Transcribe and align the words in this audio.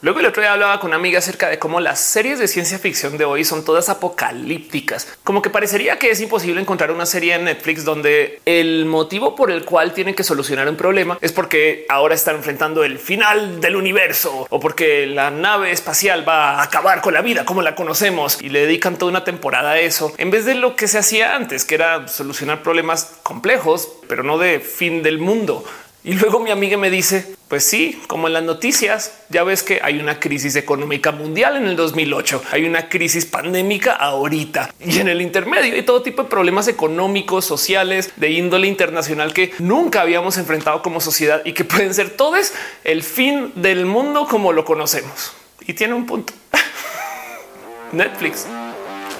Luego 0.00 0.20
el 0.20 0.26
otro 0.26 0.42
día 0.42 0.52
hablaba 0.52 0.78
con 0.78 0.90
una 0.90 0.96
amiga 0.96 1.18
acerca 1.18 1.48
de 1.48 1.58
cómo 1.58 1.80
las 1.80 1.98
series 1.98 2.38
de 2.38 2.46
ciencia 2.46 2.78
ficción 2.78 3.18
de 3.18 3.24
hoy 3.24 3.42
son 3.42 3.64
todas 3.64 3.88
apocalípticas, 3.88 5.18
como 5.24 5.42
que 5.42 5.50
parecería 5.50 5.98
que 5.98 6.12
es 6.12 6.20
imposible 6.20 6.60
encontrar 6.60 6.92
una 6.92 7.04
serie 7.04 7.34
en 7.34 7.42
Netflix 7.42 7.84
donde 7.84 8.40
el 8.44 8.86
motivo 8.86 9.34
por 9.34 9.50
el 9.50 9.64
cual 9.64 9.94
tienen 9.94 10.14
que 10.14 10.22
solucionar 10.22 10.68
un 10.68 10.76
problema 10.76 11.18
es 11.20 11.32
porque 11.32 11.84
ahora 11.88 12.14
están 12.14 12.36
enfrentando 12.36 12.84
el 12.84 13.00
final 13.00 13.60
del 13.60 13.74
universo 13.74 14.46
o 14.48 14.60
porque 14.60 15.04
la 15.06 15.32
nave 15.32 15.72
espacial 15.72 16.26
va 16.28 16.52
a 16.52 16.62
acabar 16.62 17.00
con 17.00 17.12
la 17.12 17.20
vida 17.20 17.44
como 17.44 17.62
la 17.62 17.74
conocemos 17.74 18.40
y 18.40 18.50
le 18.50 18.60
dedican 18.60 18.98
toda 18.98 19.10
una 19.10 19.24
temporada 19.24 19.72
a 19.72 19.80
eso 19.80 20.12
en 20.16 20.30
vez 20.30 20.44
de 20.44 20.54
lo 20.54 20.76
que 20.76 20.86
se 20.86 20.98
hacía 20.98 21.34
antes, 21.34 21.64
que 21.64 21.74
era 21.74 22.06
solucionar 22.06 22.62
problemas 22.62 23.18
complejos, 23.24 23.88
pero 24.08 24.22
no 24.22 24.38
de 24.38 24.60
fin 24.60 25.02
del 25.02 25.18
mundo. 25.18 25.64
Y 26.04 26.12
luego 26.12 26.38
mi 26.38 26.50
amiga 26.50 26.76
me 26.76 26.90
dice, 26.90 27.34
pues 27.48 27.64
sí, 27.64 28.00
como 28.06 28.28
en 28.28 28.34
las 28.34 28.44
noticias, 28.44 29.14
ya 29.30 29.42
ves 29.42 29.64
que 29.64 29.80
hay 29.82 29.98
una 29.98 30.20
crisis 30.20 30.54
económica 30.54 31.10
mundial 31.10 31.56
en 31.56 31.66
el 31.66 31.74
2008, 31.74 32.42
hay 32.52 32.64
una 32.64 32.88
crisis 32.88 33.26
pandémica 33.26 33.92
ahorita 33.92 34.72
y 34.78 35.00
en 35.00 35.08
el 35.08 35.20
intermedio 35.20 35.74
hay 35.74 35.82
todo 35.82 36.02
tipo 36.02 36.22
de 36.22 36.28
problemas 36.28 36.68
económicos, 36.68 37.44
sociales, 37.44 38.12
de 38.16 38.30
índole 38.30 38.68
internacional 38.68 39.32
que 39.32 39.52
nunca 39.58 40.02
habíamos 40.02 40.38
enfrentado 40.38 40.82
como 40.82 41.00
sociedad 41.00 41.42
y 41.44 41.52
que 41.52 41.64
pueden 41.64 41.92
ser 41.92 42.10
todos 42.10 42.52
el 42.84 43.02
fin 43.02 43.52
del 43.56 43.84
mundo 43.84 44.26
como 44.28 44.52
lo 44.52 44.64
conocemos. 44.64 45.32
Y 45.66 45.74
tiene 45.74 45.94
un 45.94 46.06
punto. 46.06 46.32
Netflix, 47.92 48.46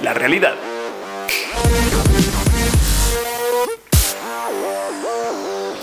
la 0.03 0.15
realidad. 0.15 0.55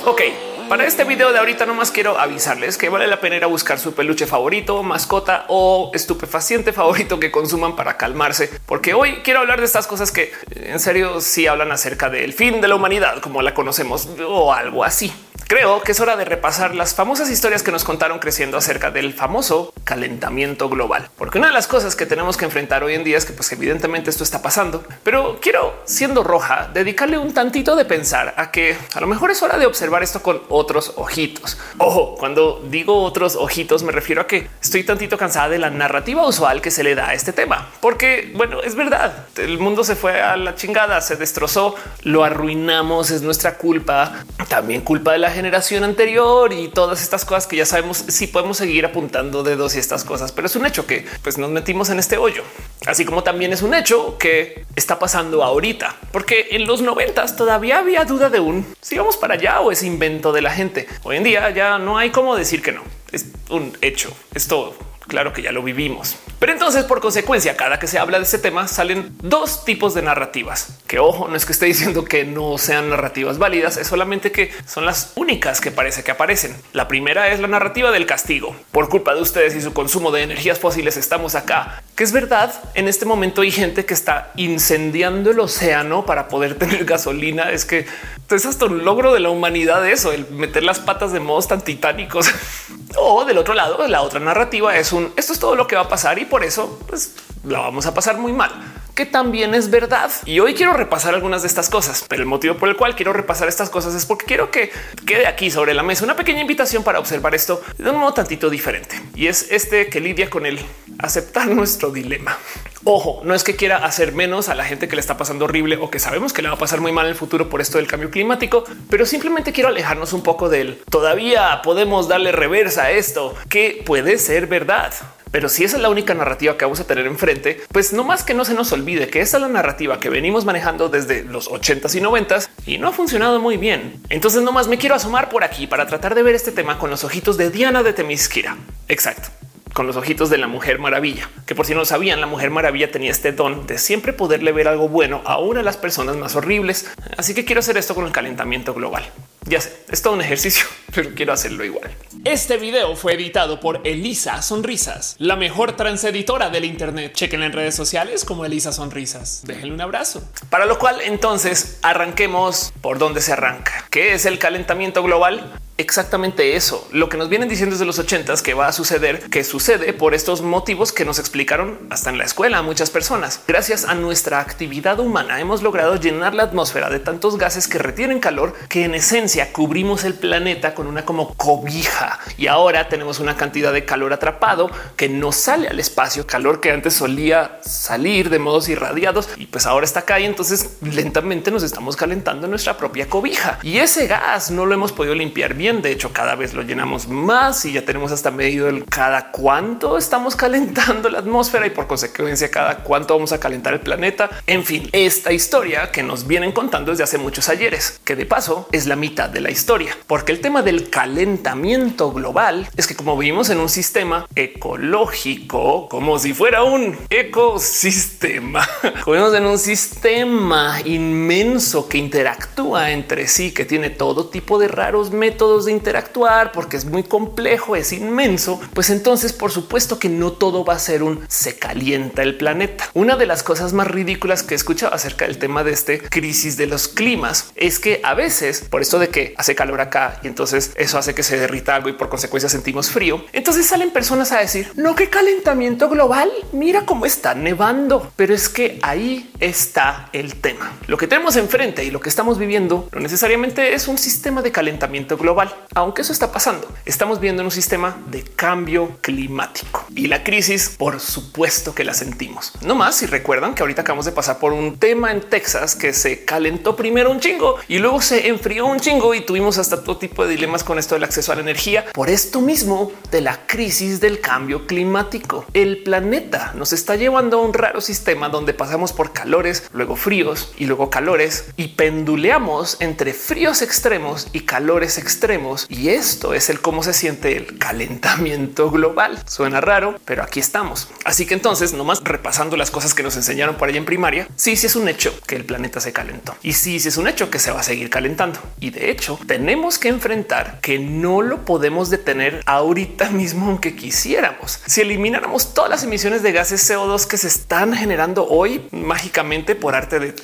Ok, 0.05 0.21
para 0.69 0.85
este 0.85 1.03
video 1.03 1.31
de 1.31 1.39
ahorita 1.39 1.65
nomás 1.65 1.91
quiero 1.91 2.19
avisarles 2.19 2.77
que 2.77 2.89
vale 2.89 3.07
la 3.07 3.19
pena 3.19 3.35
ir 3.35 3.43
a 3.43 3.47
buscar 3.47 3.79
su 3.79 3.93
peluche 3.93 4.25
favorito, 4.25 4.81
mascota 4.83 5.45
o 5.47 5.91
estupefaciente 5.93 6.73
favorito 6.73 7.19
que 7.19 7.31
consuman 7.31 7.76
para 7.76 7.98
calmarse, 7.98 8.49
porque 8.65 8.93
hoy 8.93 9.21
quiero 9.23 9.40
hablar 9.41 9.59
de 9.59 9.65
estas 9.65 9.87
cosas 9.87 10.12
que 10.12 10.31
en 10.55 10.79
serio 10.79 11.21
sí 11.21 11.48
hablan 11.48 11.71
acerca 11.71 12.09
del 12.09 12.34
fin 12.34 12.62
de 12.62 12.67
la 12.67 12.75
humanidad 12.75 13.20
como 13.20 13.41
la 13.41 13.53
conocemos 13.53 14.07
o 14.27 14.53
algo 14.53 14.84
así. 14.84 15.13
Creo 15.48 15.84
que 15.84 15.91
es 15.91 15.99
hora 15.99 16.15
de 16.15 16.26
repasar 16.26 16.74
las 16.74 16.96
famosas 16.96 17.29
historias 17.29 17.62
que 17.62 17.71
nos 17.71 17.84
contaron 17.84 18.18
creciendo 18.18 18.57
acerca 18.57 18.90
del 18.90 19.13
famoso 19.13 19.76
calentamiento 19.84 20.70
global, 20.70 21.07
porque 21.20 21.37
una 21.37 21.48
de 21.48 21.54
las 21.54 21.68
cosas 21.68 21.96
que 21.96 22.07
tenemos 22.07 22.35
que 22.35 22.46
enfrentar 22.46 22.84
hoy 22.84 22.96
en 22.96 23.04
día 23.04 23.15
es 23.15 23.26
que 23.26 23.34
pues 23.34 23.52
evidentemente 23.52 24.10
esto 24.10 24.24
está 24.24 24.41
pasando, 24.41 24.84
pero 25.04 25.37
quiero 25.40 25.76
siendo 25.85 26.24
roja 26.24 26.71
dedicarle 26.74 27.20
un 27.20 27.32
tantito 27.32 27.76
de 27.76 27.85
pensar 27.85 28.34
a 28.37 28.49
que 28.49 28.76
a 28.96 28.99
lo 28.99 29.05
mejor 29.05 29.29
es 29.29 29.43
hora 29.43 29.60
de 29.60 29.68
observar 29.68 30.02
esto 30.02 30.24
con 30.24 30.41
otros 30.49 30.93
ojitos. 30.96 31.59
Ojo, 31.77 32.15
cuando 32.15 32.65
digo 32.68 33.04
otros 33.04 33.35
ojitos 33.35 33.84
me 33.84 33.91
refiero 33.91 34.21
a 34.24 34.27
que 34.27 34.49
estoy 34.63 34.84
tantito 34.84 35.15
cansada 35.15 35.49
de 35.49 35.59
la 35.59 35.70
narrativa 35.70 36.26
usual 36.26 36.59
que 36.59 36.71
se 36.71 36.84
le 36.84 36.96
da 36.96 37.09
a 37.09 37.13
este 37.13 37.34
tema, 37.34 37.70
porque 37.82 38.32
bueno, 38.34 38.63
es 38.63 38.74
verdad, 38.74 39.27
el 39.37 39.59
mundo 39.59 39.84
se 39.84 39.96
fue 39.96 40.24
a 40.24 40.37
la 40.37 40.55
chingada, 40.55 41.02
se 41.02 41.18
destrozó, 41.18 41.76
lo 42.02 42.24
arruinamos, 42.24 43.12
es 43.12 43.21
nuestra 43.21 43.59
culpa, 43.59 44.24
también 44.49 44.82
culpa 44.82 45.12
de 45.12 45.20
la 45.20 45.34
generación 45.35 45.83
anterior 45.83 46.51
y 46.53 46.69
todas 46.69 47.01
estas 47.01 47.25
cosas 47.25 47.45
que 47.45 47.57
ya 47.57 47.65
sabemos 47.65 47.97
si 48.07 48.27
podemos 48.27 48.57
seguir 48.57 48.85
apuntando 48.85 49.43
dedos 49.43 49.75
y 49.75 49.79
estas 49.79 50.03
cosas, 50.03 50.31
pero 50.31 50.47
es 50.47 50.55
un 50.55 50.65
hecho 50.65 50.87
que 50.87 51.05
pues 51.21 51.37
nos 51.37 51.51
metimos 51.51 51.89
en 51.89 51.99
este 51.99 52.17
hoyo, 52.17 52.43
así 52.87 53.05
como 53.05 53.23
también 53.23 53.53
es 53.53 53.61
un 53.61 53.73
hecho 53.73 54.17
que 54.17 54.65
está 54.75 54.97
pasando 54.97 55.43
ahorita, 55.43 55.95
porque 56.11 56.47
en 56.51 56.65
los 56.65 56.81
noventas 56.81 57.35
todavía 57.35 57.79
había 57.79 58.05
duda 58.05 58.29
de 58.29 58.39
un 58.39 58.65
si 58.81 58.97
vamos 58.97 59.17
para 59.17 59.35
allá 59.35 59.59
o 59.59 59.71
es 59.71 59.83
invento 59.83 60.31
de 60.31 60.41
la 60.41 60.51
gente. 60.51 60.87
Hoy 61.03 61.17
en 61.17 61.23
día 61.23 61.49
ya 61.51 61.77
no 61.77 61.97
hay 61.97 62.09
cómo 62.09 62.35
decir 62.35 62.61
que 62.61 62.71
no, 62.71 62.81
es 63.11 63.27
un 63.49 63.77
hecho, 63.81 64.11
es 64.33 64.47
todo. 64.47 64.73
Claro 65.07 65.33
que 65.33 65.44
ya 65.44 65.51
lo 65.51 65.61
vivimos. 65.61 66.16
Pero 66.46 66.53
entonces, 66.53 66.84
por 66.84 67.01
consecuencia, 67.01 67.57
cada 67.57 67.79
que 67.79 67.88
se 67.88 67.97
habla 67.97 68.19
de 68.19 68.24
este 68.24 68.38
tema 68.38 68.68
salen 68.68 69.18
dos 69.24 69.66
tipos 69.66 69.96
de 69.96 70.03
narrativas. 70.03 70.78
Que 70.85 71.00
ojo, 71.00 71.28
no 71.28 71.35
es 71.35 71.44
que 71.44 71.53
esté 71.53 71.66
diciendo 71.66 72.06
que 72.06 72.24
no 72.24 72.59
sean 72.59 72.92
narrativas 72.92 73.40
válidas, 73.40 73.78
es 73.78 73.88
solamente 73.88 74.31
que 74.31 74.52
son 74.68 74.86
las 74.86 75.14
únicas 75.16 75.59
que 75.59 75.72
parece 75.72 76.03
que 76.03 76.12
aparecen. 76.12 76.56
La 76.72 76.88
primera 76.88 77.30
es 77.30 77.40
la 77.40 77.47
narrativa 77.47 77.90
del 77.90 78.06
castigo. 78.06 78.56
Por 78.69 78.90
culpa 78.90 79.16
de 79.16 79.22
ustedes 79.22 79.56
y 79.56 79.62
su 79.62 79.74
consumo 79.74 80.12
de 80.12 80.22
energías 80.22 80.59
fósiles 80.59 80.97
estamos 80.97 81.34
acá. 81.34 81.81
Que 81.96 82.03
es 82.03 82.12
verdad, 82.12 82.53
en 82.75 82.88
este 82.88 83.06
momento 83.06 83.42
hay 83.42 83.50
gente 83.50 83.86
que 83.86 83.96
está 83.96 84.31
incendiando 84.36 85.31
el 85.31 85.40
océano 85.40 86.06
para 86.06 86.28
poder 86.28 86.53
tener 86.59 86.86
gasolina. 86.86 87.50
Es 87.50 87.66
que 87.66 87.88
es 88.30 88.46
hasta 88.46 88.66
un 88.66 88.86
logro 88.86 89.14
de 89.14 89.19
la 89.19 89.31
humanidad 89.31 89.88
eso, 89.90 90.12
el 90.12 90.28
meter 90.30 90.64
las 90.64 90.78
patas 90.78 91.12
de 91.12 91.19
modos 91.19 91.48
tan 91.48 91.62
titánicos. 91.62 92.30
o 92.98 93.25
del 93.25 93.38
otro 93.38 93.53
lado, 93.53 93.88
la 93.88 94.02
otra 94.03 94.19
narrativa 94.19 94.78
es 94.78 94.94
un 94.94 95.12
esto 95.16 95.34
es 95.34 95.40
todo 95.40 95.56
lo 95.56 95.68
que 95.68 95.75
va 95.75 95.84
a 95.84 95.90
pasar 95.90 96.19
y 96.19 96.25
por 96.25 96.34
eso 96.44 96.79
pues, 96.88 97.16
la 97.44 97.59
vamos 97.59 97.85
a 97.85 97.94
pasar 97.94 98.18
muy 98.18 98.34
mal 98.34 98.51
que 98.96 99.06
también 99.06 99.53
es 99.53 99.69
verdad. 99.69 100.09
Y 100.25 100.40
hoy 100.40 100.56
quiero 100.56 100.73
repasar 100.73 101.13
algunas 101.13 101.41
de 101.41 101.50
estas 101.50 101.69
cosas, 101.69 102.06
pero 102.07 102.22
el 102.22 102.28
motivo 102.28 102.56
por 102.56 102.69
el 102.69 102.78
cual 102.78 102.96
quiero 102.96 103.13
repasar 103.13 103.47
estas 103.50 103.69
cosas 103.69 103.94
es 103.94 104.06
porque 104.06 104.25
quiero 104.25 104.50
que 104.50 104.72
quede 105.06 105.28
aquí 105.28 105.51
sobre 105.51 105.74
la 105.74 105.84
mesa 105.84 106.06
una 106.06 106.16
pequeña 106.16 106.41
invitación 106.41 106.84
para 106.84 107.00
observar 107.00 107.35
esto 107.35 107.62
de 107.78 107.90
un 107.90 107.97
modo 107.97 108.13
tantito 108.13 108.50
diferente. 108.50 109.00
Y 109.13 109.28
es 109.28 109.51
este 109.51 109.90
que 109.90 110.00
lidia 110.00 110.29
con 110.29 110.45
el 110.45 110.59
aceptar 110.97 111.47
nuestro 111.47 111.91
dilema. 111.91 112.38
Ojo, 112.85 113.22
no 113.25 113.34
es 113.34 113.44
que 113.44 113.56
quiera 113.56 113.78
hacer 113.78 114.13
menos 114.13 114.47
a 114.47 114.56
la 114.56 114.63
gente 114.63 114.88
que 114.88 114.95
le 114.95 115.01
está 115.01 115.18
pasando 115.18 115.45
horrible 115.45 115.78
o 115.78 115.90
que 115.90 116.00
sabemos 116.00 116.31
que 116.31 116.41
le 116.41 116.47
va 116.47 116.56
a 116.56 116.59
pasar 116.59 116.79
muy 116.79 116.91
mal 116.91 117.06
en 117.06 117.12
el 117.12 117.18
futuro 117.18 117.50
por 117.50 117.59
esto 117.59 117.79
del 117.79 117.88
cambio 117.88 118.12
climático, 118.12 118.63
pero 118.90 119.06
simplemente 119.06 119.51
quiero 119.51 119.69
alejarnos 119.69 120.13
un 120.13 120.24
poco 120.24 120.47
del 120.50 120.81
todavía 120.90 121.62
podemos 121.63 122.07
darle 122.07 122.31
reversa 122.31 122.84
a 122.84 122.91
esto 122.91 123.35
que 123.50 123.84
puede 123.85 124.19
ser 124.19 124.47
verdad. 124.47 124.94
Pero 125.35 125.50
si 125.50 125.66
esa 125.66 125.75
es 125.75 125.81
la 125.81 125.90
única 125.90 126.13
narrativa 126.13 126.56
que 126.56 126.63
vamos 126.63 126.79
a 126.79 126.88
tener 126.88 127.06
enfrente, 127.06 127.59
pues 127.73 127.91
no 127.91 128.06
más 128.06 128.23
que 128.23 128.34
no 128.34 128.46
se 128.46 128.53
nos 128.53 128.72
olvide 128.72 129.09
que 129.09 129.19
esa 129.19 129.35
es 129.35 129.41
la 129.41 129.50
narrativa 129.50 130.00
que 130.00 130.07
venimos 130.07 130.46
manejando 130.46 130.88
desde 130.88 131.25
los 131.25 131.51
80s 131.51 131.94
y 131.94 132.00
90s 132.00 132.47
y 132.66 132.78
no 132.78 132.88
ha 132.88 132.94
funcionado 132.94 133.41
muy 133.41 133.57
bien. 133.57 134.00
Entonces 134.07 134.44
no 134.44 134.53
más 134.53 134.69
me 134.69 134.78
quiero 134.78 134.95
asomar 134.95 135.28
por 135.28 135.44
aquí 135.44 135.68
para 135.68 135.88
tratar 135.88 136.16
de 136.16 136.24
ver 136.24 136.35
este 136.35 136.53
tema 136.53 136.79
con 136.79 136.90
los 136.90 137.03
ojitos 137.03 137.35
de 137.35 137.50
Diana 137.50 137.84
de 137.84 137.91
Temisquira. 137.91 138.56
Exacto 138.88 139.28
con 139.74 139.88
los 139.88 139.97
ojitos 139.97 140.29
de 140.29 140.38
la 140.38 140.47
Mujer 140.47 140.79
Maravilla, 140.79 141.29
que 141.45 141.53
por 141.53 141.66
si 141.66 141.75
no 141.75 141.84
sabían, 141.84 142.22
la 142.22 142.28
Mujer 142.28 142.50
Maravilla 142.50 142.91
tenía 142.91 143.12
este 143.12 143.34
don 143.34 143.68
de 143.68 143.78
siempre 143.78 144.13
poderle 144.13 144.53
ver 144.53 144.69
algo 144.69 144.88
bueno 144.88 145.22
a 145.25 145.38
una 145.38 145.59
de 145.59 145.66
las 145.66 145.75
personas 145.75 146.16
más 146.16 146.38
horribles. 146.38 146.90
Así 147.18 147.34
que 147.34 147.44
quiero 147.44 147.59
hacer 147.59 147.75
esto 147.75 147.94
con 147.94 148.06
el 148.06 148.13
calentamiento 148.13 148.74
global. 148.74 149.03
Ya 149.47 149.61
sé, 149.61 149.72
es 149.91 150.01
todo 150.01 150.13
un 150.13 150.22
ejercicio, 150.22 150.66
pero 150.95 151.11
quiero 151.13 151.31
hacerlo 151.31 151.63
igual. 151.63 151.91
Este 152.23 152.57
video 152.57 152.95
fue 152.95 153.13
editado 153.13 153.59
por 153.59 153.81
Elisa 153.83 154.41
Sonrisas, 154.41 155.16
la 155.19 155.35
mejor 155.35 155.73
transeditora 155.73 156.50
del 156.50 156.66
Internet. 156.66 157.13
Chequen 157.13 157.44
en 157.44 157.51
redes 157.51 157.75
sociales 157.75 158.25
como 158.25 158.45
Elisa 158.45 158.72
Sonrisas. 158.72 159.44
Déjenle 159.45 159.75
un 159.75 159.81
abrazo. 159.81 160.28
Para 160.50 160.66
lo 160.66 160.79
cual, 160.79 161.00
entonces 161.01 161.78
arranquemos 161.83 162.73
por 162.81 162.97
donde 162.97 163.22
se 163.22 163.33
arranca. 163.33 163.85
¿Qué 163.91 164.16
es 164.16 164.25
el 164.25 164.39
calentamiento 164.39 165.03
global? 165.03 165.59
exactamente 165.77 166.56
eso. 166.56 166.88
Lo 166.91 167.09
que 167.09 167.17
nos 167.17 167.29
vienen 167.29 167.50
diciendo 167.50 167.73
desde 167.73 167.85
los 167.85 168.00
ochentas 168.00 168.41
que 168.41 168.53
va 168.53 168.67
a 168.67 168.72
suceder, 168.72 169.29
que 169.29 169.44
sucede 169.44 169.94
por 169.94 170.13
estos 170.13 170.41
motivos 170.41 170.91
que 170.91 171.06
nos 171.06 171.19
explicaron 171.19 171.79
hasta 171.89 172.09
en 172.09 172.17
la 172.17 172.23
escuela 172.23 172.59
a 172.59 172.62
muchas 172.62 172.89
personas. 172.89 173.41
Gracias 173.47 173.85
a 173.85 173.95
nuestra 173.95 174.39
actividad 174.39 175.00
humana 175.00 175.39
hemos 175.39 175.62
logrado 175.62 175.95
llenar 175.95 176.33
la 176.33 176.44
atmósfera 176.44 176.89
de 176.89 177.00
tantos 177.00 177.38
gases 177.38 177.67
que 177.67 177.77
retienen 177.77 178.19
calor 178.19 178.53
que 178.69 178.85
en 178.85 178.95
esencia 178.95 179.34
cubrimos 179.51 180.03
el 180.03 180.13
planeta 180.13 180.73
con 180.73 180.88
una 180.88 181.06
como 181.06 181.34
cobija 181.35 182.19
y 182.38 182.47
ahora 182.47 182.90
tenemos 182.90 183.19
una 183.19 183.35
cantidad 183.35 183.73
de 183.73 183.85
calor 183.85 184.13
atrapado 184.13 184.69
que 184.96 185.09
no 185.09 185.31
sale 185.31 185.68
al 185.68 185.79
espacio, 185.79 186.25
calor 186.25 186.62
que 186.62 186.72
antes 186.72 186.94
solía 186.94 187.59
salir 187.63 188.29
de 188.29 188.40
modos 188.40 188.69
irradiados 188.69 189.29
y 189.38 189.47
pues 189.47 189.66
ahora 189.66 189.85
está 189.85 190.01
acá 190.01 190.19
y 190.19 190.25
entonces 190.25 190.78
lentamente 190.81 191.51
nos 191.51 191.63
estamos 191.63 191.95
calentando 191.95 192.47
nuestra 192.47 192.78
propia 192.78 193.07
cobija. 193.07 193.59
Y 193.62 193.78
ese 193.78 194.07
gas 194.07 194.51
no 194.51 194.66
lo 194.66 194.74
hemos 194.74 194.91
podido 194.91 195.16
limpiar 195.16 195.53
bien. 195.53 195.81
De 195.81 195.91
hecho, 195.91 196.13
cada 196.13 196.35
vez 196.35 196.53
lo 196.53 196.62
llenamos 196.62 197.07
más 197.07 197.66
y 197.66 197.74
ya 197.74 197.84
tenemos 197.84 198.12
hasta 198.12 198.31
medido 198.31 198.68
el 198.68 198.85
cada 198.85 199.31
cuánto 199.31 199.98
estamos 199.98 200.36
calentando 200.36 201.10
la 201.10 201.19
atmósfera 201.19 201.68
y 201.68 201.71
por 201.71 201.88
consecuencia 201.88 202.50
cada 202.50 202.77
cuánto 202.77 203.15
vamos 203.15 203.31
a 203.31 203.39
calentar 203.39 203.74
el 203.74 203.81
planeta. 203.81 204.30
En 204.48 204.63
fin, 204.63 204.89
esta 204.92 205.31
historia 205.31 205.92
que 205.92 206.04
nos 206.04 206.27
vienen 206.27 206.51
contando 206.51 206.92
desde 206.92 207.04
hace 207.04 207.18
muchos 207.18 207.50
ayeres, 207.50 208.00
que 208.04 208.15
de 208.15 208.25
paso 208.25 208.68
es 208.71 208.86
la 208.86 208.95
mitad 208.95 209.25
de 209.27 209.42
la 209.42 209.51
historia, 209.51 209.98
porque 210.07 210.31
el 210.31 210.42
tema 210.42 210.62
del 210.62 210.89
calentamiento 210.89 212.12
global 212.12 212.68
es 212.75 212.88
que 212.88 212.95
como 212.95 213.18
vivimos 213.18 213.50
en 213.50 213.60
un 213.60 213.69
sistema 213.69 214.27
ecológico, 214.36 215.88
como 215.89 216.19
si 216.19 216.33
fuera 216.33 216.63
un 216.63 216.98
ecosistema, 217.10 217.86
sistema. 217.95 218.68
Jugamos 219.04 219.33
en 219.36 219.45
un 219.45 219.57
sistema 219.57 220.80
inmenso 220.86 221.88
que 221.88 221.98
interactúa 221.98 222.92
entre 222.92 223.27
sí, 223.27 223.51
que 223.51 223.66
tiene 223.66 223.89
todo 223.89 224.27
tipo 224.27 224.60
de 224.60 224.68
raros 224.68 225.12
métodos 225.12 225.66
de 225.66 225.72
interactuar 225.72 226.51
porque 226.51 226.77
es 226.77 226.86
muy 226.86 227.04
complejo, 227.04 227.75
es 227.75 227.92
inmenso. 227.94 228.60
Pues 228.74 228.89
entonces, 228.89 229.33
por 229.33 229.51
supuesto 229.51 230.00
que 230.00 230.10
no 230.10 230.31
todo 230.31 230.66
va 230.66 230.74
a 230.74 230.80
ser 230.80 231.04
un 231.04 231.24
se 231.27 231.57
calienta 231.57 232.24
el 232.24 232.38
planeta. 232.38 232.89
Una 232.94 233.16
de 233.16 233.25
las 233.25 233.44
cosas 233.44 233.74
más 233.74 233.88
ridículas 233.88 234.44
que 234.44 234.54
he 234.54 234.57
escuchado 234.57 234.94
acerca 234.94 235.25
del 235.25 235.38
tema 235.38 235.63
de 235.63 235.72
este 235.72 236.00
crisis 236.00 236.57
de 236.57 236.68
los 236.68 236.88
climas 236.88 237.51
es 237.56 237.80
que 237.80 238.01
a 238.04 238.13
veces 238.13 238.66
por 238.69 238.81
esto 238.81 239.00
de 239.00 239.10
que 239.15 239.33
hace 239.38 239.56
calor 239.56 239.79
acá 239.79 240.19
y 240.23 240.27
entonces 240.27 240.73
eso 240.75 240.97
hace 240.97 241.15
que 241.15 241.23
se 241.23 241.39
derrita 241.39 241.73
algo 241.73 241.88
y 241.88 241.94
por 241.94 242.09
consecuencia 242.09 242.50
sentimos 242.50 242.89
frío. 242.89 243.23
Entonces 243.31 243.65
salen 243.65 243.91
personas 243.91 244.33
a 244.33 244.39
decir 244.39 244.73
no 244.75 244.94
que 244.94 245.09
calentamiento 245.09 245.88
global. 245.88 246.29
Mira 246.51 246.85
cómo 246.85 247.06
está 247.06 247.33
nevando, 247.33 248.12
pero 248.17 248.33
es 248.33 248.50
que 248.50 248.77
ahí 248.81 249.31
está 249.39 250.09
el 250.12 250.35
tema. 250.35 250.73
Lo 250.88 250.97
que 250.97 251.07
tenemos 251.07 251.38
enfrente 251.38 251.85
y 251.85 251.91
lo 251.91 252.01
que 252.01 252.09
estamos 252.09 252.38
viviendo 252.38 252.89
no 252.91 253.00
necesariamente 253.00 253.73
es 253.73 253.88
un 253.88 253.97
sistema 253.97 254.41
de 254.41 254.51
calentamiento 254.51 255.15
global, 255.15 255.56
aunque 255.75 256.01
eso 256.01 256.12
está 256.12 256.33
pasando. 256.33 256.67
Estamos 256.83 257.21
viendo 257.21 257.41
en 257.41 257.45
un 257.45 257.51
sistema 257.51 257.95
de 258.07 258.21
cambio 258.21 258.97
climático 259.00 259.85
y 259.95 260.07
la 260.07 260.25
crisis, 260.25 260.67
por 260.77 261.00
supuesto 261.00 261.73
que 261.73 261.85
la 261.85 261.94
sentimos. 261.94 262.51
No 262.63 262.75
más 262.75 262.97
si 262.97 263.06
recuerdan 263.06 263.56
que 263.56 263.63
ahorita 263.63 263.83
acabamos 263.83 264.06
de 264.06 264.12
pasar 264.12 264.39
por 264.39 264.51
un 264.51 264.77
tema 264.77 265.13
en 265.13 265.21
Texas 265.21 265.73
que 265.73 265.94
se 265.94 266.25
calentó 266.25 266.75
primero 266.75 267.12
un 267.12 267.21
chingo 267.21 267.56
y 267.69 267.79
luego 267.79 268.01
se 268.01 268.27
enfrió 268.27 268.65
un 268.65 268.81
chingo 268.81 269.05
y 269.13 269.22
tuvimos 269.22 269.57
hasta 269.57 269.84
todo 269.84 269.98
tipo 269.98 270.25
de 270.25 270.31
dilemas 270.31 270.63
con 270.63 270.80
esto 270.80 270.96
del 270.96 271.04
acceso 271.04 271.31
a 271.31 271.36
la 271.36 271.42
energía 271.42 271.86
por 271.94 272.10
esto 272.10 272.42
mismo 272.42 272.92
de 273.12 273.22
la 273.22 273.46
crisis 273.46 274.00
del 274.00 274.19
cambio 274.19 274.66
climático. 274.66 275.46
El 275.54 275.84
planeta 275.84 276.54
nos 276.56 276.74
está 276.74 276.96
llevando 276.96 277.40
a 277.40 277.42
un 277.42 277.54
raro 277.54 277.81
sistema 277.81 278.30
donde 278.30 278.54
pasamos 278.54 278.94
por 278.94 279.13
calores, 279.13 279.69
luego 279.74 279.96
fríos 279.96 280.54
y 280.57 280.66
luego 280.66 280.90
calores 280.90 281.46
y 281.57 281.69
penduleamos 281.69 282.78
entre 282.80 283.13
fríos 283.13 283.62
extremos 283.62 284.28
y 284.34 284.42
calores 284.42 284.98
extremos. 284.98 285.68
Y 285.69 285.90
esto 285.90 286.34
es 286.34 286.50
el 286.50 286.62
cómo 286.62 286.84
se 286.84 286.94
siente 286.94 287.36
el 287.38 287.58
calentamiento 287.58 288.72
global. 288.72 289.22
Suena 289.28 289.62
raro, 289.62 289.96
pero 290.06 290.24
aquí 290.24 290.40
estamos. 290.40 290.88
Así 291.04 291.25
que 291.25 291.34
entonces, 291.34 291.74
nomás 291.74 292.01
repasando 292.04 292.58
las 292.58 292.72
cosas 292.72 292.94
que 292.94 293.04
nos 293.04 293.16
enseñaron 293.16 293.56
por 293.56 293.69
ahí 293.69 293.78
en 293.78 293.86
primaria, 293.86 294.28
sí, 294.36 294.56
sí 294.56 294.68
es 294.68 294.75
un 294.75 294.88
hecho 294.88 295.13
que 295.28 295.36
el 295.36 295.46
planeta 295.46 295.80
se 295.80 295.94
calentó 295.94 296.36
y 296.42 296.54
sí, 296.54 296.80
sí 296.80 296.88
es 296.88 296.98
un 296.98 297.08
hecho 297.08 297.30
que 297.30 297.40
se 297.40 297.51
va 297.51 297.60
a 297.60 297.63
seguir 297.63 297.90
calentando. 297.90 298.40
Y 298.60 298.69
de 298.69 298.92
hecho, 298.92 298.94
tenemos 299.27 299.77
que 299.77 299.89
enfrentar 299.89 300.59
que 300.62 300.80
no 300.80 301.21
lo 301.21 301.45
podemos 301.45 301.89
detener 301.89 302.42
ahorita 302.45 303.09
mismo, 303.09 303.47
aunque 303.47 303.75
quisiéramos. 303.75 304.59
Si 304.65 304.81
elimináramos 304.81 305.53
todas 305.53 305.69
las 305.69 305.83
emisiones 305.83 306.24
de 306.24 306.31
gases 306.31 306.69
CO2 306.69 307.06
que 307.07 307.18
se 307.18 307.27
están 307.27 307.74
generando 307.74 308.27
hoy 308.27 308.68
mágicamente 308.71 309.56
por 309.56 309.75
arte 309.75 310.00
de 310.00 310.15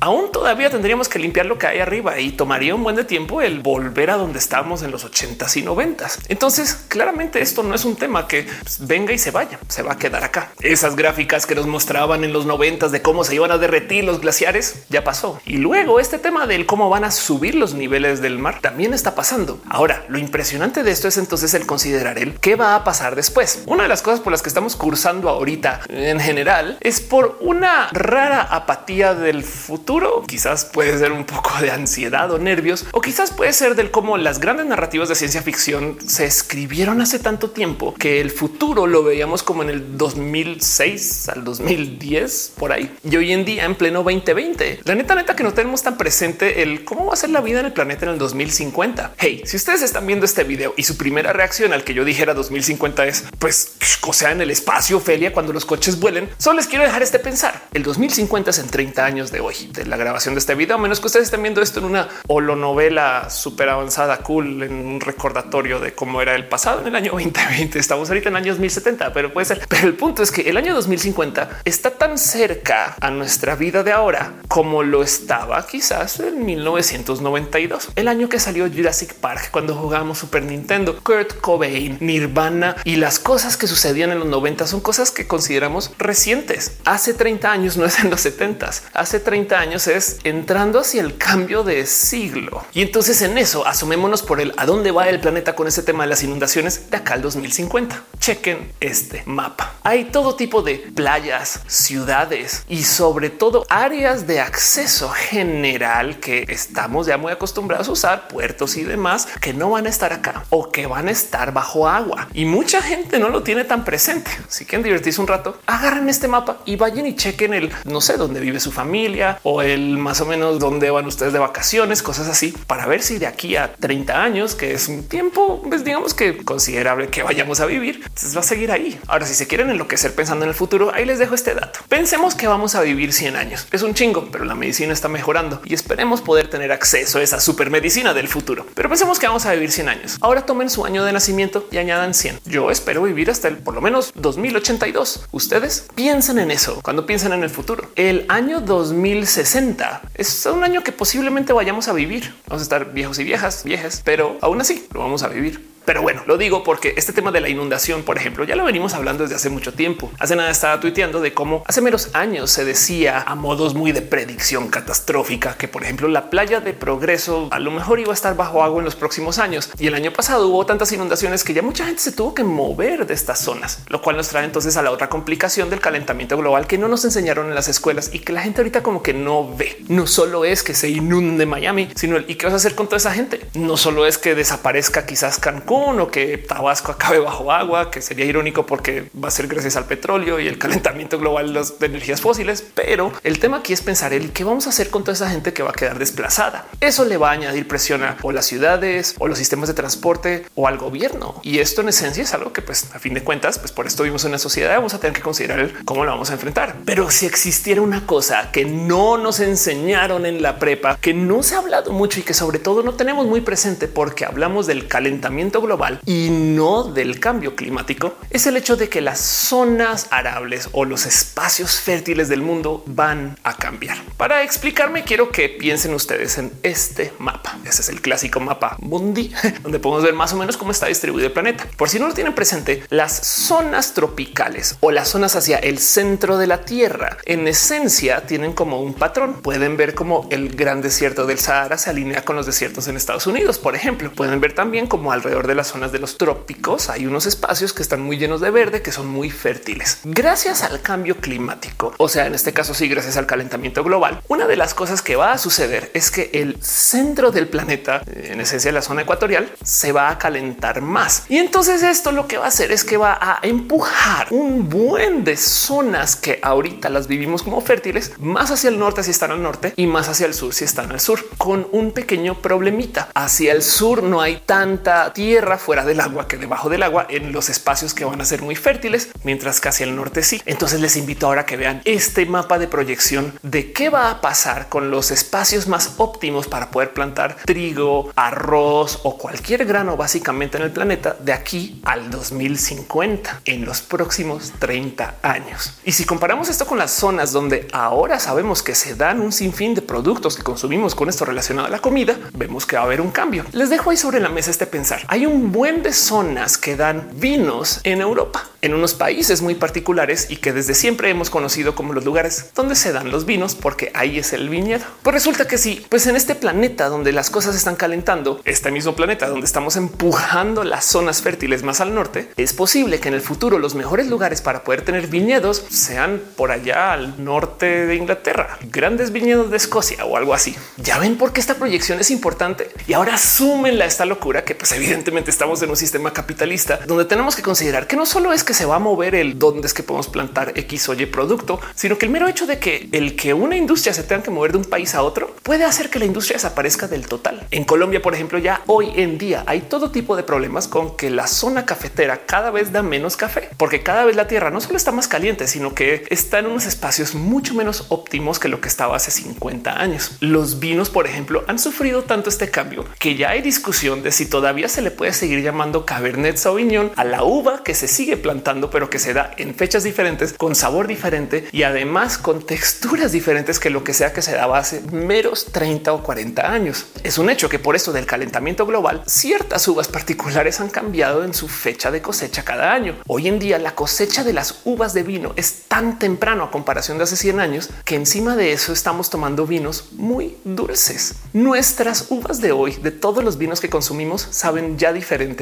Aún 0.00 0.32
todavía 0.32 0.70
tendríamos 0.70 1.08
que 1.08 1.18
limpiar 1.18 1.46
lo 1.46 1.58
que 1.58 1.66
hay 1.66 1.80
arriba 1.80 2.18
y 2.18 2.32
tomaría 2.32 2.74
un 2.74 2.82
buen 2.82 2.96
de 2.96 3.04
tiempo 3.04 3.42
el 3.42 3.60
volver 3.60 4.10
a 4.10 4.16
donde 4.16 4.38
estábamos 4.38 4.82
en 4.82 4.90
los 4.90 5.04
80s 5.04 5.56
y 5.56 5.64
90s. 5.64 6.18
Entonces, 6.28 6.74
claramente 6.88 7.40
esto 7.40 7.62
no 7.62 7.74
es 7.74 7.84
un 7.84 7.96
tema 7.96 8.26
que 8.26 8.46
pues, 8.62 8.86
venga 8.86 9.12
y 9.12 9.18
se 9.18 9.30
vaya, 9.30 9.58
se 9.68 9.82
va 9.82 9.92
a 9.92 9.98
quedar 9.98 10.24
acá. 10.24 10.52
Esas 10.60 10.96
gráficas 10.96 11.46
que 11.46 11.54
nos 11.54 11.66
mostraban 11.66 12.24
en 12.24 12.32
los 12.32 12.46
90s 12.46 12.88
de 12.88 13.02
cómo 13.02 13.24
se 13.24 13.34
iban 13.34 13.50
a 13.50 13.58
derretir 13.58 14.04
los 14.04 14.20
glaciares 14.20 14.84
ya 14.88 15.04
pasó. 15.04 15.40
Y 15.44 15.58
luego 15.58 16.00
este 16.00 16.18
tema 16.18 16.46
del 16.46 16.66
cómo 16.66 16.88
van 16.88 17.04
a 17.04 17.10
subir 17.10 17.54
los 17.54 17.74
niveles 17.74 18.22
del 18.22 18.38
mar 18.38 18.60
también 18.60 18.94
está 18.94 19.14
pasando. 19.14 19.60
Ahora, 19.68 20.04
lo 20.08 20.18
impresionante 20.18 20.82
de 20.82 20.90
esto 20.90 21.08
es 21.08 21.18
entonces 21.18 21.52
el 21.54 21.66
considerar 21.66 22.18
el 22.18 22.34
qué 22.34 22.56
va 22.56 22.74
a 22.74 22.84
pasar 22.84 23.16
después. 23.16 23.62
Una 23.66 23.84
de 23.84 23.88
las 23.88 24.02
cosas 24.02 24.20
por 24.20 24.32
las 24.32 24.42
que 24.42 24.48
estamos 24.48 24.76
cursando 24.76 25.28
ahorita 25.28 25.80
en 25.88 26.20
general 26.20 26.78
es 26.80 27.00
por 27.00 27.38
una 27.40 27.88
rara 27.92 28.42
apatía 28.42 29.14
del 29.14 29.41
futuro. 29.42 30.24
Quizás 30.26 30.64
puede 30.64 30.98
ser 30.98 31.12
un 31.12 31.24
poco 31.24 31.50
de 31.60 31.70
ansiedad 31.70 32.30
o 32.30 32.38
nervios, 32.38 32.86
o 32.92 33.00
quizás 33.00 33.30
puede 33.30 33.52
ser 33.52 33.74
del 33.74 33.90
cómo 33.90 34.16
las 34.16 34.40
grandes 34.40 34.66
narrativas 34.66 35.08
de 35.08 35.14
ciencia 35.14 35.42
ficción 35.42 35.98
se 36.06 36.24
escribieron 36.24 37.00
hace 37.00 37.18
tanto 37.18 37.50
tiempo 37.50 37.94
que 37.94 38.20
el 38.20 38.30
futuro 38.30 38.86
lo 38.86 39.02
veíamos 39.02 39.42
como 39.42 39.62
en 39.62 39.70
el 39.70 39.98
2006 39.98 41.28
al 41.28 41.44
2010 41.44 42.52
por 42.56 42.72
ahí. 42.72 42.94
Y 43.04 43.16
hoy 43.16 43.32
en 43.32 43.44
día 43.44 43.64
en 43.64 43.74
pleno 43.74 44.02
2020, 44.02 44.80
la 44.84 44.94
neta 44.94 45.14
neta 45.14 45.36
que 45.36 45.44
no 45.44 45.52
tenemos 45.52 45.82
tan 45.82 45.96
presente 45.96 46.62
el 46.62 46.84
cómo 46.84 47.06
va 47.06 47.14
a 47.14 47.16
ser 47.16 47.30
la 47.30 47.40
vida 47.40 47.60
en 47.60 47.66
el 47.66 47.72
planeta 47.72 48.06
en 48.06 48.12
el 48.12 48.18
2050. 48.18 49.14
Hey, 49.18 49.42
si 49.44 49.56
ustedes 49.56 49.82
están 49.82 50.06
viendo 50.06 50.24
este 50.24 50.44
video 50.44 50.74
y 50.76 50.84
su 50.84 50.96
primera 50.96 51.32
reacción 51.32 51.72
al 51.72 51.84
que 51.84 51.94
yo 51.94 52.04
dijera 52.04 52.34
2050 52.34 53.06
es 53.06 53.24
pues 53.38 53.72
o 54.06 54.12
sea 54.12 54.32
en 54.32 54.40
el 54.40 54.50
espacio 54.50 54.96
Ophelia 54.96 55.32
cuando 55.32 55.52
los 55.52 55.64
coches 55.64 55.98
vuelen, 56.00 56.28
solo 56.38 56.56
les 56.56 56.66
quiero 56.66 56.84
dejar 56.84 57.02
este 57.02 57.18
pensar. 57.18 57.68
El 57.72 57.82
2050 57.82 58.50
es 58.50 58.58
en 58.58 58.68
30 58.68 59.04
años 59.04 59.31
de 59.32 59.40
hoy 59.40 59.70
de 59.72 59.86
la 59.86 59.96
grabación 59.96 60.34
de 60.34 60.38
este 60.38 60.54
video, 60.54 60.76
a 60.76 60.78
menos 60.78 61.00
que 61.00 61.06
ustedes 61.06 61.24
estén 61.24 61.42
viendo 61.42 61.62
esto 61.62 61.80
en 61.80 61.86
una 61.86 62.08
holonovela 62.28 63.30
súper 63.30 63.70
avanzada, 63.70 64.18
cool, 64.18 64.62
en 64.62 64.72
un 64.74 65.00
recordatorio 65.00 65.80
de 65.80 65.94
cómo 65.94 66.22
era 66.22 66.34
el 66.34 66.46
pasado 66.46 66.82
en 66.82 66.88
el 66.88 66.94
año 66.94 67.12
2020. 67.12 67.78
Estamos 67.78 68.08
ahorita 68.08 68.28
en 68.28 68.36
el 68.36 68.42
año 68.42 68.52
2070, 68.52 69.12
pero 69.12 69.32
puede 69.32 69.46
ser. 69.46 69.66
Pero 69.68 69.88
el 69.88 69.94
punto 69.94 70.22
es 70.22 70.30
que 70.30 70.42
el 70.42 70.56
año 70.56 70.74
2050 70.74 71.62
está 71.64 71.90
tan 71.90 72.18
cerca 72.18 72.96
a 73.00 73.10
nuestra 73.10 73.56
vida 73.56 73.82
de 73.82 73.92
ahora 73.92 74.34
como 74.48 74.82
lo 74.82 75.02
estaba 75.02 75.66
quizás 75.66 76.20
en 76.20 76.44
1992, 76.44 77.88
el 77.96 78.08
año 78.08 78.28
que 78.28 78.38
salió 78.38 78.68
Jurassic 78.70 79.14
Park, 79.14 79.48
cuando 79.50 79.74
jugábamos 79.74 80.18
Super 80.18 80.42
Nintendo, 80.42 81.00
Kurt 81.02 81.40
Cobain, 81.40 81.96
Nirvana 82.00 82.76
y 82.84 82.96
las 82.96 83.18
cosas 83.18 83.56
que 83.56 83.66
sucedían 83.66 84.10
en 84.10 84.18
los 84.18 84.28
90 84.28 84.66
son 84.66 84.80
cosas 84.80 85.10
que 85.10 85.26
consideramos 85.26 85.90
recientes. 85.98 86.78
Hace 86.84 87.14
30 87.14 87.50
años 87.50 87.76
no 87.76 87.86
es 87.86 87.98
en 88.00 88.10
los 88.10 88.20
70, 88.20 88.70
hace 88.92 89.20
30 89.24 89.58
años 89.58 89.86
es 89.86 90.18
entrando 90.24 90.80
hacia 90.80 91.02
el 91.02 91.16
cambio 91.16 91.62
de 91.62 91.86
siglo. 91.86 92.64
Y 92.72 92.82
entonces 92.82 93.22
en 93.22 93.38
eso 93.38 93.66
asumémonos 93.66 94.22
por 94.22 94.40
el 94.40 94.52
a 94.56 94.66
dónde 94.66 94.90
va 94.90 95.08
el 95.08 95.20
planeta 95.20 95.54
con 95.54 95.66
ese 95.66 95.82
tema 95.82 96.04
de 96.04 96.10
las 96.10 96.22
inundaciones 96.22 96.90
de 96.90 96.96
acá 96.96 97.14
al 97.14 97.22
2050. 97.22 98.02
Chequen 98.18 98.72
este 98.80 99.22
mapa. 99.26 99.74
Hay 99.82 100.06
todo 100.06 100.36
tipo 100.36 100.62
de 100.62 100.76
playas, 100.94 101.60
ciudades 101.66 102.64
y 102.68 102.84
sobre 102.84 103.30
todo 103.30 103.64
áreas 103.68 104.26
de 104.26 104.40
acceso 104.40 105.08
general 105.10 106.20
que 106.20 106.46
estamos 106.48 107.06
ya 107.06 107.16
muy 107.16 107.32
acostumbrados 107.32 107.88
a 107.88 107.92
usar, 107.92 108.28
puertos 108.28 108.76
y 108.76 108.84
demás 108.84 109.28
que 109.40 109.52
no 109.52 109.70
van 109.70 109.86
a 109.86 109.90
estar 109.90 110.12
acá 110.12 110.44
o 110.50 110.70
que 110.70 110.86
van 110.86 111.08
a 111.08 111.10
estar 111.10 111.52
bajo 111.52 111.88
agua. 111.88 112.28
Y 112.34 112.44
mucha 112.44 112.82
gente 112.82 113.18
no 113.18 113.28
lo 113.28 113.42
tiene 113.42 113.64
tan 113.64 113.84
presente. 113.84 114.30
Si 114.48 114.64
quieren 114.64 114.84
divertirse 114.84 115.20
un 115.20 115.26
rato, 115.26 115.58
agarren 115.66 116.08
este 116.08 116.28
mapa 116.28 116.58
y 116.64 116.76
vayan 116.76 117.06
y 117.06 117.16
chequen 117.16 117.54
el 117.54 117.72
no 117.84 118.00
sé 118.00 118.16
dónde 118.16 118.40
vive 118.40 118.60
su 118.60 118.72
familia 118.72 119.11
o 119.42 119.62
el 119.62 119.98
más 119.98 120.20
o 120.20 120.26
menos 120.26 120.58
dónde 120.58 120.90
van 120.90 121.06
ustedes 121.06 121.32
de 121.32 121.38
vacaciones, 121.38 122.02
cosas 122.02 122.28
así, 122.28 122.54
para 122.66 122.86
ver 122.86 123.02
si 123.02 123.18
de 123.18 123.26
aquí 123.26 123.56
a 123.56 123.72
30 123.74 124.22
años, 124.22 124.54
que 124.54 124.74
es 124.74 124.88
un 124.88 125.08
tiempo, 125.08 125.62
pues 125.68 125.84
digamos 125.84 126.14
que 126.14 126.38
considerable 126.44 127.08
que 127.08 127.22
vayamos 127.22 127.60
a 127.60 127.66
vivir, 127.66 127.96
entonces 127.96 128.36
va 128.36 128.40
a 128.40 128.44
seguir 128.44 128.70
ahí. 128.70 128.98
Ahora, 129.06 129.26
si 129.26 129.34
se 129.34 129.46
quieren 129.46 129.70
enloquecer 129.70 130.14
pensando 130.14 130.44
en 130.44 130.50
el 130.50 130.54
futuro, 130.54 130.92
ahí 130.94 131.04
les 131.04 131.18
dejo 131.18 131.34
este 131.34 131.54
dato. 131.54 131.80
Pensemos 131.88 132.34
que 132.34 132.46
vamos 132.46 132.74
a 132.74 132.82
vivir 132.82 133.12
100 133.12 133.36
años. 133.36 133.66
Es 133.70 133.82
un 133.82 133.94
chingo, 133.94 134.28
pero 134.30 134.44
la 134.44 134.54
medicina 134.54 134.92
está 134.92 135.08
mejorando 135.08 135.60
y 135.64 135.74
esperemos 135.74 136.20
poder 136.20 136.48
tener 136.48 136.72
acceso 136.72 137.18
a 137.18 137.22
esa 137.22 137.40
super 137.40 137.70
medicina 137.70 138.14
del 138.14 138.28
futuro. 138.28 138.66
Pero 138.74 138.88
pensemos 138.88 139.18
que 139.18 139.26
vamos 139.26 139.46
a 139.46 139.52
vivir 139.52 139.70
100 139.70 139.88
años. 139.88 140.16
Ahora 140.20 140.46
tomen 140.46 140.70
su 140.70 140.84
año 140.84 141.04
de 141.04 141.12
nacimiento 141.12 141.66
y 141.70 141.78
añadan 141.78 142.14
100. 142.14 142.40
Yo 142.44 142.70
espero 142.70 143.02
vivir 143.02 143.30
hasta 143.30 143.48
el 143.48 143.58
por 143.58 143.74
lo 143.74 143.80
menos 143.80 144.12
2082. 144.16 145.28
Ustedes 145.32 145.86
piensen 145.94 146.38
en 146.38 146.50
eso 146.50 146.80
cuando 146.82 147.06
piensan 147.06 147.32
en 147.32 147.42
el 147.42 147.50
futuro. 147.50 147.90
El 147.96 148.26
año 148.28 148.60
2060 149.02 150.00
es 150.14 150.46
un 150.46 150.62
año 150.62 150.84
que 150.84 150.92
posiblemente 150.92 151.52
vayamos 151.52 151.88
a 151.88 151.92
vivir. 151.92 152.32
Vamos 152.46 152.62
a 152.62 152.64
estar 152.64 152.92
viejos 152.92 153.18
y 153.18 153.24
viejas, 153.24 153.64
viejas, 153.64 154.00
pero 154.04 154.38
aún 154.40 154.60
así 154.60 154.86
lo 154.92 155.00
vamos 155.00 155.24
a 155.24 155.28
vivir. 155.28 155.71
Pero 155.84 156.02
bueno, 156.02 156.22
lo 156.26 156.38
digo 156.38 156.62
porque 156.62 156.94
este 156.96 157.12
tema 157.12 157.32
de 157.32 157.40
la 157.40 157.48
inundación, 157.48 158.02
por 158.02 158.16
ejemplo, 158.16 158.44
ya 158.44 158.56
lo 158.56 158.64
venimos 158.64 158.94
hablando 158.94 159.24
desde 159.24 159.36
hace 159.36 159.50
mucho 159.50 159.72
tiempo. 159.72 160.10
Hace 160.18 160.36
nada 160.36 160.50
estaba 160.50 160.80
tuiteando 160.80 161.20
de 161.20 161.34
cómo 161.34 161.64
hace 161.66 161.80
menos 161.80 162.10
años 162.14 162.50
se 162.50 162.64
decía 162.64 163.20
a 163.20 163.34
modos 163.34 163.74
muy 163.74 163.92
de 163.92 164.02
predicción 164.02 164.68
catastrófica 164.68 165.56
que, 165.56 165.68
por 165.68 165.82
ejemplo, 165.82 166.08
la 166.08 166.30
playa 166.30 166.60
de 166.60 166.72
progreso 166.72 167.48
a 167.50 167.58
lo 167.58 167.70
mejor 167.70 167.98
iba 167.98 168.12
a 168.12 168.14
estar 168.14 168.36
bajo 168.36 168.62
agua 168.62 168.78
en 168.78 168.84
los 168.84 168.94
próximos 168.94 169.38
años. 169.38 169.70
Y 169.78 169.88
el 169.88 169.94
año 169.94 170.12
pasado 170.12 170.48
hubo 170.48 170.64
tantas 170.66 170.92
inundaciones 170.92 171.42
que 171.42 171.54
ya 171.54 171.62
mucha 171.62 171.84
gente 171.84 172.00
se 172.00 172.12
tuvo 172.12 172.34
que 172.34 172.44
mover 172.44 173.06
de 173.06 173.14
estas 173.14 173.40
zonas, 173.40 173.80
lo 173.88 174.02
cual 174.02 174.16
nos 174.16 174.28
trae 174.28 174.44
entonces 174.44 174.76
a 174.76 174.82
la 174.82 174.90
otra 174.90 175.08
complicación 175.08 175.70
del 175.70 175.80
calentamiento 175.80 176.36
global 176.36 176.66
que 176.66 176.78
no 176.78 176.88
nos 176.88 177.04
enseñaron 177.04 177.48
en 177.48 177.54
las 177.54 177.68
escuelas 177.68 178.10
y 178.12 178.20
que 178.20 178.32
la 178.32 178.42
gente 178.42 178.60
ahorita 178.60 178.82
como 178.82 179.02
que 179.02 179.14
no 179.14 179.54
ve. 179.56 179.82
No 179.88 180.06
solo 180.06 180.44
es 180.44 180.62
que 180.62 180.74
se 180.74 180.88
inunde 180.88 181.44
Miami, 181.44 181.88
sino 181.94 182.16
el 182.16 182.24
y 182.28 182.36
qué 182.36 182.46
vas 182.46 182.52
a 182.52 182.56
hacer 182.56 182.74
con 182.74 182.86
toda 182.86 182.98
esa 182.98 183.12
gente. 183.12 183.40
No 183.54 183.76
solo 183.76 184.06
es 184.06 184.16
que 184.16 184.34
desaparezca 184.34 185.06
quizás 185.06 185.38
Cancún 185.38 185.71
Cancún 185.72 186.00
o 186.00 186.08
que 186.08 186.38
Tabasco 186.38 186.92
acabe 186.92 187.18
bajo 187.18 187.50
agua, 187.50 187.90
que 187.90 188.02
sería 188.02 188.24
irónico 188.24 188.66
porque 188.66 189.10
va 189.22 189.28
a 189.28 189.30
ser 189.30 189.46
gracias 189.46 189.76
al 189.76 189.86
petróleo 189.86 190.38
y 190.40 190.46
el 190.46 190.58
calentamiento 190.58 191.18
global 191.18 191.52
de 191.52 191.86
energías 191.86 192.20
fósiles. 192.20 192.64
Pero 192.74 193.12
el 193.24 193.38
tema 193.38 193.58
aquí 193.58 193.72
es 193.72 193.80
pensar 193.80 194.12
el 194.12 194.32
qué 194.32 194.44
vamos 194.44 194.66
a 194.66 194.70
hacer 194.70 194.90
con 194.90 195.02
toda 195.02 195.14
esa 195.14 195.30
gente 195.30 195.52
que 195.52 195.62
va 195.62 195.70
a 195.70 195.74
quedar 195.74 195.98
desplazada. 195.98 196.66
Eso 196.80 197.04
le 197.04 197.16
va 197.16 197.30
a 197.30 197.32
añadir 197.32 197.66
presión 197.66 198.02
a 198.02 198.16
las 198.32 198.46
ciudades 198.46 199.14
o 199.18 199.28
los 199.28 199.38
sistemas 199.38 199.68
de 199.68 199.74
transporte 199.74 200.46
o 200.54 200.68
al 200.68 200.78
gobierno. 200.78 201.40
Y 201.42 201.58
esto 201.58 201.80
en 201.80 201.88
esencia 201.88 202.22
es 202.22 202.34
algo 202.34 202.52
que 202.52 202.62
pues 202.62 202.88
a 202.94 202.98
fin 202.98 203.14
de 203.14 203.22
cuentas, 203.22 203.58
pues 203.58 203.72
por 203.72 203.86
esto 203.86 204.02
vivimos 204.02 204.24
en 204.24 204.30
una 204.30 204.38
sociedad, 204.38 204.76
vamos 204.76 204.94
a 204.94 205.00
tener 205.00 205.14
que 205.16 205.22
considerar 205.22 205.84
cómo 205.84 206.04
lo 206.04 206.10
vamos 206.10 206.30
a 206.30 206.34
enfrentar. 206.34 206.76
Pero 206.84 207.10
si 207.10 207.26
existiera 207.26 207.80
una 207.80 208.06
cosa 208.06 208.50
que 208.52 208.64
no 208.64 209.18
nos 209.18 209.40
enseñaron 209.40 210.26
en 210.26 210.42
la 210.42 210.58
prepa, 210.58 210.98
que 211.00 211.14
no 211.14 211.42
se 211.42 211.54
ha 211.54 211.58
hablado 211.58 211.92
mucho 211.92 212.20
y 212.20 212.22
que 212.22 212.34
sobre 212.34 212.58
todo 212.58 212.82
no 212.82 212.94
tenemos 212.94 213.26
muy 213.26 213.40
presente 213.40 213.88
porque 213.88 214.24
hablamos 214.24 214.66
del 214.66 214.86
calentamiento 214.86 215.61
global 215.62 216.00
y 216.04 216.28
no 216.30 216.84
del 216.84 217.20
cambio 217.20 217.56
climático, 217.56 218.14
es 218.30 218.46
el 218.46 218.56
hecho 218.56 218.76
de 218.76 218.88
que 218.88 219.00
las 219.00 219.20
zonas 219.20 220.08
arables 220.10 220.68
o 220.72 220.84
los 220.84 221.06
espacios 221.06 221.80
fértiles 221.80 222.28
del 222.28 222.42
mundo 222.42 222.82
van 222.86 223.38
a 223.42 223.56
cambiar. 223.56 223.98
Para 224.16 224.42
explicarme, 224.42 225.04
quiero 225.04 225.30
que 225.30 225.48
piensen 225.48 225.94
ustedes 225.94 226.38
en 226.38 226.52
este 226.62 227.12
mapa. 227.18 227.58
Ese 227.64 227.82
es 227.82 227.88
el 227.88 228.00
clásico 228.00 228.40
mapa 228.40 228.76
mundi, 228.80 229.32
donde 229.62 229.78
podemos 229.78 230.04
ver 230.04 230.14
más 230.14 230.32
o 230.32 230.36
menos 230.36 230.56
cómo 230.56 230.72
está 230.72 230.86
distribuido 230.86 231.26
el 231.26 231.32
planeta. 231.32 231.66
Por 231.76 231.88
si 231.88 231.98
no 231.98 232.08
lo 232.08 232.14
tienen 232.14 232.34
presente, 232.34 232.84
las 232.90 233.12
zonas 233.26 233.94
tropicales 233.94 234.76
o 234.80 234.90
las 234.90 235.08
zonas 235.08 235.36
hacia 235.36 235.58
el 235.58 235.78
centro 235.78 236.38
de 236.38 236.46
la 236.46 236.64
Tierra, 236.64 237.16
en 237.24 237.48
esencia 237.48 238.26
tienen 238.26 238.52
como 238.52 238.80
un 238.80 238.94
patrón. 238.94 239.40
Pueden 239.42 239.76
ver 239.76 239.94
como 239.94 240.28
el 240.30 240.54
gran 240.54 240.82
desierto 240.82 241.26
del 241.26 241.38
Sahara 241.38 241.78
se 241.78 241.90
alinea 241.90 242.24
con 242.24 242.36
los 242.36 242.46
desiertos 242.46 242.88
en 242.88 242.96
Estados 242.96 243.26
Unidos, 243.26 243.58
por 243.58 243.74
ejemplo. 243.74 244.12
Pueden 244.12 244.40
ver 244.40 244.54
también 244.54 244.86
como 244.86 245.12
alrededor 245.12 245.46
de 245.46 245.51
las 245.54 245.68
zonas 245.68 245.92
de 245.92 245.98
los 245.98 246.18
trópicos 246.18 246.88
hay 246.88 247.06
unos 247.06 247.26
espacios 247.26 247.72
que 247.72 247.82
están 247.82 248.02
muy 248.02 248.18
llenos 248.18 248.40
de 248.40 248.50
verde, 248.50 248.82
que 248.82 248.92
son 248.92 249.06
muy 249.06 249.30
fértiles. 249.30 249.98
Gracias 250.04 250.62
al 250.62 250.80
cambio 250.82 251.16
climático, 251.18 251.94
o 251.98 252.08
sea, 252.08 252.26
en 252.26 252.34
este 252.34 252.52
caso 252.52 252.74
sí, 252.74 252.88
gracias 252.88 253.16
al 253.16 253.26
calentamiento 253.26 253.84
global, 253.84 254.20
una 254.28 254.46
de 254.46 254.56
las 254.56 254.74
cosas 254.74 255.02
que 255.02 255.16
va 255.16 255.32
a 255.32 255.38
suceder 255.38 255.90
es 255.94 256.10
que 256.10 256.30
el 256.32 256.62
centro 256.62 257.30
del 257.30 257.48
planeta, 257.48 258.02
en 258.06 258.40
esencia 258.40 258.72
la 258.72 258.82
zona 258.82 259.02
ecuatorial, 259.02 259.52
se 259.62 259.92
va 259.92 260.10
a 260.10 260.18
calentar 260.18 260.80
más. 260.80 261.24
Y 261.28 261.38
entonces 261.38 261.82
esto 261.82 262.12
lo 262.12 262.26
que 262.26 262.38
va 262.38 262.46
a 262.46 262.48
hacer 262.48 262.72
es 262.72 262.84
que 262.84 262.96
va 262.96 263.18
a 263.20 263.40
empujar 263.42 264.28
un 264.30 264.68
buen 264.68 265.24
de 265.24 265.36
zonas 265.36 266.16
que 266.16 266.38
ahorita 266.42 266.88
las 266.88 267.06
vivimos 267.06 267.42
como 267.42 267.60
fértiles 267.60 268.12
más 268.18 268.50
hacia 268.50 268.68
el 268.68 268.78
norte 268.78 269.02
si 269.02 269.10
están 269.10 269.30
al 269.30 269.42
norte 269.42 269.72
y 269.76 269.86
más 269.86 270.08
hacia 270.08 270.26
el 270.26 270.34
sur 270.34 270.54
si 270.54 270.64
están 270.64 270.90
al 270.92 271.00
sur, 271.00 271.20
con 271.38 271.66
un 271.72 271.92
pequeño 271.92 272.40
problemita. 272.40 273.08
Hacia 273.14 273.52
el 273.52 273.62
sur 273.62 274.02
no 274.02 274.20
hay 274.20 274.42
tanta 274.44 275.12
tierra 275.12 275.41
fuera 275.58 275.84
del 275.84 276.00
agua 276.00 276.28
que 276.28 276.36
debajo 276.36 276.68
del 276.68 276.82
agua 276.82 277.06
en 277.08 277.32
los 277.32 277.48
espacios 277.48 277.94
que 277.94 278.04
van 278.04 278.20
a 278.20 278.24
ser 278.24 278.42
muy 278.42 278.56
fértiles, 278.56 279.08
mientras 279.24 279.60
que 279.60 279.68
hacia 279.68 279.84
el 279.84 279.96
norte 279.96 280.22
sí. 280.22 280.42
Entonces 280.46 280.80
les 280.80 280.96
invito 280.96 281.26
ahora 281.26 281.42
a 281.42 281.46
que 281.46 281.56
vean 281.56 281.82
este 281.84 282.26
mapa 282.26 282.58
de 282.58 282.68
proyección 282.68 283.32
de 283.42 283.72
qué 283.72 283.90
va 283.90 284.10
a 284.10 284.20
pasar 284.20 284.68
con 284.68 284.90
los 284.90 285.10
espacios 285.10 285.68
más 285.68 285.94
óptimos 285.98 286.46
para 286.46 286.70
poder 286.70 286.92
plantar 286.92 287.36
trigo, 287.44 288.10
arroz 288.16 289.00
o 289.02 289.18
cualquier 289.18 289.64
grano 289.64 289.96
básicamente 289.96 290.56
en 290.56 290.64
el 290.64 290.70
planeta 290.70 291.16
de 291.20 291.32
aquí 291.32 291.80
al 291.84 292.10
2050 292.10 293.42
en 293.44 293.64
los 293.64 293.82
próximos 293.82 294.52
30 294.58 295.16
años. 295.22 295.78
Y 295.84 295.92
si 295.92 296.04
comparamos 296.04 296.48
esto 296.48 296.66
con 296.66 296.78
las 296.78 296.92
zonas 296.92 297.32
donde 297.32 297.68
ahora 297.72 298.18
sabemos 298.18 298.62
que 298.62 298.74
se 298.74 298.94
dan 298.94 299.20
un 299.20 299.32
sinfín 299.32 299.74
de 299.74 299.82
productos 299.82 300.36
que 300.36 300.42
consumimos 300.42 300.94
con 300.94 301.08
esto 301.08 301.24
relacionado 301.24 301.66
a 301.66 301.70
la 301.70 301.80
comida, 301.80 302.16
vemos 302.34 302.66
que 302.66 302.76
va 302.76 302.82
a 302.82 302.84
haber 302.84 303.00
un 303.00 303.10
cambio. 303.10 303.44
Les 303.52 303.70
dejo 303.70 303.90
ahí 303.90 303.96
sobre 303.96 304.20
la 304.20 304.28
mesa 304.28 304.50
este 304.50 304.66
pensar. 304.66 305.02
Hay 305.08 305.26
un 305.26 305.31
buen 305.32 305.82
de 305.82 305.92
zonas 305.92 306.58
que 306.58 306.76
dan 306.76 307.08
vinos 307.14 307.80
en 307.84 308.00
Europa 308.00 308.52
en 308.62 308.74
unos 308.74 308.94
países 308.94 309.42
muy 309.42 309.56
particulares 309.56 310.28
y 310.30 310.36
que 310.36 310.52
desde 310.52 310.74
siempre 310.74 311.10
hemos 311.10 311.30
conocido 311.30 311.74
como 311.74 311.92
los 311.92 312.04
lugares 312.04 312.50
donde 312.54 312.76
se 312.76 312.92
dan 312.92 313.10
los 313.10 313.26
vinos, 313.26 313.56
porque 313.56 313.90
ahí 313.92 314.18
es 314.18 314.32
el 314.32 314.48
viñedo. 314.48 314.84
Pues 315.02 315.14
resulta 315.14 315.48
que 315.48 315.58
sí, 315.58 315.84
pues 315.88 316.06
en 316.06 316.14
este 316.14 316.36
planeta 316.36 316.88
donde 316.88 317.12
las 317.12 317.28
cosas 317.28 317.56
están 317.56 317.74
calentando, 317.74 318.40
este 318.44 318.70
mismo 318.70 318.94
planeta 318.94 319.28
donde 319.28 319.46
estamos 319.46 319.76
empujando 319.76 320.62
las 320.62 320.84
zonas 320.84 321.22
fértiles 321.22 321.64
más 321.64 321.80
al 321.80 321.92
norte, 321.92 322.28
es 322.36 322.52
posible 322.52 323.00
que 323.00 323.08
en 323.08 323.14
el 323.14 323.20
futuro 323.20 323.58
los 323.58 323.74
mejores 323.74 324.06
lugares 324.06 324.40
para 324.40 324.62
poder 324.62 324.82
tener 324.82 325.08
viñedos 325.08 325.64
sean 325.68 326.22
por 326.36 326.52
allá 326.52 326.92
al 326.92 327.22
norte 327.22 327.86
de 327.86 327.96
Inglaterra, 327.96 328.58
grandes 328.70 329.10
viñedos 329.10 329.50
de 329.50 329.56
Escocia 329.56 330.04
o 330.04 330.16
algo 330.16 330.34
así. 330.34 330.54
Ya 330.76 330.98
ven 330.98 331.18
por 331.18 331.32
qué 331.32 331.40
esta 331.40 331.56
proyección 331.56 331.98
es 331.98 332.12
importante 332.12 332.70
y 332.86 332.92
ahora 332.92 333.18
súmenla 333.18 333.86
esta 333.86 334.06
locura 334.06 334.44
que 334.44 334.54
pues 334.54 334.70
evidentemente 334.70 335.21
estamos 335.30 335.62
en 335.62 335.70
un 335.70 335.76
sistema 335.76 336.12
capitalista 336.12 336.80
donde 336.86 337.04
tenemos 337.04 337.36
que 337.36 337.42
considerar 337.42 337.86
que 337.86 337.96
no 337.96 338.06
solo 338.06 338.32
es 338.32 338.44
que 338.44 338.54
se 338.54 338.64
va 338.64 338.76
a 338.76 338.78
mover 338.78 339.14
el 339.14 339.38
dónde 339.38 339.66
es 339.66 339.74
que 339.74 339.82
podemos 339.82 340.08
plantar 340.08 340.52
X 340.56 340.88
o 340.88 340.94
Y 340.94 341.06
producto, 341.06 341.60
sino 341.74 341.98
que 341.98 342.06
el 342.06 342.12
mero 342.12 342.28
hecho 342.28 342.46
de 342.46 342.58
que 342.58 342.88
el 342.92 343.16
que 343.16 343.34
una 343.34 343.56
industria 343.56 343.94
se 343.94 344.02
tenga 344.02 344.22
que 344.22 344.30
mover 344.30 344.52
de 344.52 344.58
un 344.58 344.64
país 344.64 344.94
a 344.94 345.02
otro 345.02 345.34
puede 345.42 345.64
hacer 345.64 345.90
que 345.90 345.98
la 345.98 346.04
industria 346.04 346.36
desaparezca 346.36 346.88
del 346.88 347.06
total. 347.06 347.46
En 347.50 347.64
Colombia, 347.64 348.02
por 348.02 348.14
ejemplo, 348.14 348.38
ya 348.38 348.62
hoy 348.66 348.92
en 348.96 349.18
día 349.18 349.44
hay 349.46 349.62
todo 349.62 349.90
tipo 349.90 350.16
de 350.16 350.22
problemas 350.22 350.68
con 350.68 350.96
que 350.96 351.10
la 351.10 351.26
zona 351.26 351.66
cafetera 351.66 352.26
cada 352.26 352.50
vez 352.50 352.72
da 352.72 352.82
menos 352.82 353.16
café, 353.16 353.50
porque 353.56 353.82
cada 353.82 354.04
vez 354.04 354.16
la 354.16 354.26
tierra 354.26 354.50
no 354.50 354.60
solo 354.60 354.76
está 354.76 354.92
más 354.92 355.08
caliente, 355.08 355.46
sino 355.46 355.74
que 355.74 356.04
está 356.10 356.38
en 356.38 356.46
unos 356.46 356.66
espacios 356.66 357.14
mucho 357.14 357.54
menos 357.54 357.86
óptimos 357.88 358.38
que 358.38 358.48
lo 358.48 358.60
que 358.60 358.68
estaba 358.68 358.96
hace 358.96 359.10
50 359.10 359.80
años. 359.80 360.16
Los 360.20 360.58
vinos, 360.58 360.90
por 360.90 361.06
ejemplo, 361.06 361.44
han 361.48 361.58
sufrido 361.58 362.04
tanto 362.04 362.28
este 362.28 362.50
cambio 362.50 362.84
que 362.98 363.16
ya 363.16 363.30
hay 363.30 363.42
discusión 363.42 364.02
de 364.02 364.12
si 364.12 364.26
todavía 364.26 364.68
se 364.68 364.82
le 364.82 364.90
puede 364.90 365.11
seguir 365.12 365.42
llamando 365.42 365.86
Cabernet 365.86 366.36
Sauvignon 366.36 366.92
a 366.96 367.04
la 367.04 367.24
uva 367.24 367.62
que 367.62 367.74
se 367.74 367.88
sigue 367.88 368.16
plantando 368.16 368.70
pero 368.70 368.90
que 368.90 368.98
se 368.98 369.14
da 369.14 369.32
en 369.36 369.54
fechas 369.54 369.84
diferentes, 369.84 370.32
con 370.34 370.54
sabor 370.54 370.86
diferente 370.86 371.48
y 371.52 371.62
además 371.62 372.18
con 372.18 372.44
texturas 372.44 373.12
diferentes 373.12 373.58
que 373.58 373.70
lo 373.70 373.84
que 373.84 373.94
sea 373.94 374.12
que 374.12 374.22
se 374.22 374.32
daba 374.32 374.58
hace 374.58 374.80
meros 374.92 375.46
30 375.52 375.92
o 375.92 376.02
40 376.02 376.50
años. 376.50 376.86
Es 377.04 377.18
un 377.18 377.30
hecho 377.30 377.48
que 377.48 377.58
por 377.58 377.76
eso 377.76 377.92
del 377.92 378.06
calentamiento 378.06 378.66
global, 378.66 379.02
ciertas 379.06 379.66
uvas 379.68 379.88
particulares 379.88 380.60
han 380.60 380.68
cambiado 380.68 381.24
en 381.24 381.34
su 381.34 381.48
fecha 381.48 381.90
de 381.90 382.02
cosecha 382.02 382.44
cada 382.44 382.72
año. 382.72 382.96
Hoy 383.06 383.28
en 383.28 383.38
día 383.38 383.58
la 383.58 383.74
cosecha 383.74 384.24
de 384.24 384.32
las 384.32 384.60
uvas 384.64 384.94
de 384.94 385.02
vino 385.02 385.32
es 385.36 385.62
tan 385.68 385.98
temprano 385.98 386.44
a 386.44 386.50
comparación 386.50 386.98
de 386.98 387.04
hace 387.04 387.16
100 387.16 387.40
años 387.40 387.70
que 387.84 387.96
encima 387.96 388.36
de 388.36 388.52
eso 388.52 388.72
estamos 388.72 389.10
tomando 389.10 389.46
vinos 389.46 389.92
muy 389.92 390.36
dulces. 390.44 391.14
Nuestras 391.32 392.06
uvas 392.10 392.40
de 392.40 392.52
hoy, 392.52 392.74
de 392.74 392.90
todos 392.90 393.24
los 393.24 393.38
vinos 393.38 393.60
que 393.60 393.70
consumimos, 393.70 394.26
saben 394.30 394.78
ya 394.78 394.92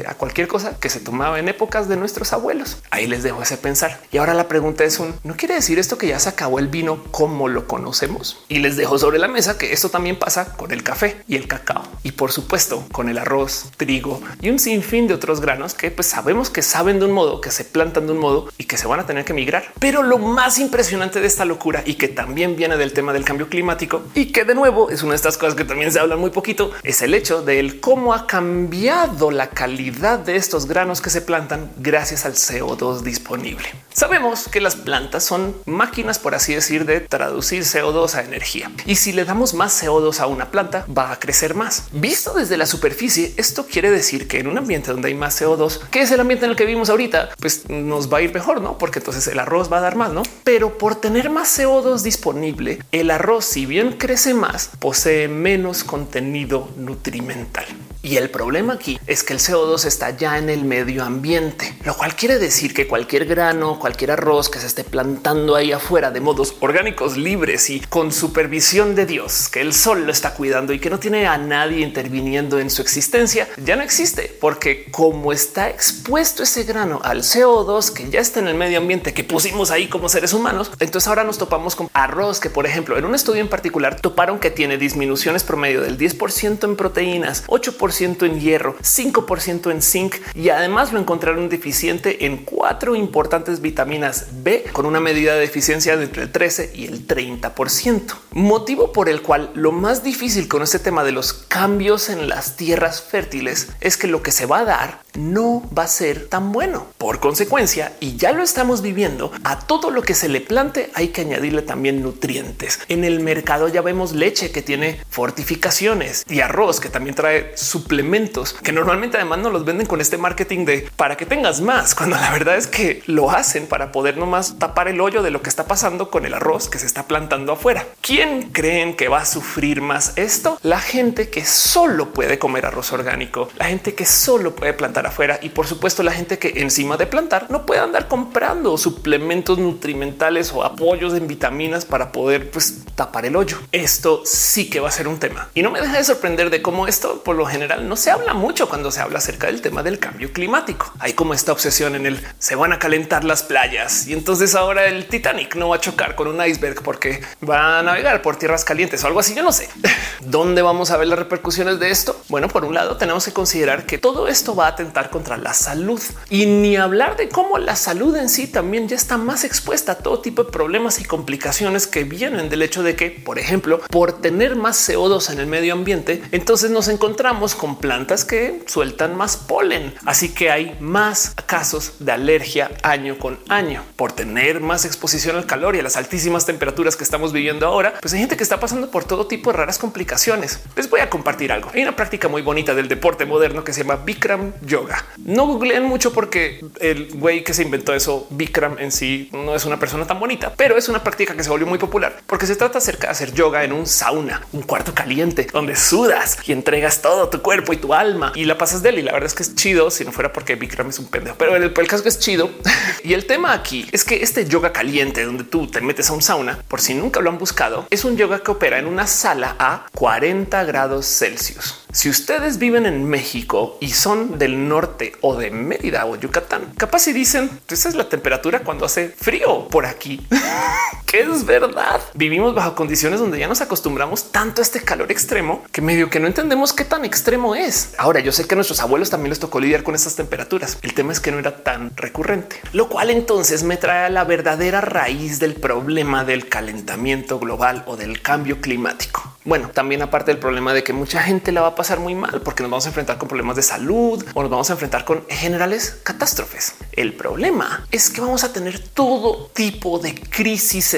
a 0.07 0.15
cualquier 0.15 0.47
cosa 0.47 0.77
que 0.79 0.89
se 0.89 0.99
tomaba 0.99 1.39
en 1.39 1.47
épocas 1.47 1.87
de 1.87 1.95
nuestros 1.95 2.33
abuelos. 2.33 2.77
Ahí 2.89 3.07
les 3.07 3.23
dejo 3.23 3.41
ese 3.41 3.57
pensar. 3.57 3.99
Y 4.11 4.17
ahora 4.17 4.33
la 4.33 4.47
pregunta 4.47 4.83
es 4.83 4.99
un 4.99 5.15
no 5.23 5.35
quiere 5.35 5.55
decir 5.55 5.79
esto 5.79 5.97
que 5.97 6.07
ya 6.07 6.19
se 6.19 6.29
acabó 6.29 6.59
el 6.59 6.67
vino 6.67 7.03
como 7.11 7.47
lo 7.47 7.67
conocemos. 7.67 8.43
Y 8.49 8.59
les 8.59 8.75
dejo 8.75 8.97
sobre 8.97 9.19
la 9.19 9.27
mesa 9.27 9.57
que 9.57 9.73
esto 9.73 9.89
también 9.89 10.17
pasa 10.17 10.53
con 10.53 10.71
el 10.71 10.83
café 10.83 11.17
y 11.27 11.35
el 11.35 11.47
cacao 11.47 11.83
y 12.03 12.13
por 12.13 12.31
supuesto 12.31 12.83
con 12.91 13.09
el 13.09 13.17
arroz, 13.17 13.71
trigo 13.77 14.21
y 14.41 14.49
un 14.49 14.59
sinfín 14.59 15.07
de 15.07 15.13
otros 15.13 15.41
granos 15.41 15.73
que 15.73 15.91
pues 15.91 16.07
sabemos 16.07 16.49
que 16.49 16.61
saben 16.61 16.99
de 16.99 17.05
un 17.05 17.11
modo, 17.11 17.41
que 17.41 17.51
se 17.51 17.63
plantan 17.63 18.07
de 18.07 18.13
un 18.13 18.19
modo 18.19 18.49
y 18.57 18.65
que 18.65 18.77
se 18.77 18.87
van 18.87 18.99
a 18.99 19.05
tener 19.05 19.25
que 19.25 19.33
migrar. 19.33 19.65
Pero 19.79 20.03
lo 20.03 20.17
más 20.17 20.59
impresionante 20.59 21.21
de 21.21 21.27
esta 21.27 21.45
locura 21.45 21.83
y 21.85 21.95
que 21.95 22.07
también 22.07 22.55
viene 22.55 22.77
del 22.77 22.93
tema 22.93 23.13
del 23.13 23.25
cambio 23.25 23.47
climático 23.49 24.03
y 24.13 24.31
que 24.31 24.43
de 24.43 24.55
nuevo 24.55 24.89
es 24.89 25.03
una 25.03 25.11
de 25.11 25.17
estas 25.17 25.37
cosas 25.37 25.55
que 25.55 25.65
también 25.65 25.91
se 25.91 25.99
habla 25.99 26.15
muy 26.15 26.29
poquito 26.29 26.71
es 26.83 27.01
el 27.01 27.13
hecho 27.13 27.41
del 27.41 27.79
cómo 27.79 28.13
ha 28.13 28.27
cambiado 28.27 29.31
la 29.31 29.40
calidad 29.49 30.19
de 30.19 30.35
estos 30.35 30.67
granos 30.67 31.01
que 31.01 31.09
se 31.09 31.21
plantan 31.21 31.71
gracias 31.77 32.25
al 32.25 32.33
CO2 32.33 33.01
disponible. 33.01 33.67
Sabemos 33.93 34.47
que 34.47 34.61
las 34.61 34.75
plantas 34.75 35.23
son 35.23 35.55
máquinas, 35.65 36.19
por 36.19 36.35
así 36.35 36.53
decir, 36.53 36.85
de 36.85 37.01
traducir 37.01 37.63
CO2 37.63 38.15
a 38.15 38.23
energía. 38.23 38.71
Y 38.85 38.95
si 38.95 39.11
le 39.11 39.25
damos 39.25 39.53
más 39.53 39.83
CO2 39.83 40.19
a 40.19 40.27
una 40.27 40.49
planta, 40.51 40.85
va 40.95 41.11
a 41.11 41.19
crecer 41.19 41.55
más. 41.55 41.85
Visto 41.91 42.33
desde 42.33 42.57
la 42.57 42.65
superficie, 42.65 43.33
esto 43.37 43.65
quiere 43.65 43.91
decir 43.91 44.27
que 44.27 44.39
en 44.39 44.47
un 44.47 44.57
ambiente 44.57 44.91
donde 44.91 45.09
hay 45.09 45.15
más 45.15 45.41
CO2, 45.41 45.79
que 45.89 46.01
es 46.01 46.11
el 46.11 46.19
ambiente 46.19 46.45
en 46.45 46.51
el 46.51 46.57
que 46.57 46.65
vivimos 46.65 46.89
ahorita, 46.89 47.29
pues 47.39 47.69
nos 47.69 48.11
va 48.11 48.19
a 48.19 48.21
ir 48.21 48.33
mejor, 48.33 48.61
¿no? 48.61 48.77
Porque 48.77 48.99
entonces 48.99 49.27
el 49.27 49.39
arroz 49.39 49.71
va 49.71 49.77
a 49.77 49.81
dar 49.81 49.95
más, 49.95 50.11
¿no? 50.11 50.23
Pero 50.43 50.77
por 50.77 50.95
tener 50.95 51.29
más 51.29 51.59
CO2 51.59 52.01
disponible, 52.01 52.79
el 52.91 53.11
arroz, 53.11 53.45
si 53.45 53.65
bien 53.65 53.93
crece 53.93 54.33
más, 54.33 54.69
posee 54.79 55.27
menos 55.27 55.83
contenido 55.83 56.69
nutrimental. 56.77 57.65
Y 58.03 58.17
el 58.17 58.31
problema 58.31 58.73
aquí 58.73 58.99
es 59.05 59.23
que 59.23 59.30
el 59.31 59.39
CO2 59.39 59.85
está 59.85 60.09
ya 60.09 60.37
en 60.37 60.49
el 60.49 60.65
medio 60.65 61.05
ambiente, 61.05 61.73
lo 61.85 61.95
cual 61.95 62.17
quiere 62.17 62.37
decir 62.37 62.73
que 62.73 62.85
cualquier 62.85 63.25
grano, 63.25 63.79
cualquier 63.79 64.11
arroz 64.11 64.49
que 64.49 64.59
se 64.59 64.67
esté 64.67 64.83
plantando 64.83 65.55
ahí 65.55 65.71
afuera 65.71 66.11
de 66.11 66.19
modos 66.19 66.55
orgánicos 66.59 67.15
libres 67.15 67.69
y 67.69 67.79
con 67.79 68.11
supervisión 68.11 68.93
de 68.93 69.05
Dios, 69.05 69.47
que 69.47 69.61
el 69.61 69.73
sol 69.73 70.05
lo 70.05 70.11
está 70.11 70.33
cuidando 70.33 70.73
y 70.73 70.79
que 70.79 70.89
no 70.89 70.99
tiene 70.99 71.27
a 71.27 71.37
nadie 71.37 71.79
interviniendo 71.79 72.59
en 72.59 72.69
su 72.69 72.81
existencia, 72.81 73.47
ya 73.55 73.77
no 73.77 73.83
existe, 73.83 74.37
porque 74.41 74.91
como 74.91 75.31
está 75.31 75.69
expuesto 75.69 76.43
ese 76.43 76.63
grano 76.63 76.99
al 77.01 77.23
CO2 77.23 77.93
que 77.93 78.09
ya 78.09 78.19
está 78.19 78.41
en 78.41 78.49
el 78.49 78.55
medio 78.55 78.79
ambiente 78.79 79.13
que 79.13 79.23
pusimos 79.23 79.71
ahí 79.71 79.87
como 79.87 80.09
seres 80.09 80.33
humanos, 80.33 80.71
entonces 80.81 81.07
ahora 81.07 81.23
nos 81.23 81.37
topamos 81.37 81.77
con 81.77 81.89
arroz 81.93 82.41
que, 82.41 82.49
por 82.49 82.65
ejemplo, 82.65 82.97
en 82.97 83.05
un 83.05 83.15
estudio 83.15 83.39
en 83.39 83.49
particular 83.49 84.01
toparon 84.01 84.39
que 84.39 84.51
tiene 84.51 84.77
disminuciones 84.77 85.45
promedio 85.45 85.79
del 85.79 85.97
10% 85.97 86.65
en 86.65 86.75
proteínas, 86.75 87.45
8% 87.47 88.25
en 88.25 88.41
hierro, 88.41 88.75
5% 88.79 89.20
en 89.65 89.81
zinc 89.81 90.15
y 90.35 90.49
además 90.49 90.93
lo 90.93 90.99
encontraron 90.99 91.49
deficiente 91.49 92.25
en 92.25 92.37
cuatro 92.37 92.95
importantes 92.95 93.61
vitaminas 93.61 94.27
B 94.43 94.65
con 94.71 94.85
una 94.85 94.99
medida 94.99 95.35
de 95.35 95.45
eficiencia 95.45 95.97
de 95.97 96.05
entre 96.05 96.23
el 96.23 96.31
13 96.31 96.71
y 96.75 96.85
el 96.85 97.07
30%. 97.07 98.13
Motivo 98.31 98.91
por 98.91 99.09
el 99.09 99.21
cual 99.21 99.51
lo 99.55 99.71
más 99.71 100.03
difícil 100.03 100.47
con 100.47 100.61
este 100.61 100.79
tema 100.79 101.03
de 101.03 101.11
los 101.11 101.33
cambios 101.33 102.09
en 102.09 102.29
las 102.29 102.55
tierras 102.55 103.01
fértiles 103.01 103.69
es 103.79 103.97
que 103.97 104.07
lo 104.07 104.21
que 104.21 104.31
se 104.31 104.45
va 104.45 104.59
a 104.59 104.65
dar 104.65 105.01
no 105.17 105.63
va 105.77 105.83
a 105.83 105.87
ser 105.87 106.27
tan 106.27 106.51
bueno. 106.51 106.87
Por 106.97 107.19
consecuencia, 107.19 107.93
y 107.99 108.15
ya 108.17 108.31
lo 108.31 108.43
estamos 108.43 108.81
viviendo, 108.81 109.31
a 109.43 109.59
todo 109.59 109.91
lo 109.91 110.01
que 110.01 110.13
se 110.13 110.29
le 110.29 110.41
plante 110.41 110.89
hay 110.93 111.09
que 111.09 111.21
añadirle 111.21 111.61
también 111.61 112.01
nutrientes. 112.01 112.79
En 112.87 113.03
el 113.03 113.19
mercado 113.19 113.67
ya 113.67 113.81
vemos 113.81 114.13
leche 114.13 114.51
que 114.51 114.61
tiene 114.61 115.01
fortificaciones 115.09 116.25
y 116.29 116.39
arroz 116.39 116.79
que 116.79 116.89
también 116.89 117.15
trae 117.15 117.51
suplementos 117.55 118.53
que 118.53 118.71
normalmente 118.71 119.10
además 119.17 119.39
no 119.39 119.49
los 119.49 119.65
venden 119.65 119.87
con 119.87 120.01
este 120.01 120.17
marketing 120.17 120.65
de 120.65 120.89
para 120.95 121.17
que 121.17 121.25
tengas 121.25 121.61
más, 121.61 121.95
cuando 122.01 122.17
la 122.17 122.31
verdad 122.31 122.57
es 122.57 122.67
que 122.67 123.03
lo 123.05 123.31
hacen 123.31 123.67
para 123.67 123.91
poder 123.91 124.17
nomás 124.17 124.57
tapar 124.59 124.87
el 124.87 125.01
hoyo 125.01 125.21
de 125.21 125.31
lo 125.31 125.41
que 125.41 125.49
está 125.49 125.65
pasando 125.65 126.09
con 126.09 126.25
el 126.25 126.33
arroz 126.33 126.69
que 126.69 126.79
se 126.79 126.85
está 126.85 127.07
plantando 127.07 127.53
afuera. 127.53 127.85
¿Quién 128.01 128.51
creen 128.51 128.95
que 128.95 129.07
va 129.07 129.19
a 129.19 129.25
sufrir 129.25 129.81
más 129.81 130.13
esto? 130.15 130.57
La 130.63 130.79
gente 130.79 131.29
que 131.29 131.45
solo 131.45 132.13
puede 132.13 132.39
comer 132.39 132.65
arroz 132.65 132.91
orgánico, 132.93 133.49
la 133.57 133.65
gente 133.65 133.93
que 133.93 134.05
solo 134.05 134.55
puede 134.55 134.73
plantar 134.73 135.05
afuera 135.07 135.39
y 135.41 135.49
por 135.49 135.67
supuesto 135.67 136.03
la 136.03 136.11
gente 136.11 136.39
que 136.39 136.53
encima 136.57 136.97
de 136.97 137.07
plantar 137.07 137.47
no 137.49 137.65
puede 137.65 137.81
andar 137.81 138.07
comprando 138.07 138.77
suplementos 138.77 139.57
nutrimentales 139.57 140.51
o 140.53 140.63
apoyos 140.63 141.13
en 141.13 141.27
vitaminas 141.27 141.85
para 141.85 142.11
poder 142.11 142.51
pues, 142.51 142.85
tapar 142.95 143.25
el 143.25 143.35
hoyo. 143.35 143.57
Esto 143.71 144.21
sí 144.25 144.69
que 144.69 144.79
va 144.79 144.89
a 144.89 144.91
ser 144.91 145.07
un 145.07 145.19
tema 145.19 145.49
y 145.53 145.61
no 145.63 145.71
me 145.71 145.81
deja 145.81 145.97
de 145.97 146.03
sorprender 146.03 146.49
de 146.49 146.61
cómo 146.61 146.87
esto 146.87 147.23
por 147.23 147.35
lo 147.35 147.45
general 147.45 147.87
no 147.87 147.95
se 147.95 148.11
habla 148.11 148.33
mucho 148.33 148.69
cuando 148.69 148.91
se 148.91 149.00
habla 149.01 149.19
acerca 149.19 149.47
del 149.47 149.61
tema 149.61 149.83
del 149.83 149.99
cambio 149.99 150.31
climático. 150.31 150.93
Hay 150.99 151.13
como 151.13 151.33
esta 151.33 151.51
obsesión 151.51 151.95
en 151.95 152.05
el 152.05 152.25
se 152.39 152.55
van 152.55 152.73
a 152.73 152.79
calentar 152.79 153.23
las 153.23 153.43
playas 153.43 154.07
y 154.07 154.13
entonces 154.13 154.55
ahora 154.55 154.85
el 154.85 155.07
Titanic 155.07 155.55
no 155.55 155.69
va 155.69 155.77
a 155.77 155.81
chocar 155.81 156.15
con 156.15 156.27
un 156.27 156.45
iceberg 156.45 156.81
porque 156.81 157.21
va 157.47 157.79
a 157.79 157.83
navegar 157.83 158.21
por 158.21 158.37
tierras 158.37 158.63
calientes 158.63 159.03
o 159.03 159.07
algo 159.07 159.19
así. 159.19 159.33
Yo 159.33 159.43
no 159.43 159.51
sé 159.51 159.69
dónde 160.21 160.61
vamos 160.61 160.91
a 160.91 160.97
ver 160.97 161.07
las 161.07 161.19
repercusiones 161.19 161.79
de 161.79 161.89
esto. 161.89 162.21
Bueno, 162.29 162.47
por 162.47 162.63
un 162.63 162.73
lado 162.73 162.97
tenemos 162.97 163.25
que 163.25 163.33
considerar 163.33 163.85
que 163.85 163.97
todo 163.97 164.27
esto 164.27 164.55
va 164.55 164.67
a 164.67 164.69
atentar 164.69 165.09
contra 165.09 165.37
la 165.37 165.53
salud 165.53 166.01
y 166.29 166.45
ni 166.45 166.77
hablar 166.77 167.17
de 167.17 167.29
cómo 167.29 167.57
la 167.57 167.75
salud 167.75 168.15
en 168.15 168.29
sí 168.29 168.47
también 168.47 168.87
ya 168.87 168.95
está 168.95 169.17
más 169.17 169.43
expuesta 169.43 169.93
a 169.93 169.95
todo 169.95 170.21
tipo 170.21 170.43
de 170.43 170.51
problemas 170.51 170.99
y 170.99 171.05
complicaciones 171.05 171.87
que 171.87 172.03
vienen 172.03 172.49
del 172.49 172.61
hecho 172.61 172.83
de 172.83 172.95
que, 172.95 173.09
por 173.09 173.39
ejemplo, 173.39 173.81
por 173.89 174.21
tener 174.21 174.55
más 174.55 174.89
CO2 174.89 175.31
en 175.31 175.39
el 175.39 175.47
medio 175.47 175.73
ambiente, 175.73 176.21
entonces 176.31 176.71
nos 176.71 176.87
encontramos 176.87 177.55
con 177.55 177.77
plantas 177.77 178.25
que 178.25 178.61
sueltan 178.67 178.90
más 179.15 179.37
polen. 179.37 179.93
Así 180.05 180.29
que 180.29 180.51
hay 180.51 180.77
más 180.79 181.33
casos 181.45 181.93
de 181.99 182.11
alergia 182.11 182.71
año 182.83 183.17
con 183.17 183.39
año 183.49 183.83
por 183.95 184.11
tener 184.11 184.59
más 184.59 184.85
exposición 184.85 185.35
al 185.35 185.45
calor 185.45 185.75
y 185.75 185.79
a 185.79 185.83
las 185.83 185.97
altísimas 185.97 186.45
temperaturas 186.45 186.95
que 186.95 187.03
estamos 187.03 187.33
viviendo 187.33 187.65
ahora. 187.65 187.95
Pues 187.99 188.13
hay 188.13 188.19
gente 188.19 188.37
que 188.37 188.43
está 188.43 188.59
pasando 188.59 188.91
por 188.91 189.03
todo 189.03 189.27
tipo 189.27 189.51
de 189.51 189.57
raras 189.57 189.77
complicaciones. 189.77 190.59
Les 190.75 190.89
voy 190.89 190.99
a 190.99 191.09
compartir 191.09 191.51
algo. 191.51 191.71
Hay 191.73 191.81
una 191.81 191.95
práctica 191.95 192.27
muy 192.27 192.41
bonita 192.41 192.75
del 192.75 192.87
deporte 192.87 193.25
moderno 193.25 193.63
que 193.63 193.73
se 193.73 193.81
llama 193.81 193.97
Bikram 193.97 194.53
Yoga. 194.61 195.05
No 195.17 195.47
googleen 195.47 195.83
mucho 195.83 196.13
porque 196.13 196.63
el 196.79 197.09
güey 197.13 197.43
que 197.43 197.53
se 197.53 197.63
inventó 197.63 197.93
eso, 197.93 198.27
Bikram 198.29 198.77
en 198.79 198.91
sí, 198.91 199.29
no 199.31 199.55
es 199.55 199.65
una 199.65 199.79
persona 199.79 200.05
tan 200.05 200.19
bonita, 200.19 200.53
pero 200.55 200.77
es 200.77 200.89
una 200.89 201.03
práctica 201.03 201.35
que 201.35 201.43
se 201.43 201.49
volvió 201.49 201.67
muy 201.67 201.79
popular 201.79 202.21
porque 202.27 202.45
se 202.45 202.55
trata 202.55 202.77
acerca 202.77 203.07
de 203.07 203.11
hacer 203.11 203.33
yoga 203.33 203.63
en 203.63 203.73
un 203.73 203.85
sauna, 203.85 204.41
un 204.53 204.61
cuarto 204.61 204.93
caliente 204.93 205.47
donde 205.51 205.75
sudas 205.75 206.37
y 206.45 206.51
entregas 206.51 207.01
todo 207.01 207.29
tu 207.29 207.41
cuerpo 207.41 207.73
y 207.73 207.77
tu 207.77 207.93
alma 207.93 208.31
y 208.35 208.45
la 208.45 208.57
pasas 208.57 208.80
de 208.81 208.89
él. 208.89 208.99
Y 208.99 209.01
la 209.01 209.11
verdad 209.11 209.27
es 209.27 209.33
que 209.33 209.43
es 209.43 209.55
chido 209.55 209.91
si 209.91 210.05
no 210.05 210.11
fuera 210.11 210.33
porque 210.33 210.55
Bikram 210.55 210.89
es 210.89 210.99
un 210.99 211.07
pendejo, 211.07 211.35
pero 211.37 211.55
el, 211.55 211.63
el 211.63 211.87
caso 211.87 212.07
es 212.07 212.19
chido. 212.19 212.49
y 213.03 213.13
el 213.13 213.25
tema 213.25 213.53
aquí 213.53 213.87
es 213.91 214.03
que 214.03 214.21
este 214.23 214.45
yoga 214.45 214.71
caliente 214.71 215.23
donde 215.23 215.43
tú 215.43 215.67
te 215.67 215.81
metes 215.81 216.09
a 216.09 216.13
un 216.13 216.21
sauna, 216.21 216.59
por 216.67 216.81
si 216.81 216.93
nunca 216.93 217.19
lo 217.19 217.29
han 217.29 217.37
buscado, 217.37 217.87
es 217.89 218.05
un 218.05 218.17
yoga 218.17 218.39
que 218.39 218.51
opera 218.51 218.79
en 218.79 218.85
una 218.85 219.07
sala 219.07 219.55
a 219.59 219.85
40 219.93 220.63
grados 220.63 221.05
Celsius. 221.05 221.80
Si 221.93 222.09
ustedes 222.09 222.57
viven 222.57 222.85
en 222.85 223.03
México 223.03 223.77
y 223.81 223.89
son 223.89 224.39
del 224.39 224.69
norte 224.69 225.11
o 225.19 225.35
de 225.35 225.51
Mérida 225.51 226.05
o 226.05 226.15
Yucatán, 226.15 226.71
capaz 226.77 226.99
si 226.99 227.11
dicen 227.11 227.49
esa 227.67 227.89
es 227.89 227.95
la 227.95 228.07
temperatura 228.07 228.61
cuando 228.61 228.85
hace 228.85 229.09
frío 229.09 229.67
por 229.67 229.85
aquí, 229.85 230.25
que 231.05 231.19
es 231.19 231.45
verdad. 231.45 231.99
Vivimos 232.13 232.55
bajo 232.55 232.75
condiciones 232.75 233.19
donde 233.19 233.39
ya 233.39 233.49
nos 233.49 233.59
acostumbramos 233.59 234.31
tanto 234.31 234.61
a 234.61 234.63
este 234.63 234.81
calor 234.81 235.11
extremo 235.11 235.63
que 235.73 235.81
medio 235.81 236.09
que 236.09 236.21
no 236.21 236.27
entendemos 236.27 236.71
qué 236.71 236.85
tan 236.85 237.03
extremo 237.03 237.55
es. 237.55 237.93
Ahora 237.97 238.21
yo 238.21 238.31
sé 238.31 238.47
que 238.47 238.55
a 238.55 238.57
nuestros 238.57 238.79
abuelos 238.79 239.09
también 239.09 239.31
les 239.31 239.39
tocó 239.39 239.59
lidiar 239.59 239.83
con 239.83 239.93
estas 239.93 240.15
temperaturas. 240.15 240.77
El 240.83 240.93
tema 240.93 241.11
es 241.11 241.19
que 241.19 241.31
no 241.31 241.39
era 241.39 241.63
tan 241.63 241.91
recurrente, 241.97 242.61
lo 242.71 242.87
cual 242.87 243.09
entonces 243.09 243.63
me 243.63 243.75
trae 243.75 244.05
a 244.05 244.09
la 244.09 244.23
verdadera 244.23 244.79
raíz 244.79 245.39
del 245.39 245.55
problema 245.55 246.23
del 246.23 246.47
calentamiento 246.47 247.37
global 247.37 247.83
o 247.85 247.97
del 247.97 248.21
cambio 248.21 248.61
climático. 248.61 249.30
Bueno, 249.43 249.71
también 249.73 250.03
aparte 250.03 250.29
del 250.29 250.39
problema 250.39 250.71
de 250.71 250.83
que 250.83 250.93
mucha 250.93 251.23
gente 251.23 251.51
la 251.51 251.61
va 251.61 251.69
a 251.69 251.75
pasar 251.75 251.99
muy 251.99 252.13
mal 252.13 252.41
porque 252.41 252.61
nos 252.61 252.69
vamos 252.69 252.85
a 252.85 252.89
enfrentar 252.89 253.17
con 253.17 253.27
problemas 253.27 253.55
de 253.55 253.63
salud 253.63 254.23
o 254.35 254.41
nos 254.41 254.51
vamos 254.51 254.69
a 254.69 254.73
enfrentar 254.73 255.03
con 255.03 255.25
generales 255.29 255.97
catástrofes. 256.03 256.75
El 256.91 257.13
problema 257.13 257.87
es 257.89 258.11
que 258.11 258.21
vamos 258.21 258.43
a 258.43 258.53
tener 258.53 258.77
todo 258.77 259.49
tipo 259.53 259.97
de 259.97 260.13
crisis 260.13 260.95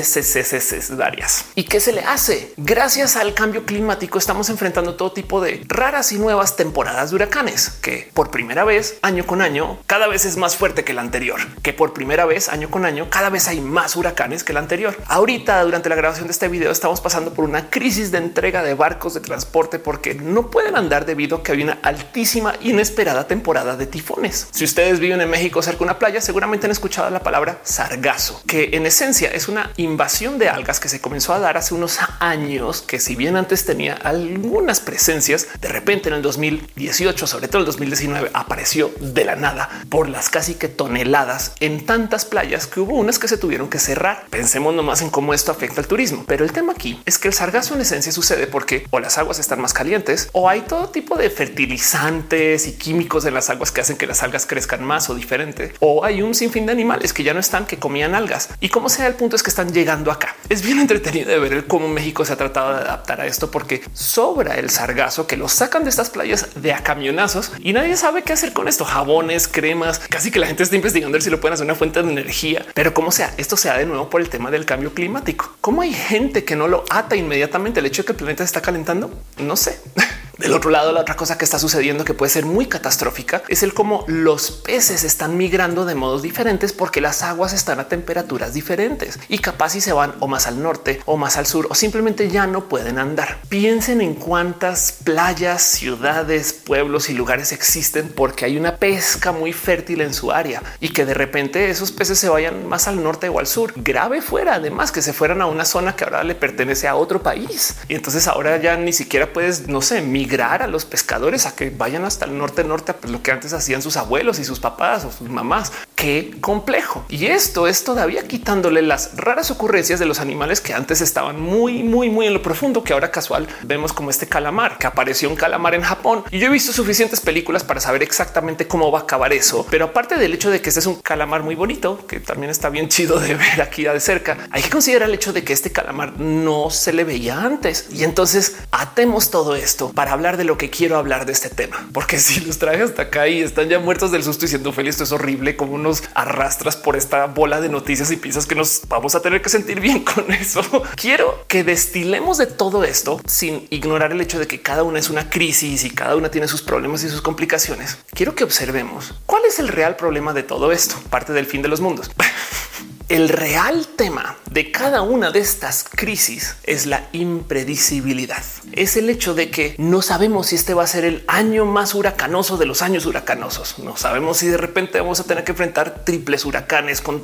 varias. 0.97 1.45
¿Y 1.55 1.63
qué 1.63 1.79
se 1.79 1.93
le 1.93 2.01
hace? 2.01 2.53
Gracias 2.57 3.15
al 3.15 3.33
cambio 3.33 3.65
climático 3.65 4.17
estamos 4.17 4.49
enfrentando 4.49 4.95
todo 4.95 5.13
tipo 5.13 5.39
de 5.39 5.63
raras 5.67 6.11
y 6.11 6.19
nuevas 6.19 6.57
temporadas 6.57 7.11
de 7.11 7.15
huracanes 7.15 7.69
que 7.81 8.11
por 8.13 8.29
primera 8.29 8.65
vez 8.65 8.97
año 9.03 9.25
con 9.25 9.41
año 9.41 9.79
cada 9.87 10.07
vez 10.07 10.25
es 10.25 10.35
más 10.35 10.57
fuerte 10.57 10.83
que 10.83 10.91
el 10.91 10.99
anterior, 10.99 11.39
que 11.61 11.71
por 11.71 11.93
primera 11.93 12.25
vez 12.25 12.49
año 12.49 12.69
con 12.69 12.85
año 12.85 13.07
cada 13.09 13.29
vez 13.29 13.47
hay 13.47 13.61
más 13.61 13.95
huracanes 13.95 14.43
que 14.43 14.51
el 14.51 14.57
anterior. 14.57 14.97
Ahorita 15.07 15.63
durante 15.63 15.87
la 15.87 15.95
grabación 15.95 16.27
de 16.27 16.33
este 16.33 16.49
video 16.49 16.71
estamos 16.71 16.99
pasando 16.99 17.33
por 17.33 17.45
una 17.45 17.69
crisis 17.69 18.11
de 18.11 18.32
entrega 18.33 18.63
de 18.63 18.73
barcos 18.73 19.13
de 19.13 19.19
transporte 19.19 19.77
porque 19.77 20.15
no 20.15 20.49
pueden 20.49 20.75
andar 20.75 21.05
debido 21.05 21.37
a 21.37 21.43
que 21.43 21.51
hay 21.51 21.61
una 21.61 21.77
altísima 21.83 22.55
inesperada 22.61 23.27
temporada 23.27 23.77
de 23.77 23.85
tifones. 23.85 24.47
Si 24.49 24.65
ustedes 24.65 24.99
viven 24.99 25.21
en 25.21 25.29
México 25.29 25.61
cerca 25.61 25.77
de 25.77 25.83
una 25.83 25.99
playa, 25.99 26.19
seguramente 26.19 26.65
han 26.65 26.71
escuchado 26.71 27.11
la 27.11 27.21
palabra 27.21 27.59
sargazo, 27.63 28.41
que 28.47 28.71
en 28.73 28.87
esencia 28.87 29.29
es 29.29 29.47
una 29.47 29.71
invasión 29.77 30.39
de 30.39 30.49
algas 30.49 30.79
que 30.79 30.89
se 30.89 30.99
comenzó 30.99 31.33
a 31.33 31.39
dar 31.39 31.57
hace 31.57 31.75
unos 31.75 31.99
años, 32.19 32.81
que 32.81 32.99
si 32.99 33.15
bien 33.15 33.37
antes 33.37 33.65
tenía 33.65 33.93
algunas 33.93 34.79
presencias, 34.79 35.47
de 35.61 35.67
repente 35.67 36.09
en 36.09 36.15
el 36.15 36.23
2018, 36.23 37.27
sobre 37.27 37.47
todo 37.47 37.59
el 37.59 37.67
2019, 37.67 38.31
apareció 38.33 38.91
de 38.99 39.25
la 39.25 39.35
nada 39.35 39.69
por 39.89 40.09
las 40.09 40.29
casi 40.29 40.55
que 40.55 40.69
toneladas 40.69 41.51
en 41.59 41.85
tantas 41.85 42.25
playas 42.25 42.65
que 42.65 42.79
hubo 42.79 42.95
unas 42.95 43.19
que 43.19 43.27
se 43.27 43.37
tuvieron 43.37 43.69
que 43.69 43.77
cerrar. 43.77 44.25
Pensemos 44.31 44.73
nomás 44.73 45.03
en 45.03 45.11
cómo 45.11 45.35
esto 45.35 45.51
afecta 45.51 45.81
al 45.81 45.87
turismo. 45.87 46.23
Pero 46.27 46.43
el 46.43 46.51
tema 46.51 46.73
aquí 46.73 46.99
es 47.05 47.19
que 47.19 47.27
el 47.27 47.35
sargazo 47.35 47.75
en 47.75 47.81
esencia 47.81 48.09
es 48.09 48.17
sucede 48.23 48.47
porque 48.47 48.87
o 48.89 48.99
las 48.99 49.17
aguas 49.17 49.37
están 49.37 49.59
más 49.59 49.73
calientes 49.73 50.29
o 50.31 50.47
hay 50.47 50.61
todo 50.61 50.89
tipo 50.89 51.17
de 51.17 51.29
fertilizantes 51.29 52.67
y 52.67 52.73
químicos 52.73 53.25
en 53.25 53.33
las 53.33 53.49
aguas 53.49 53.71
que 53.71 53.81
hacen 53.81 53.97
que 53.97 54.07
las 54.07 54.23
algas 54.23 54.45
crezcan 54.45 54.83
más 54.83 55.09
o 55.09 55.15
diferente. 55.15 55.73
O 55.79 56.05
hay 56.05 56.21
un 56.21 56.33
sinfín 56.33 56.65
de 56.65 56.71
animales 56.71 57.11
que 57.11 57.23
ya 57.23 57.33
no 57.33 57.41
están, 57.41 57.65
que 57.65 57.77
comían 57.77 58.15
algas. 58.15 58.49
Y 58.61 58.69
como 58.69 58.87
sea, 58.87 59.07
el 59.07 59.15
punto 59.15 59.35
es 59.35 59.43
que 59.43 59.49
están 59.49 59.73
llegando 59.73 60.09
acá. 60.09 60.35
Es 60.47 60.61
bien 60.61 60.79
entretenido 60.79 61.29
de 61.29 61.39
ver 61.39 61.67
cómo 61.67 61.89
México 61.89 62.23
se 62.23 62.31
ha 62.31 62.37
tratado 62.37 62.73
de 62.73 62.81
adaptar 62.81 63.19
a 63.19 63.27
esto 63.27 63.51
porque 63.51 63.83
sobra 63.93 64.55
el 64.55 64.69
sargazo 64.69 65.27
que 65.27 65.35
lo 65.35 65.49
sacan 65.49 65.83
de 65.83 65.89
estas 65.89 66.09
playas 66.09 66.47
de 66.55 66.71
a 66.71 66.81
camionazos 66.81 67.51
y 67.59 67.73
nadie 67.73 67.97
sabe 67.97 68.23
qué 68.23 68.31
hacer 68.31 68.53
con 68.53 68.69
esto. 68.69 68.85
Jabones, 68.85 69.49
cremas, 69.49 69.99
casi 69.99 70.31
que 70.31 70.39
la 70.39 70.47
gente 70.47 70.63
está 70.63 70.75
investigando 70.75 71.19
si 71.19 71.29
lo 71.29 71.39
pueden 71.39 71.53
hacer 71.53 71.65
una 71.65 71.75
fuente 71.75 72.01
de 72.01 72.11
energía. 72.11 72.65
Pero 72.73 72.93
como 72.93 73.11
sea, 73.11 73.33
esto 73.37 73.57
se 73.57 73.67
da 73.67 73.77
de 73.77 73.85
nuevo 73.85 74.09
por 74.09 74.21
el 74.21 74.29
tema 74.29 74.49
del 74.49 74.65
cambio 74.65 74.93
climático. 74.93 75.55
Cómo 75.61 75.81
hay 75.81 75.93
gente 75.93 76.43
que 76.43 76.55
no 76.55 76.67
lo 76.67 76.85
ata 76.89 77.15
inmediatamente 77.15 77.79
el 77.79 77.85
hecho 77.85 78.03
de 78.03 78.07
que 78.07 78.12
el 78.13 78.17
planeta 78.17 78.43
está 78.43 78.61
calentando? 78.61 79.11
No 79.37 79.55
sé. 79.55 79.79
Del 80.37 80.53
otro 80.53 80.71
lado, 80.71 80.91
la 80.91 81.01
otra 81.01 81.15
cosa 81.15 81.37
que 81.37 81.45
está 81.45 81.59
sucediendo 81.59 82.05
que 82.05 82.15
puede 82.15 82.31
ser 82.31 82.45
muy 82.45 82.65
catastrófica 82.65 83.43
es 83.49 83.61
el 83.61 83.75
cómo 83.75 84.03
los 84.07 84.49
peces 84.49 85.03
están 85.03 85.37
migrando 85.37 85.85
de 85.85 85.93
modos 85.93 86.23
diferentes 86.23 86.73
porque 86.73 87.01
las 87.01 87.21
aguas 87.21 87.53
están 87.53 87.79
a 87.79 87.87
temperaturas 87.87 88.51
diferentes 88.51 89.19
y 89.29 89.37
capaz 89.37 89.69
si 89.69 89.81
se 89.81 89.93
van 89.93 90.15
o 90.21 90.27
más 90.27 90.47
al 90.47 90.61
norte 90.61 91.01
o 91.05 91.17
más 91.17 91.37
al 91.37 91.45
sur 91.45 91.67
o 91.69 91.75
simplemente 91.75 92.29
ya 92.29 92.47
no 92.47 92.67
pueden 92.67 92.97
andar. 92.97 93.41
Piensen 93.47 94.01
en 94.01 94.15
cuántas 94.15 94.91
playas, 95.03 95.61
ciudades, 95.61 96.51
pueblos 96.51 97.11
y 97.11 97.13
lugares 97.13 97.51
existen 97.51 98.09
porque 98.09 98.45
hay 98.45 98.57
una 98.57 98.77
pesca 98.77 99.31
muy 99.31 99.53
fértil 99.53 100.01
en 100.01 100.15
su 100.15 100.31
área 100.31 100.63
y 100.79 100.89
que 100.89 101.05
de 101.05 101.13
repente 101.13 101.69
esos 101.69 101.91
peces 101.91 102.17
se 102.17 102.29
vayan 102.29 102.67
más 102.67 102.87
al 102.87 103.03
norte 103.03 103.29
o 103.29 103.37
al 103.37 103.45
sur. 103.45 103.71
Grave 103.75 104.23
fuera, 104.23 104.55
además 104.55 104.91
que 104.91 105.03
se 105.03 105.13
fueran 105.13 105.43
a 105.43 105.45
una 105.45 105.63
zona 105.63 105.95
que 105.95 106.05
ahora 106.05 106.23
le 106.23 106.33
pertenece 106.33 106.87
a 106.87 106.95
otro 106.95 107.21
país 107.21 107.75
entonces 108.03 108.27
ahora 108.27 108.57
ya 108.57 108.75
ni 108.75 108.91
siquiera 108.91 109.31
puedes, 109.31 109.69
no 109.69 109.81
sé, 109.81 110.01
migrar 110.01 110.61
a 110.61 110.67
los 110.67 110.83
pescadores 110.83 111.45
a 111.45 111.55
que 111.55 111.69
vayan 111.69 112.03
hasta 112.03 112.25
el 112.25 112.37
norte, 112.37 112.65
norte, 112.65 112.93
pues 112.93 113.13
lo 113.13 113.23
que 113.23 113.31
antes 113.31 113.53
hacían 113.53 113.81
sus 113.81 113.95
abuelos 113.95 114.39
y 114.39 114.43
sus 114.43 114.59
papás 114.59 115.05
o 115.05 115.11
sus 115.13 115.29
mamás. 115.29 115.71
Qué 115.95 116.35
complejo. 116.41 117.05
Y 117.07 117.27
esto 117.27 117.65
es 117.65 117.85
todavía 117.85 118.27
quitándole 118.27 118.81
las 118.81 119.15
raras 119.15 119.51
ocurrencias 119.51 120.01
de 120.01 120.05
los 120.05 120.19
animales 120.19 120.59
que 120.59 120.73
antes 120.73 120.99
estaban 120.99 121.39
muy, 121.39 121.81
muy, 121.81 122.09
muy 122.09 122.27
en 122.27 122.33
lo 122.33 122.41
profundo, 122.41 122.83
que 122.83 122.91
ahora 122.91 123.09
casual 123.09 123.47
vemos 123.61 123.93
como 123.93 124.09
este 124.09 124.27
calamar 124.27 124.77
que 124.77 124.85
apareció 124.85 125.29
un 125.29 125.37
calamar 125.37 125.73
en 125.73 125.83
Japón. 125.83 126.25
Y 126.29 126.39
yo 126.39 126.47
he 126.47 126.51
visto 126.51 126.73
suficientes 126.73 127.21
películas 127.21 127.63
para 127.63 127.79
saber 127.79 128.03
exactamente 128.03 128.67
cómo 128.67 128.91
va 128.91 128.99
a 128.99 129.03
acabar 129.03 129.31
eso. 129.31 129.65
Pero 129.71 129.85
aparte 129.85 130.17
del 130.17 130.33
hecho 130.33 130.51
de 130.51 130.61
que 130.61 130.67
este 130.67 130.81
es 130.81 130.87
un 130.87 130.95
calamar 130.95 131.41
muy 131.41 131.55
bonito, 131.55 132.05
que 132.05 132.19
también 132.19 132.49
está 132.49 132.67
bien 132.67 132.89
chido 132.89 133.21
de 133.21 133.35
ver 133.35 133.61
aquí 133.61 133.85
de 133.85 133.99
cerca, 134.01 134.49
hay 134.51 134.61
que 134.61 134.69
considerar 134.69 135.07
el 135.07 135.15
hecho 135.15 135.31
de 135.31 135.45
que 135.45 135.53
este 135.53 135.71
calamar 135.71 136.19
no 136.19 136.69
se 136.69 136.91
le 136.91 137.05
veía 137.05 137.41
antes. 137.41 137.92
Y 137.93 138.03
entonces 138.03 138.55
atemos 138.71 139.29
todo 139.29 139.55
esto 139.55 139.91
para 139.93 140.13
hablar 140.13 140.37
de 140.37 140.43
lo 140.43 140.57
que 140.57 140.69
quiero 140.69 140.97
hablar 140.97 141.25
de 141.25 141.33
este 141.33 141.49
tema, 141.49 141.87
porque 141.93 142.19
si 142.19 142.39
los 142.41 142.57
traje 142.57 142.81
hasta 142.81 143.03
acá 143.03 143.27
y 143.27 143.41
están 143.41 143.69
ya 143.69 143.79
muertos 143.79 144.11
del 144.11 144.23
susto 144.23 144.45
diciendo 144.45 144.71
feliz, 144.71 144.93
esto 144.93 145.03
es 145.03 145.11
horrible, 145.11 145.55
como 145.55 145.77
nos 145.77 146.03
arrastras 146.13 146.75
por 146.75 146.95
esta 146.95 147.25
bola 147.27 147.61
de 147.61 147.69
noticias 147.69 148.11
y 148.11 148.17
piensas 148.17 148.45
que 148.45 148.55
nos 148.55 148.81
vamos 148.87 149.15
a 149.15 149.21
tener 149.21 149.41
que 149.41 149.49
sentir 149.49 149.79
bien 149.79 149.99
con 150.03 150.31
eso. 150.31 150.61
Quiero 150.95 151.45
que 151.47 151.63
destilemos 151.63 152.37
de 152.37 152.47
todo 152.47 152.83
esto 152.83 153.21
sin 153.25 153.67
ignorar 153.69 154.11
el 154.11 154.21
hecho 154.21 154.39
de 154.39 154.47
que 154.47 154.61
cada 154.61 154.83
una 154.83 154.99
es 154.99 155.09
una 155.09 155.29
crisis 155.29 155.83
y 155.83 155.89
cada 155.89 156.15
una 156.15 156.29
tiene 156.31 156.47
sus 156.47 156.61
problemas 156.61 157.03
y 157.03 157.09
sus 157.09 157.21
complicaciones. 157.21 157.97
Quiero 158.11 158.35
que 158.35 158.43
observemos 158.43 159.13
cuál 159.25 159.43
es 159.45 159.59
el 159.59 159.67
real 159.67 159.95
problema 159.95 160.33
de 160.33 160.43
todo 160.43 160.71
esto, 160.71 160.95
parte 161.09 161.33
del 161.33 161.45
fin 161.45 161.61
de 161.61 161.69
los 161.69 161.81
mundos. 161.81 162.11
El 163.13 163.29
real 163.29 163.85
tema 163.95 164.37
de 164.49 164.71
cada 164.71 165.03
una 165.03 165.29
de 165.29 165.37
estas 165.37 165.83
crisis 165.83 166.55
es 166.63 166.87
la 166.87 167.09
impredecibilidad. 167.11 168.43
Es 168.71 168.97
el 168.97 169.07
hecho 169.07 169.35
de 169.35 169.51
que 169.51 169.75
no 169.77 170.01
sabemos 170.01 170.47
si 170.47 170.55
este 170.55 170.73
va 170.73 170.81
a 170.81 170.87
ser 170.87 171.05
el 171.05 171.23
año 171.27 171.63
más 171.65 171.93
huracanoso 171.93 172.57
de 172.57 172.65
los 172.65 172.81
años 172.81 173.05
huracanosos. 173.05 173.77
No 173.77 173.97
sabemos 173.97 174.37
si 174.37 174.47
de 174.47 174.57
repente 174.57 174.99
vamos 174.99 175.19
a 175.19 175.25
tener 175.25 175.43
que 175.43 175.51
enfrentar 175.51 176.03
triples 176.03 176.43
huracanes 176.43 177.01
con 177.01 177.21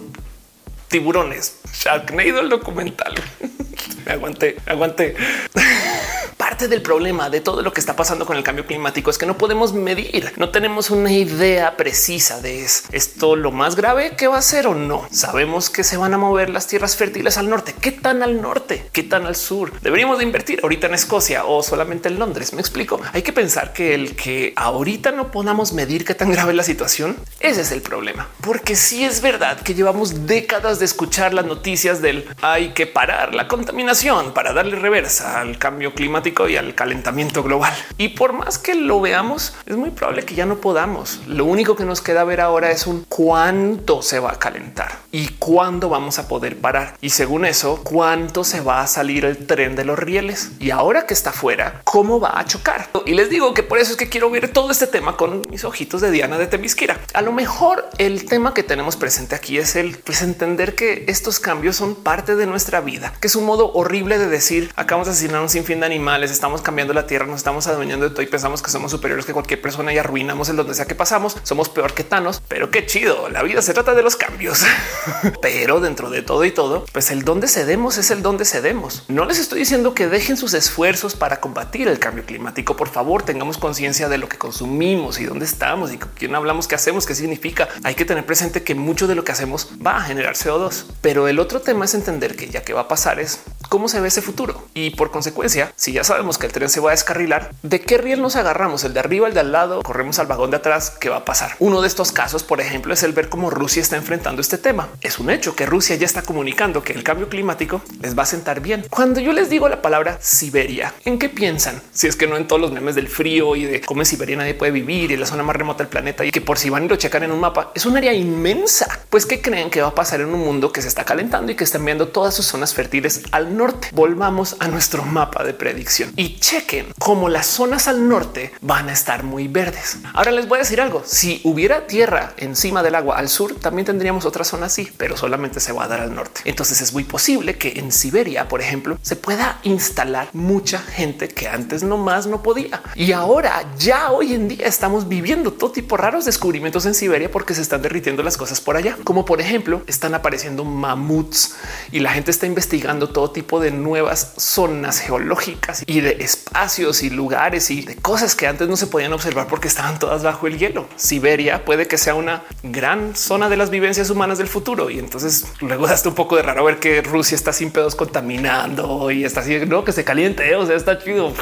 tiburones. 0.90 1.56
Sharknado 1.74 2.42
el 2.42 2.50
documental. 2.50 3.16
me 4.06 4.12
aguanté, 4.12 4.58
me 4.68 4.74
aguanté. 4.74 5.16
Parte 6.60 6.76
del 6.76 6.82
problema 6.82 7.30
de 7.30 7.40
todo 7.40 7.62
lo 7.62 7.72
que 7.72 7.80
está 7.80 7.96
pasando 7.96 8.26
con 8.26 8.36
el 8.36 8.44
cambio 8.44 8.66
climático 8.66 9.10
es 9.10 9.18
que 9.18 9.26
no 9.26 9.38
podemos 9.38 9.72
medir, 9.72 10.34
no 10.36 10.50
tenemos 10.50 10.90
una 10.90 11.10
idea 11.10 11.78
precisa 11.78 12.42
de 12.42 12.66
esto 12.66 13.38
lo 13.38 13.52
más 13.52 13.78
grave 13.78 14.18
que 14.18 14.28
va 14.28 14.40
a 14.40 14.42
ser 14.42 14.68
o 14.68 14.76
no. 14.76 15.08
Sabemos 15.10 15.70
que 15.70 15.86
se 15.86 15.96
van 15.96 16.14
a 16.14 16.18
mover 16.18 16.50
las 16.50 16.68
tierras 16.68 16.98
fértiles 16.98 17.38
al 17.38 17.50
norte. 17.50 17.74
¿Qué 17.80 17.94
tan 17.94 18.24
al 18.24 18.42
norte? 18.42 18.90
¿Qué 18.92 19.04
tan 19.04 19.26
al 19.26 19.38
sur? 19.38 19.72
Deberíamos 19.80 20.18
de 20.18 20.26
invertir 20.26 20.60
ahorita 20.62 20.88
en 20.88 20.96
Escocia 20.96 21.46
o 21.46 21.64
solamente 21.64 22.10
en 22.10 22.20
Londres. 22.20 22.52
Me 22.52 22.60
explico. 22.60 23.00
Hay 23.14 23.22
que 23.22 23.32
pensar 23.32 23.72
que 23.72 23.96
el 23.96 24.18
que 24.18 24.52
ahorita 24.58 25.14
no 25.14 25.32
podamos 25.32 25.72
medir 25.72 26.04
qué 26.04 26.14
tan 26.14 26.30
grave 26.30 26.52
es 26.52 26.58
la 26.58 26.64
situación, 26.64 27.16
ese 27.40 27.62
es 27.62 27.72
el 27.72 27.82
problema. 27.82 28.28
Porque 28.42 28.76
si 28.76 29.06
es 29.06 29.22
verdad 29.22 29.62
que 29.62 29.76
llevamos 29.76 30.28
décadas 30.28 30.80
de 30.80 30.86
escuchar 30.86 31.34
las 31.34 31.46
noticias 31.46 32.02
del 32.02 32.28
hay 32.42 32.74
que 32.74 32.86
parar 32.86 33.34
la 33.34 33.48
contaminación 33.48 34.34
para 34.34 34.52
darle 34.52 34.76
reversa 34.76 35.40
al 35.40 35.58
cambio 35.58 35.94
climático 35.94 36.49
y 36.50 36.58
al 36.58 36.76
calentamiento 36.76 37.44
global. 37.44 37.74
Y 37.98 38.10
por 38.10 38.34
más 38.34 38.58
que 38.58 38.76
lo 38.76 39.02
veamos, 39.02 39.54
es 39.66 39.76
muy 39.76 39.92
probable 39.92 40.24
que 40.24 40.36
ya 40.36 40.46
no 40.46 40.58
podamos. 40.58 41.20
Lo 41.28 41.46
único 41.46 41.76
que 41.76 41.86
nos 41.86 42.02
queda 42.02 42.24
ver 42.24 42.42
ahora 42.42 42.72
es 42.72 42.88
un 42.88 43.06
cuánto 43.08 44.02
se 44.02 44.20
va 44.20 44.32
a 44.32 44.40
calentar 44.40 45.00
y 45.12 45.30
cuándo 45.40 45.90
vamos 45.90 46.20
a 46.20 46.28
poder 46.28 46.58
parar. 46.58 46.96
Y 47.02 47.12
según 47.12 47.46
eso, 47.46 47.82
cuánto 47.84 48.44
se 48.44 48.62
va 48.62 48.82
a 48.82 48.88
salir 48.88 49.26
el 49.26 49.46
tren 49.46 49.76
de 49.76 49.86
los 49.86 50.00
rieles. 50.00 50.52
Y 50.60 50.72
ahora 50.72 51.06
que 51.06 51.14
está 51.14 51.32
fuera, 51.32 51.82
cómo 51.84 52.20
va 52.20 52.40
a 52.40 52.46
chocar. 52.46 52.90
Y 53.06 53.14
les 53.14 53.30
digo 53.30 53.54
que 53.54 53.64
por 53.64 53.80
eso 53.80 53.92
es 53.92 53.98
que 53.98 54.10
quiero 54.10 54.30
ver 54.30 54.50
todo 54.50 54.72
este 54.72 54.88
tema 54.88 55.18
con 55.18 55.42
mis 55.50 55.64
ojitos 55.64 56.02
de 56.02 56.12
Diana 56.12 56.38
de 56.38 56.48
Temisquira. 56.48 57.00
A 57.14 57.22
lo 57.22 57.32
mejor 57.32 57.90
el 57.98 58.26
tema 58.26 58.54
que 58.54 58.64
tenemos 58.64 58.96
presente 58.96 59.36
aquí 59.36 59.58
es 59.58 59.76
el 59.76 59.98
pues 59.98 60.22
entender 60.22 60.76
que 60.76 61.06
estos 61.08 61.40
cambios 61.40 61.76
son 61.76 61.96
parte 61.96 62.36
de 62.36 62.46
nuestra 62.46 62.82
vida, 62.82 63.14
que 63.20 63.28
es 63.28 63.36
un 63.36 63.46
modo 63.46 63.72
horrible 63.74 64.18
de 64.18 64.28
decir 64.28 64.72
acabamos 64.76 65.08
de 65.08 65.14
asesinar 65.14 65.42
un 65.42 65.50
sinfín 65.50 65.80
de 65.80 65.86
animales 65.86 66.30
les 66.30 66.39
estamos 66.40 66.62
cambiando 66.62 66.94
la 66.94 67.06
tierra, 67.06 67.26
nos 67.26 67.36
estamos 67.36 67.68
adueñando 67.68 68.08
de 68.08 68.12
todo 68.12 68.22
y 68.22 68.28
pensamos 68.28 68.62
que 68.62 68.72
somos 68.72 68.92
superiores 68.92 69.26
que 69.26 69.34
cualquier 69.34 69.62
persona 69.62 69.92
y 69.92 69.98
arruinamos 69.98 70.48
el 70.48 70.56
donde 70.56 70.74
sea 70.74 70.86
que 70.86 70.96
pasamos. 70.96 71.36
Somos 71.44 71.68
peor 71.68 71.94
que 71.94 72.06
Thanos, 72.06 72.42
pero 72.48 72.72
qué 72.72 72.86
chido. 72.86 73.28
La 73.28 73.44
vida 73.44 73.62
se 73.62 73.74
trata 73.74 73.94
de 73.94 74.04
los 74.04 74.16
cambios, 74.16 74.64
pero 75.42 75.82
dentro 75.82 76.10
de 76.10 76.22
todo 76.22 76.46
y 76.46 76.52
todo, 76.52 76.86
pues 76.94 77.12
el 77.12 77.26
donde 77.26 77.50
cedemos 77.50 77.98
es 77.98 78.10
el 78.10 78.22
donde 78.22 78.46
cedemos. 78.46 79.04
No 79.10 79.26
les 79.26 79.38
estoy 79.38 79.60
diciendo 79.60 79.94
que 79.94 80.08
dejen 80.08 80.38
sus 80.38 80.54
esfuerzos 80.54 81.14
para 81.14 81.42
combatir 81.42 81.90
el 81.90 82.00
cambio 82.00 82.26
climático. 82.26 82.78
Por 82.78 82.88
favor, 82.88 83.24
tengamos 83.24 83.58
conciencia 83.58 84.08
de 84.08 84.18
lo 84.18 84.30
que 84.30 84.38
consumimos 84.38 85.20
y 85.20 85.26
dónde 85.26 85.44
estamos 85.44 85.92
y 85.92 85.98
con 85.98 86.12
quién 86.16 86.36
hablamos, 86.36 86.70
qué 86.70 86.76
hacemos, 86.76 87.06
qué 87.06 87.16
significa. 87.16 87.68
Hay 87.84 87.96
que 87.96 88.06
tener 88.06 88.26
presente 88.26 88.64
que 88.64 88.76
mucho 88.76 89.08
de 89.08 89.16
lo 89.16 89.26
que 89.26 89.34
hacemos 89.34 89.68
va 89.86 89.98
a 89.98 90.02
generar 90.04 90.36
CO2, 90.36 90.86
pero 91.02 91.28
el 91.28 91.38
otro 91.38 91.60
tema 91.60 91.84
es 91.84 91.94
entender 91.96 92.38
que 92.38 92.48
ya 92.48 92.64
que 92.64 92.72
va 92.72 92.82
a 92.82 92.88
pasar 92.88 93.20
es 93.20 93.42
cómo 93.70 93.88
se 93.88 94.02
ve 94.02 94.08
ese 94.08 94.22
futuro 94.22 94.68
y 94.74 94.90
por 94.92 95.12
consecuencia, 95.12 95.72
si 95.76 95.94
ya 95.94 96.04
sabemos 96.04 96.38
que 96.38 96.48
el 96.48 96.52
tren 96.52 96.70
se 96.70 96.80
va 96.80 96.90
a 96.90 96.94
descarrilar, 96.94 97.52
¿de 97.62 97.80
qué 97.80 97.98
riel 97.98 98.22
nos 98.22 98.36
agarramos? 98.36 98.84
¿El 98.84 98.94
de 98.94 99.00
arriba, 99.00 99.28
el 99.28 99.34
de 99.36 99.40
al 99.42 99.52
lado? 99.52 99.84
¿Corremos 99.84 100.18
al 100.20 100.28
vagón 100.28 100.50
de 100.50 100.58
atrás? 100.58 100.92
¿Qué 101.00 101.10
va 101.10 101.18
a 101.18 101.26
pasar? 101.26 101.56
Uno 101.60 101.82
de 101.82 101.88
estos 101.88 102.12
casos, 102.12 102.44
por 102.44 102.60
ejemplo, 102.62 102.94
es 102.94 103.04
el 103.04 103.14
ver 103.14 103.30
cómo 103.30 103.50
Rusia 103.50 103.82
está 103.82 103.96
enfrentando 103.96 104.42
este 104.42 104.58
tema. 104.58 104.90
Es 105.02 105.20
un 105.20 105.30
hecho 105.30 105.56
que 105.56 105.68
Rusia 105.68 105.96
ya 105.96 106.06
está 106.06 106.24
comunicando 106.24 106.82
que 106.82 106.94
el 106.94 107.04
cambio 107.04 107.30
climático 107.30 107.82
les 108.02 108.18
va 108.18 108.24
a 108.24 108.26
sentar 108.26 108.60
bien. 108.60 108.86
Cuando 108.90 109.20
yo 109.20 109.34
les 109.34 109.50
digo 109.50 109.70
la 109.70 109.82
palabra 109.82 110.18
Siberia, 110.20 110.94
¿en 111.06 111.20
qué 111.20 111.30
piensan? 111.30 111.82
Si 111.94 112.08
es 112.08 112.16
que 112.16 112.28
no 112.28 112.38
en 112.38 112.48
todos 112.48 112.62
los 112.62 112.72
memes 112.72 112.96
del 112.96 113.08
frío 113.08 113.56
y 113.56 113.66
de 113.66 113.82
cómo 113.82 114.02
en 114.02 114.08
Siberia 114.08 114.38
nadie 114.38 114.56
puede 114.56 114.72
vivir 114.72 115.12
y 115.12 115.18
la 115.18 115.28
zona 115.28 115.44
más 115.44 115.56
remota 115.56 115.84
del 115.84 115.90
planeta 115.90 116.26
y 116.26 116.32
que 116.32 116.42
por 116.42 116.58
si 116.58 116.70
van 116.70 116.86
y 116.86 116.88
lo 116.88 116.96
checan 116.96 117.24
en 117.24 117.32
un 117.32 117.40
mapa 117.40 117.72
es 117.76 117.86
un 117.86 117.96
área 117.96 118.14
inmensa. 118.14 119.00
Pues 119.10 119.26
que 119.26 119.42
creen 119.42 119.70
que 119.70 119.82
va 119.82 119.90
a 119.90 119.96
pasar 119.96 120.22
en 120.22 120.34
un 120.34 120.40
mundo 120.40 120.72
que 120.72 120.82
se 120.82 120.88
está 120.88 121.06
calentando 121.06 121.52
y 121.52 121.56
que 121.56 121.64
está 121.64 121.78
enviando 121.78 122.08
todas 122.08 122.34
sus 122.34 122.48
zonas 122.48 122.74
fértiles 122.74 123.22
al. 123.32 123.59
Volvamos 123.92 124.56
a 124.60 124.70
nuestro 124.70 125.04
mapa 125.04 125.44
de 125.44 125.54
predicción 125.54 126.14
y 126.16 126.40
chequen 126.40 126.94
cómo 126.98 127.28
las 127.28 127.46
zonas 127.46 127.90
al 127.90 128.08
norte 128.08 128.54
van 128.62 128.88
a 128.88 128.94
estar 128.94 129.24
muy 129.24 129.50
verdes. 129.50 129.98
Ahora 130.14 130.32
les 130.32 130.48
voy 130.48 130.58
a 130.58 130.62
decir 130.62 130.80
algo. 130.80 131.04
Si 131.06 131.42
hubiera 131.44 131.86
tierra 131.86 132.34
encima 132.38 132.84
del 132.84 132.96
agua 132.96 133.18
al 133.18 133.28
sur, 133.28 133.56
también 133.56 133.86
tendríamos 133.86 134.26
otra 134.26 134.46
zona 134.46 134.68
así, 134.68 134.90
pero 134.96 135.18
solamente 135.18 135.60
se 135.60 135.74
va 135.74 135.84
a 135.84 135.88
dar 135.90 136.00
al 136.00 136.16
norte. 136.16 136.42
Entonces 136.46 136.80
es 136.80 136.94
muy 136.94 137.04
posible 137.04 137.58
que 137.58 137.80
en 137.80 137.92
Siberia, 137.92 138.48
por 138.48 138.62
ejemplo, 138.62 138.98
se 139.02 139.18
pueda 139.18 139.60
instalar 139.64 140.30
mucha 140.32 140.80
gente 140.80 141.28
que 141.28 141.50
antes 141.50 141.84
no 141.84 141.98
más 141.98 142.28
no 142.28 142.42
podía. 142.42 142.82
Y 142.96 143.12
ahora 143.12 143.66
ya 143.78 144.12
hoy 144.12 144.34
en 144.34 144.48
día 144.48 144.68
estamos 144.68 145.10
viviendo 145.10 145.52
todo 145.52 145.72
tipo 145.72 145.98
de 145.98 146.04
raros 146.04 146.24
descubrimientos 146.24 146.86
en 146.86 146.94
Siberia 146.94 147.30
porque 147.30 147.54
se 147.54 147.62
están 147.62 147.82
derritiendo 147.82 148.24
las 148.24 148.38
cosas 148.38 148.62
por 148.62 148.78
allá. 148.78 148.98
Como 149.04 149.26
por 149.26 149.42
ejemplo, 149.42 149.82
están 149.88 150.14
apareciendo 150.14 150.64
mamuts 150.64 151.56
y 151.92 152.00
la 152.00 152.12
gente 152.12 152.32
está 152.32 152.46
investigando 152.46 153.10
todo 153.10 153.32
tipo 153.32 153.49
de 153.58 153.72
nuevas 153.72 154.34
zonas 154.38 155.00
geológicas 155.00 155.84
y 155.88 156.02
de 156.02 156.18
espacios 156.20 157.02
y 157.02 157.10
lugares 157.10 157.72
y 157.72 157.82
de 157.82 157.96
cosas 157.96 158.36
que 158.36 158.46
antes 158.46 158.68
no 158.68 158.78
se 158.78 158.86
podían 158.86 159.14
observar 159.14 159.48
porque 159.48 159.68
estaban 159.68 159.98
todas 159.98 160.22
bajo 160.22 160.46
el 160.46 160.60
hielo. 160.60 160.88
Siberia 160.96 161.66
puede 161.66 161.88
que 161.88 161.98
sea 161.98 162.14
una 162.14 162.44
gran 162.62 163.16
zona 163.16 163.50
de 163.50 163.58
las 163.58 163.70
vivencias 163.72 164.10
humanas 164.10 164.38
del 164.38 164.48
futuro. 164.48 164.90
Y 164.90 165.00
entonces 165.00 165.46
luego 165.62 165.88
da 165.88 166.00
un 166.06 166.16
poco 166.16 166.36
de 166.36 166.44
raro 166.44 166.66
ver 166.66 166.80
que 166.80 167.02
Rusia 167.02 167.36
está 167.36 167.54
sin 167.54 167.72
pedos 167.72 167.96
contaminando 167.96 169.10
y 169.12 169.24
está 169.24 169.40
así, 169.40 169.60
no 169.66 169.84
que 169.84 169.92
se 169.92 170.04
caliente. 170.04 170.56
O 170.56 170.66
sea, 170.66 170.76
está 170.76 171.00
chido 171.00 171.34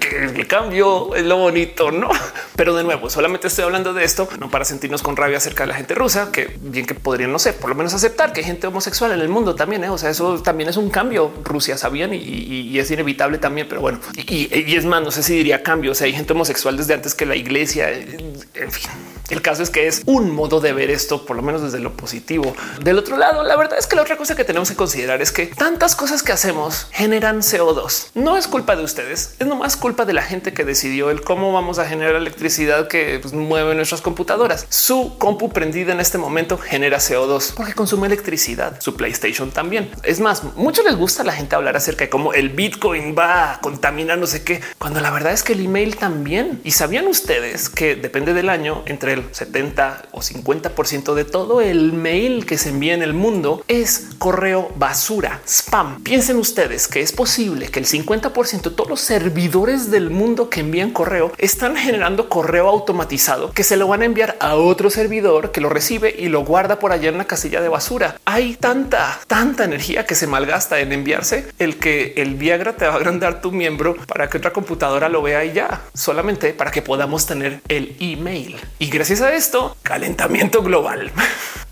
que 0.00 0.24
el 0.24 0.46
cambio 0.46 1.14
es 1.14 1.24
lo 1.24 1.38
bonito, 1.38 1.90
no? 1.90 2.10
Pero 2.56 2.76
de 2.76 2.84
nuevo, 2.84 3.10
solamente 3.10 3.48
estoy 3.48 3.64
hablando 3.64 3.92
de 3.92 4.04
esto 4.04 4.28
no 4.38 4.50
para 4.50 4.64
sentirnos 4.64 5.02
con 5.02 5.16
rabia 5.16 5.38
acerca 5.38 5.64
de 5.64 5.68
la 5.68 5.74
gente 5.74 5.94
rusa, 5.94 6.30
que 6.30 6.56
bien 6.60 6.86
que 6.86 6.94
podrían, 6.94 7.32
no 7.32 7.38
sé, 7.38 7.52
por 7.52 7.70
lo 7.70 7.76
menos 7.76 7.94
aceptar 7.94 8.32
que 8.32 8.40
hay 8.40 8.46
gente 8.46 8.66
homosexual 8.66 9.12
en 9.12 9.20
el 9.20 9.28
mundo 9.28 9.54
también. 9.54 9.84
¿eh? 9.84 9.90
O 9.90 9.98
sea, 9.98 10.10
eso 10.10 10.42
también 10.42 10.68
es 10.68 10.76
un 10.76 10.90
cambio 10.90 11.23
Rusia 11.42 11.76
sabían 11.76 12.12
y, 12.14 12.78
es 12.78 12.90
inevitable 12.90 13.38
también, 13.38 13.68
pero 13.68 13.80
bueno, 13.80 14.00
y, 14.16 14.74
es 14.74 14.84
más, 14.84 15.02
no 15.02 15.10
sé 15.10 15.22
si 15.22 15.34
diría 15.34 15.62
cambio, 15.62 15.92
o 15.92 15.94
sea, 15.94 16.06
hay 16.06 16.12
gente 16.12 16.32
homosexual 16.32 16.76
desde 16.76 16.94
antes 16.94 17.14
que 17.14 17.26
la 17.26 17.36
iglesia, 17.36 17.90
en 17.92 18.72
fin. 18.72 18.90
El 19.30 19.40
caso 19.40 19.62
es 19.62 19.70
que 19.70 19.86
es 19.86 20.02
un 20.04 20.30
modo 20.30 20.60
de 20.60 20.74
ver 20.74 20.90
esto, 20.90 21.24
por 21.24 21.34
lo 21.34 21.42
menos 21.42 21.62
desde 21.62 21.80
lo 21.80 21.96
positivo. 21.96 22.54
Del 22.82 22.98
otro 22.98 23.16
lado, 23.16 23.42
la 23.42 23.56
verdad 23.56 23.78
es 23.78 23.86
que 23.86 23.96
la 23.96 24.02
otra 24.02 24.18
cosa 24.18 24.36
que 24.36 24.44
tenemos 24.44 24.68
que 24.68 24.76
considerar 24.76 25.22
es 25.22 25.32
que 25.32 25.46
tantas 25.46 25.96
cosas 25.96 26.22
que 26.22 26.32
hacemos 26.32 26.88
generan 26.92 27.40
CO2. 27.40 28.10
No 28.14 28.36
es 28.36 28.46
culpa 28.46 28.76
de 28.76 28.84
ustedes, 28.84 29.34
es 29.38 29.46
nomás 29.46 29.76
culpa 29.76 30.04
de 30.04 30.12
la 30.12 30.22
gente 30.22 30.52
que 30.52 30.64
decidió 30.64 31.10
el 31.10 31.22
cómo 31.22 31.52
vamos 31.54 31.78
a 31.78 31.86
generar 31.86 32.16
electricidad 32.16 32.86
que 32.86 33.18
pues, 33.20 33.32
mueve 33.32 33.74
nuestras 33.74 34.02
computadoras. 34.02 34.66
Su 34.68 35.16
compu 35.16 35.48
prendida 35.48 35.92
en 35.92 36.00
este 36.00 36.18
momento 36.18 36.58
genera 36.58 36.98
CO2 36.98 37.54
porque 37.54 37.72
consume 37.72 38.08
electricidad. 38.08 38.78
Su 38.80 38.94
PlayStation 38.94 39.50
también. 39.50 39.90
Es 40.02 40.20
más, 40.20 40.44
mucho 40.54 40.82
les 40.82 40.96
gusta 40.96 41.13
a 41.20 41.24
la 41.24 41.32
gente 41.32 41.54
hablar 41.54 41.76
acerca 41.76 42.04
de 42.04 42.10
cómo 42.10 42.32
el 42.32 42.50
Bitcoin 42.50 43.14
va 43.16 43.52
a 43.52 43.60
contaminar 43.60 44.18
no 44.18 44.26
sé 44.26 44.44
qué, 44.44 44.60
cuando 44.78 45.00
la 45.00 45.10
verdad 45.10 45.32
es 45.32 45.42
que 45.42 45.52
el 45.52 45.64
email 45.64 45.96
también. 45.96 46.60
Y 46.64 46.72
sabían 46.72 47.06
ustedes 47.06 47.68
que 47.68 47.96
depende 47.96 48.34
del 48.34 48.48
año 48.48 48.82
entre 48.86 49.14
el 49.14 49.24
70 49.30 50.08
o 50.12 50.22
50 50.22 50.70
por 50.70 50.86
ciento 50.86 51.14
de 51.14 51.24
todo 51.24 51.60
el 51.60 51.92
mail 51.92 52.46
que 52.46 52.58
se 52.58 52.70
envía 52.70 52.94
en 52.94 53.02
el 53.02 53.14
mundo 53.14 53.64
es 53.68 54.08
correo 54.18 54.72
basura, 54.76 55.40
spam. 55.46 56.02
Piensen 56.02 56.36
ustedes 56.36 56.88
que 56.88 57.00
es 57.00 57.12
posible 57.12 57.68
que 57.68 57.78
el 57.78 57.86
50 57.86 58.32
por 58.32 58.46
ciento 58.46 58.70
de 58.70 58.76
todos 58.76 58.90
los 58.90 59.00
servidores 59.00 59.90
del 59.90 60.10
mundo 60.10 60.50
que 60.50 60.60
envían 60.60 60.90
correo 60.90 61.32
están 61.38 61.76
generando 61.76 62.28
correo 62.28 62.68
automatizado 62.68 63.52
que 63.52 63.64
se 63.64 63.76
lo 63.76 63.88
van 63.88 64.02
a 64.02 64.06
enviar 64.06 64.36
a 64.40 64.54
otro 64.56 64.90
servidor 64.90 65.52
que 65.52 65.60
lo 65.60 65.68
recibe 65.68 66.14
y 66.16 66.28
lo 66.28 66.44
guarda 66.44 66.78
por 66.78 66.92
allá 66.92 67.08
en 67.08 67.18
la 67.18 67.26
casilla 67.26 67.60
de 67.60 67.68
basura. 67.68 68.16
Hay 68.24 68.56
tanta, 68.56 69.20
tanta 69.26 69.64
energía 69.64 70.06
que 70.06 70.14
se 70.14 70.26
malgasta 70.26 70.80
en 70.80 70.92
enviarse 71.04 71.44
el 71.58 71.76
que 71.76 72.14
el 72.16 72.34
Viagra 72.34 72.76
te 72.76 72.86
va 72.86 72.94
a 72.94 72.96
agrandar 72.96 73.42
tu 73.42 73.52
miembro 73.52 73.94
para 74.06 74.30
que 74.30 74.38
otra 74.38 74.54
computadora 74.54 75.10
lo 75.10 75.20
vea 75.20 75.44
y 75.44 75.52
ya 75.52 75.82
solamente 75.92 76.54
para 76.54 76.70
que 76.70 76.80
podamos 76.80 77.26
tener 77.26 77.60
el 77.68 77.94
email. 78.00 78.56
Y 78.78 78.88
gracias 78.88 79.20
a 79.20 79.34
esto, 79.34 79.76
calentamiento 79.82 80.62
global. 80.62 81.12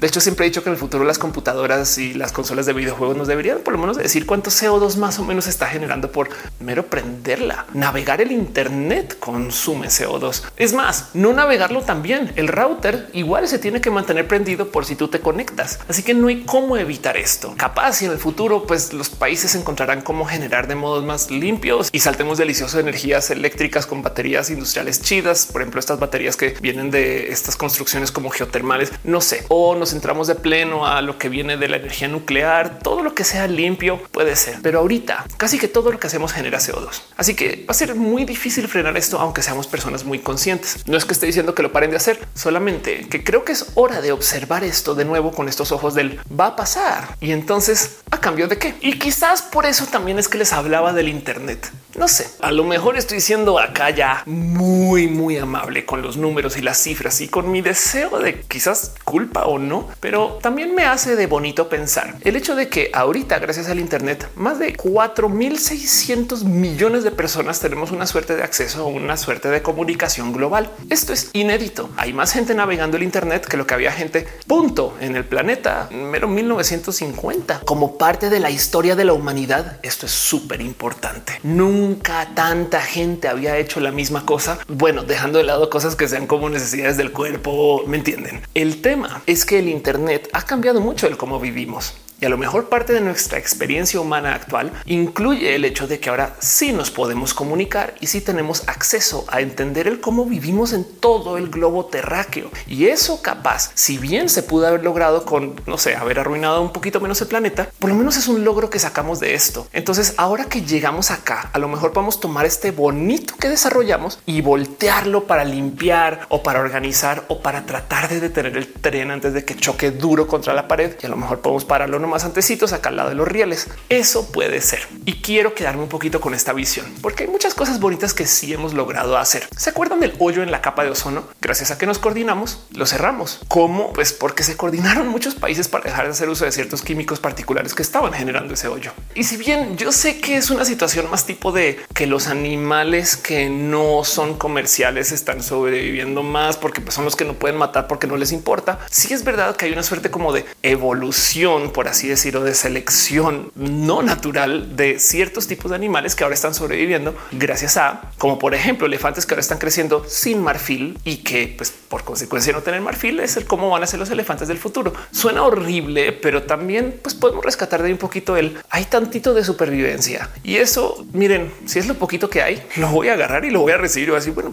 De 0.03 0.09
hecho, 0.09 0.21
siempre 0.21 0.45
he 0.45 0.49
dicho 0.49 0.65
que 0.65 0.69
en 0.69 0.75
el 0.75 0.81
futuro 0.81 1.05
las 1.05 1.19
computadoras 1.19 1.97
y 1.97 2.13
las 2.13 2.33
consolas 2.33 2.67
de 2.67 2.73
videojuegos 2.73 3.17
nos 3.17 3.29
deberían 3.29 3.61
por 3.61 3.73
lo 3.73 3.79
menos 3.79 3.97
decir 3.97 4.27
cuánto 4.27 4.51
CO2 4.51 4.97
más 4.97 5.21
o 5.21 5.25
menos 5.25 5.47
está 5.47 5.69
generando 5.69 6.11
por 6.11 6.29
mero 6.59 6.87
prenderla. 6.87 7.67
Navegar 7.73 8.21
el 8.21 8.33
Internet 8.33 9.17
consume 9.21 9.87
CO2. 9.87 10.43
Es 10.57 10.73
más, 10.73 11.11
no 11.15 11.33
navegarlo 11.33 11.83
también. 11.83 12.33
El 12.35 12.49
router 12.49 13.11
igual 13.13 13.47
se 13.47 13.61
tiene 13.61 13.81
que 13.81 13.93
mantener 13.93 14.27
prendido 14.27 14.73
por 14.73 14.85
si 14.85 14.97
tú 14.97 15.07
te 15.07 15.21
conectas. 15.21 15.79
Así 15.89 16.03
que 16.03 16.15
no 16.15 16.27
hay 16.27 16.43
cómo 16.43 16.77
evitar 16.77 17.17
esto. 17.17 17.55
Capaz 17.57 18.03
y 18.03 18.07
en 18.07 18.11
el 18.11 18.19
futuro, 18.19 18.65
pues 18.67 18.93
los 18.93 19.09
países 19.13 19.55
encontrarán 19.55 20.03
cómo 20.03 20.25
generar 20.25 20.67
de 20.67 20.75
modos 20.75 21.05
más 21.05 21.31
limpios 21.31 21.89
y 21.93 22.01
saltemos 22.01 22.39
deliciosos 22.39 22.81
energías 22.81 23.31
eléctricas 23.31 23.87
con 23.87 24.03
baterías 24.03 24.51
industriales 24.51 25.03
chidas. 25.03 25.47
Por 25.47 25.63
ejemplo, 25.63 25.81
estas 25.81 25.99
baterías 25.99 26.37
que 26.37 26.57
vienen 26.61 26.91
de 26.91 27.33
estas 27.33 27.57
construcciones 27.57 28.11
como 28.13 28.31
geotermales, 28.31 28.93
no 29.05 29.21
sé, 29.21 29.45
o 29.49 29.75
nos 29.75 29.91
centramos 29.91 30.27
de 30.27 30.35
pleno 30.35 30.87
a 30.87 31.03
lo 31.03 31.19
que 31.19 31.29
viene 31.29 31.57
de 31.57 31.69
la 31.69 31.77
energía 31.77 32.09
nuclear, 32.09 32.79
todo 32.81 33.03
lo 33.03 33.15
que 33.15 33.25
sea 33.25 33.47
limpio 33.47 34.03
puede 34.11 34.37
ser. 34.37 34.59
Pero 34.63 34.81
ahorita 34.81 35.27
casi 35.37 35.59
que 35.59 35.69
todo 35.69 35.93
lo 35.93 35.99
que 35.99 36.07
hacemos 36.07 36.33
genera 36.33 36.59
CO2. 36.59 37.03
Así 37.17 37.35
que 37.35 37.65
va 37.69 37.73
a 37.73 37.75
ser 37.75 37.95
muy 37.95 38.25
difícil 38.25 38.69
frenar 38.69 38.97
esto, 38.97 39.19
aunque 39.19 39.43
seamos 39.43 39.67
personas 39.67 40.05
muy 40.05 40.19
conscientes. 40.19 40.87
No 40.87 40.97
es 40.97 41.05
que 41.05 41.13
esté 41.13 41.27
diciendo 41.27 41.55
que 41.55 41.63
lo 41.63 41.73
paren 41.73 41.91
de 41.91 41.97
hacer, 41.97 42.19
solamente 42.35 43.07
que 43.09 43.25
creo 43.25 43.45
que 43.45 43.53
es 43.53 43.67
hora 43.75 44.01
de 44.01 44.13
observar 44.13 44.65
esto 44.65 44.95
de 44.95 45.05
nuevo 45.05 45.33
con 45.33 45.49
estos 45.49 45.73
ojos 45.73 45.95
del 45.95 46.21
va 46.39 46.49
a 46.49 46.57
pasar. 46.57 47.17
Y 47.21 47.33
entonces, 47.33 47.99
¿a 48.11 48.21
cambio 48.21 48.49
de 48.49 48.59
qué? 48.59 48.75
Quizás 49.03 49.43
por 49.43 49.67
eso 49.67 49.87
también 49.87 50.21
es 50.21 50.29
que 50.29 50.39
les 50.39 50.53
hablaba 50.53 50.93
del 50.93 51.09
Internet. 51.09 51.73
No 51.99 52.09
sé, 52.09 52.27
a 52.41 52.53
lo 52.53 52.65
mejor 52.65 52.97
estoy 52.97 53.21
siendo 53.21 53.59
acá 53.59 53.91
ya 53.91 54.23
muy, 54.27 55.09
muy 55.09 55.37
amable 55.37 55.85
con 55.85 56.01
los 56.01 56.17
números 56.17 56.57
y 56.57 56.63
las 56.63 56.79
cifras 56.79 57.21
y 57.21 57.29
con 57.29 57.51
mi 57.51 57.61
deseo 57.61 58.19
de 58.21 58.41
quizás 58.43 58.95
culpa 59.05 59.45
o 59.45 59.59
no, 59.59 59.89
pero 60.01 60.39
también 60.41 60.75
me 60.75 60.85
hace 60.85 61.17
de 61.17 61.27
bonito 61.27 61.69
pensar 61.69 62.15
el 62.23 62.37
hecho 62.37 62.55
de 62.55 62.69
que 62.69 62.91
ahorita, 62.95 63.41
gracias 63.41 63.69
al 63.69 63.81
Internet, 63.81 64.29
más 64.37 64.59
de 64.59 64.75
4600 64.75 66.45
millones 66.45 67.03
de 67.03 67.11
personas 67.11 67.61
tenemos 67.61 67.91
una 67.91 68.07
suerte 68.07 68.37
de 68.37 68.45
acceso 68.45 68.83
a 68.83 68.87
una 68.87 69.17
suerte 69.17 69.49
de 69.49 69.63
comunicación 69.63 70.33
global. 70.33 70.71
Esto 70.89 71.13
es 71.13 71.29
inédito. 71.33 71.91
Hay 71.97 72.13
más 72.13 72.33
gente 72.33 72.55
navegando 72.55 72.97
el 72.97 73.03
Internet 73.03 73.47
que 73.47 73.57
lo 73.57 73.67
que 73.67 73.75
había 73.75 73.93
gente 73.93 74.27
punto 74.47 74.97
en 75.01 75.17
el 75.17 75.25
planeta 75.25 75.89
mero 75.91 76.29
1950 76.29 77.63
como 77.65 77.99
parte 77.99 78.31
de 78.31 78.41
la 78.41 78.51
historia 78.51 78.92
de 78.95 79.05
la 79.05 79.13
humanidad. 79.13 79.79
Esto 79.83 80.07
es 80.07 80.13
súper 80.13 80.61
importante. 80.61 81.41
Nunca 81.43 82.29
tanta 82.35 82.81
gente 82.81 83.29
había 83.29 83.57
hecho 83.59 83.81
la 83.81 83.93
misma 83.93 84.27
cosa. 84.27 84.59
Bueno, 84.69 85.03
dejando 85.03 85.39
de 85.39 85.45
lado 85.45 85.71
cosas 85.71 85.97
que 85.97 86.09
sean 86.09 86.27
como 86.27 86.49
necesidades 86.49 86.97
del 86.97 87.13
cuerpo, 87.13 87.85
me 87.87 87.97
entienden. 87.97 88.43
El 88.55 88.81
tema 88.81 89.23
es 89.27 89.45
que 89.45 89.59
el 89.59 89.69
Internet 89.69 90.29
ha 90.33 90.43
cambiado 90.43 90.81
mucho 90.81 91.07
el 91.07 91.17
cómo 91.17 91.41
vivimos. 91.41 91.95
Y 92.23 92.25
a 92.25 92.29
lo 92.29 92.39
mejor 92.39 92.69
parte 92.69 92.93
de 92.93 93.01
nuestra 93.01 93.41
experiencia 93.41 94.01
humana 94.01 94.37
actual 94.37 94.71
incluye 94.85 95.57
el 95.57 95.65
hecho 95.65 95.89
de 95.89 95.99
que 95.99 96.09
ahora 96.09 96.37
sí 96.39 96.73
nos 96.73 96.93
podemos 96.93 97.35
comunicar 97.35 97.97
y 97.99 98.07
sí 98.07 98.21
tenemos 98.21 98.63
acceso 98.69 99.25
a 99.27 99.41
entender 99.41 99.89
el 99.89 100.01
cómo 100.01 100.25
vivimos 100.25 100.73
en 100.73 100.85
todo 100.85 101.37
el 101.37 101.51
globo 101.51 101.87
terráqueo. 101.87 102.49
Y 102.69 102.87
eso 102.87 103.23
capaz, 103.23 103.73
si 103.75 103.99
bien 103.99 104.29
se 104.29 104.45
pudo 104.45 104.69
haber 104.69 104.85
logrado 104.85 105.25
con, 105.25 105.61
no 105.67 105.79
sé, 105.79 105.97
haber 105.97 106.21
arruinado 106.21 106.63
un 106.63 106.73
poquito 106.73 107.01
menos 107.01 107.21
el 107.23 107.27
planeta, 107.27 107.69
por 107.81 107.91
lo 107.91 107.97
menos 107.97 108.17
es 108.17 108.29
un 108.29 108.45
logro 108.45 108.71
que 108.71 108.79
sacamos 108.79 109.19
de 109.19 109.35
esto. 109.35 109.67
Entonces, 109.73 110.15
ahora 110.17 110.45
que 110.45 110.63
llegamos 110.63 111.11
acá, 111.11 111.51
a 111.53 111.59
lo 111.59 111.67
mejor 111.67 111.93
podemos 111.93 112.21
tomar 112.21 112.47
este 112.47 112.71
bonito 112.71 113.35
que 113.37 113.49
desarrollamos 113.49 114.21
y 114.27 114.43
voltearlo 114.43 115.27
para 115.27 115.45
limpiar 115.45 116.21
o 116.29 116.45
para 116.45 116.61
organizar 116.61 117.25
o 117.27 117.43
para 117.43 117.67
tratar 117.67 118.09
de 118.09 118.21
detener 118.21 118.57
el 118.57 118.73
tren 118.73 119.11
antes 119.11 119.35
de 119.35 119.45
que 119.45 119.57
choque 119.57 119.91
duro 119.91 120.29
contra 120.29 120.55
la 120.55 120.69
pared. 120.69 120.95
Y 121.03 121.07
a 121.07 121.09
lo 121.09 121.17
mejor 121.17 121.41
podemos 121.41 121.65
pararlo 121.65 121.99
más 122.13 122.25
antecitos 122.25 122.73
acá 122.73 122.91
al 122.91 122.97
lado 122.97 123.09
de 123.09 123.15
los 123.15 123.27
rieles. 123.27 123.69
Eso 123.89 124.31
puede 124.31 124.61
ser. 124.61 124.87
Y 125.05 125.15
quiero 125.15 125.55
quedarme 125.55 125.83
un 125.83 125.89
poquito 125.89 126.21
con 126.21 126.35
esta 126.35 126.53
visión, 126.53 126.87
porque 127.01 127.25
hay 127.25 127.31
muchas 127.31 127.55
cosas 127.55 127.81
bonitas 127.81 128.15
que 128.15 128.27
sí 128.27 128.53
hemos 128.53 128.75
logrado 128.75 129.17
hacer. 129.17 129.49
¿Se 129.57 129.71
acuerdan 129.71 130.01
del 130.01 130.15
hoyo 130.19 130.43
en 130.43 130.51
la 130.51 130.61
capa 130.61 130.85
de 130.85 130.91
ozono? 130.91 131.25
Gracias 131.41 131.71
a 131.71 131.79
que 131.79 131.87
nos 131.87 131.99
coordinamos, 131.99 132.61
lo 132.73 132.87
cerramos. 132.87 133.41
¿Cómo? 133.49 133.93
Pues 133.93 134.13
porque 134.13 134.45
se 134.45 134.57
coordinaron 134.57 135.09
muchos 135.09 135.35
países 135.35 135.69
para 135.69 135.85
dejar 135.85 136.05
de 136.05 136.13
hacer 136.13 136.29
uso 136.29 136.45
de 136.45 136.53
ciertos 136.53 136.83
químicos 136.83 137.19
particulares 137.19 137.75
que 137.75 137.83
estaban 137.83 138.13
generando 138.13 138.55
ese 138.55 138.69
hoyo. 138.69 138.93
Y 139.15 139.25
si 139.25 139.37
bien 139.37 139.77
yo 139.77 139.91
sé 139.91 140.21
que 140.21 140.37
es 140.37 140.51
una 140.51 140.65
situación 140.65 141.11
más 141.11 141.25
tipo 141.25 141.51
de 141.51 141.81
que 141.95 142.07
los 142.07 142.29
animales 142.29 143.17
que 143.17 143.49
no 143.49 144.05
son 144.05 144.37
comerciales 144.37 145.13
están 145.13 145.43
sobreviviendo 145.43 146.23
más 146.23 146.57
porque 146.57 146.81
pues, 146.81 146.95
son 146.95 147.05
los 147.05 147.17
que 147.17 147.25
no 147.25 147.35
pueden 147.35 147.57
matar 147.57 147.87
porque 147.89 148.07
no 148.07 148.17
les 148.17 148.33
importa. 148.33 148.79
Sí 148.91 149.13
es 149.15 149.25
verdad 149.25 149.57
que 149.57 149.67
hay 149.67 149.73
una 149.73 149.83
suerte 149.83 150.11
como 150.11 150.33
de 150.33 150.45
evolución, 150.63 151.73
por 151.73 151.89
así 151.89 152.02
decir, 152.09 152.37
o 152.37 152.45
de 152.45 152.55
selección 152.55 153.51
no 153.55 154.03
natural 154.03 154.77
de 154.77 154.99
ciertos 154.99 155.47
tipos 155.47 155.71
de 155.71 155.77
animales 155.77 156.15
que 156.15 156.25
ahora 156.25 156.35
están 156.35 156.55
sobreviviendo 156.55 157.15
gracias 157.33 157.77
a, 157.77 158.13
como 158.19 158.39
por 158.39 158.55
ejemplo, 158.55 158.87
elefantes 158.87 159.27
que 159.27 159.35
ahora 159.35 159.41
están 159.41 159.59
creciendo 159.59 160.05
sin 160.07 160.43
marfil 160.43 160.99
y 161.05 161.19
que 161.19 161.55
pues 161.57 161.71
por 161.71 162.05
consecuencia 162.05 162.53
no 162.53 162.63
tener 162.63 162.81
marfil 162.81 163.21
es 163.21 163.37
el 163.37 163.45
cómo 163.45 163.71
van 163.71 163.83
a 163.83 163.87
ser 163.87 163.99
los 163.99 164.11
elefantes 164.11 164.49
del 164.49 164.59
futuro. 164.59 164.93
Suena 165.11 165.43
horrible, 165.43 166.13
pero 166.13 166.45
también 166.45 166.99
pues 167.03 167.15
podemos 167.15 167.45
rescatar 167.45 167.83
de 167.83 167.93
un 167.93 167.99
poquito 167.99 168.37
el 168.37 168.59
hay 168.71 168.85
tantito 168.85 169.35
de 169.35 169.45
supervivencia 169.45 170.31
y 170.43 170.57
eso 170.57 171.07
miren, 171.13 171.53
si 171.67 171.79
es 171.79 171.87
lo 171.87 171.95
poquito 171.95 172.31
que 172.31 172.43
hay, 172.43 172.63
lo 172.77 172.89
voy 172.89 173.09
a 173.09 173.15
agarrar 173.15 173.45
y 173.45 173.51
lo 173.51 173.61
voy 173.61 173.73
a 173.73 173.77
recibir 173.77 174.13
así. 174.15 174.31
Bueno, 174.31 174.53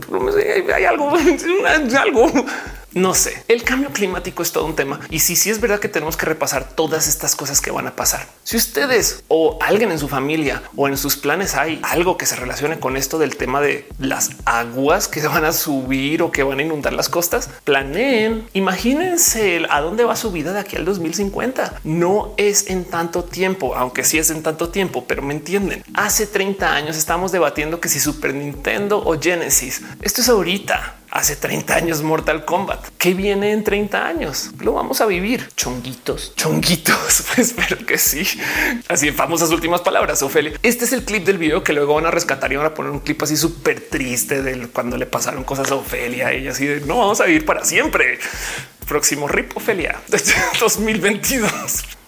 hay 0.74 0.86
algo, 0.86 1.12
algo 1.98 2.32
no 2.93 3.13
sé, 3.13 3.43
el 3.47 3.63
cambio 3.63 3.89
climático 3.89 4.43
es 4.43 4.52
todo 4.52 4.65
un 4.65 4.75
tema 4.75 4.99
y 5.10 5.19
si 5.19 5.36
sí, 5.36 5.49
es 5.49 5.62
verdad 5.62 5.80
que 5.80 5.89
tenemos 5.89 6.17
que 6.17 6.25
repasar 6.25 6.69
todas 6.69 7.08
estas 7.08 7.36
cosas 7.36 7.62
que 7.62 7.71
van 7.71 7.88
a 7.88 7.95
pasar. 7.95 8.28
Si 8.43 8.58
ustedes 8.58 9.23
o 9.28 9.60
alguien 9.62 9.91
en 9.91 9.99
su 9.99 10.08
familia 10.08 10.63
o 10.75 10.88
en 10.88 10.97
sus 10.97 11.17
planes 11.17 11.56
hay 11.56 11.80
algo 11.84 12.17
que 12.17 12.25
se 12.25 12.36
relacione 12.36 12.80
con 12.80 12.97
esto 12.97 13.19
del 13.19 13.36
tema 13.38 13.62
de 13.62 13.88
las 13.99 14.32
aguas 14.45 15.08
que 15.08 15.21
se 15.21 15.28
van 15.30 15.45
a 15.45 15.54
subir 15.54 16.21
o 16.21 16.32
que 16.32 16.43
van 16.43 16.60
a 16.60 16.63
inundar 16.63 16.93
las 16.93 17.10
costas, 17.10 17.49
planeen, 17.63 18.47
imagínense 18.54 19.65
a 19.69 19.82
dónde 19.82 20.04
va 20.04 20.15
su 20.15 20.32
vida 20.32 20.54
de 20.54 20.60
aquí 20.60 20.75
al 20.75 20.86
2050. 20.86 21.82
No 21.84 22.34
es 22.38 22.67
en 22.67 22.86
tanto 22.86 23.23
tiempo, 23.23 23.75
aunque 23.75 24.04
sí 24.04 24.17
es 24.17 24.30
en 24.30 24.43
tanto 24.43 24.69
tiempo, 24.69 25.06
pero 25.08 25.21
me 25.21 25.34
entienden. 25.34 25.84
Hace 25.93 26.28
30 26.28 26.73
años 26.73 26.97
estamos 26.97 27.32
debatiendo 27.32 27.80
que 27.80 27.89
si 27.89 27.99
Super 27.99 28.34
Nintendo 28.34 28.99
o 28.99 29.19
Genesis, 29.19 29.82
esto 30.02 30.21
es 30.21 30.30
ahorita 30.30 30.99
hace 31.12 31.36
30 31.36 31.76
años 31.76 32.02
Mortal 32.02 32.45
Kombat. 32.45 32.88
¿Qué 32.98 33.13
viene 33.13 33.52
en 33.52 33.63
30 33.63 34.08
años? 34.08 34.52
Lo 34.60 34.74
vamos 34.74 35.02
a 35.02 35.06
vivir. 35.06 35.50
Chonguitos, 35.56 36.36
chonguitos. 36.36 37.24
Pues 37.36 37.50
espero 37.50 37.86
que 37.86 37.98
sí. 37.98 38.26
Así 38.88 39.08
en 39.08 39.15
famosas 39.15 39.52
últimas 39.52 39.82
palabras, 39.82 40.22
Ofelia. 40.24 40.54
Este 40.63 40.86
es 40.86 40.93
el 40.93 41.04
clip 41.04 41.26
del 41.26 41.38
video 41.38 41.63
que 41.63 41.74
luego 41.74 41.95
van 41.95 42.06
a 42.06 42.12
rescatar 42.12 42.52
y 42.52 42.56
van 42.56 42.65
a 42.65 42.74
poner 42.74 42.91
un 42.91 43.00
clip 43.00 43.22
así 43.22 43.38
súper 43.38 43.82
triste 43.82 44.41
de 44.41 44.67
cuando 44.67 44.98
le 44.98 45.06
pasaron 45.06 45.43
cosas 45.43 45.72
a 45.72 45.76
Ofelia. 45.76 46.32
Ella 46.32 46.52
así 46.52 46.65
de 46.65 46.82
no 46.82 46.98
vamos 46.98 47.22
a 47.22 47.26
vivir 47.26 47.45
para 47.45 47.63
siempre. 47.63 48.19
Próximo 48.88 49.28
RIP 49.28 49.56
Ofelia 49.58 50.00
2022. 50.60 51.50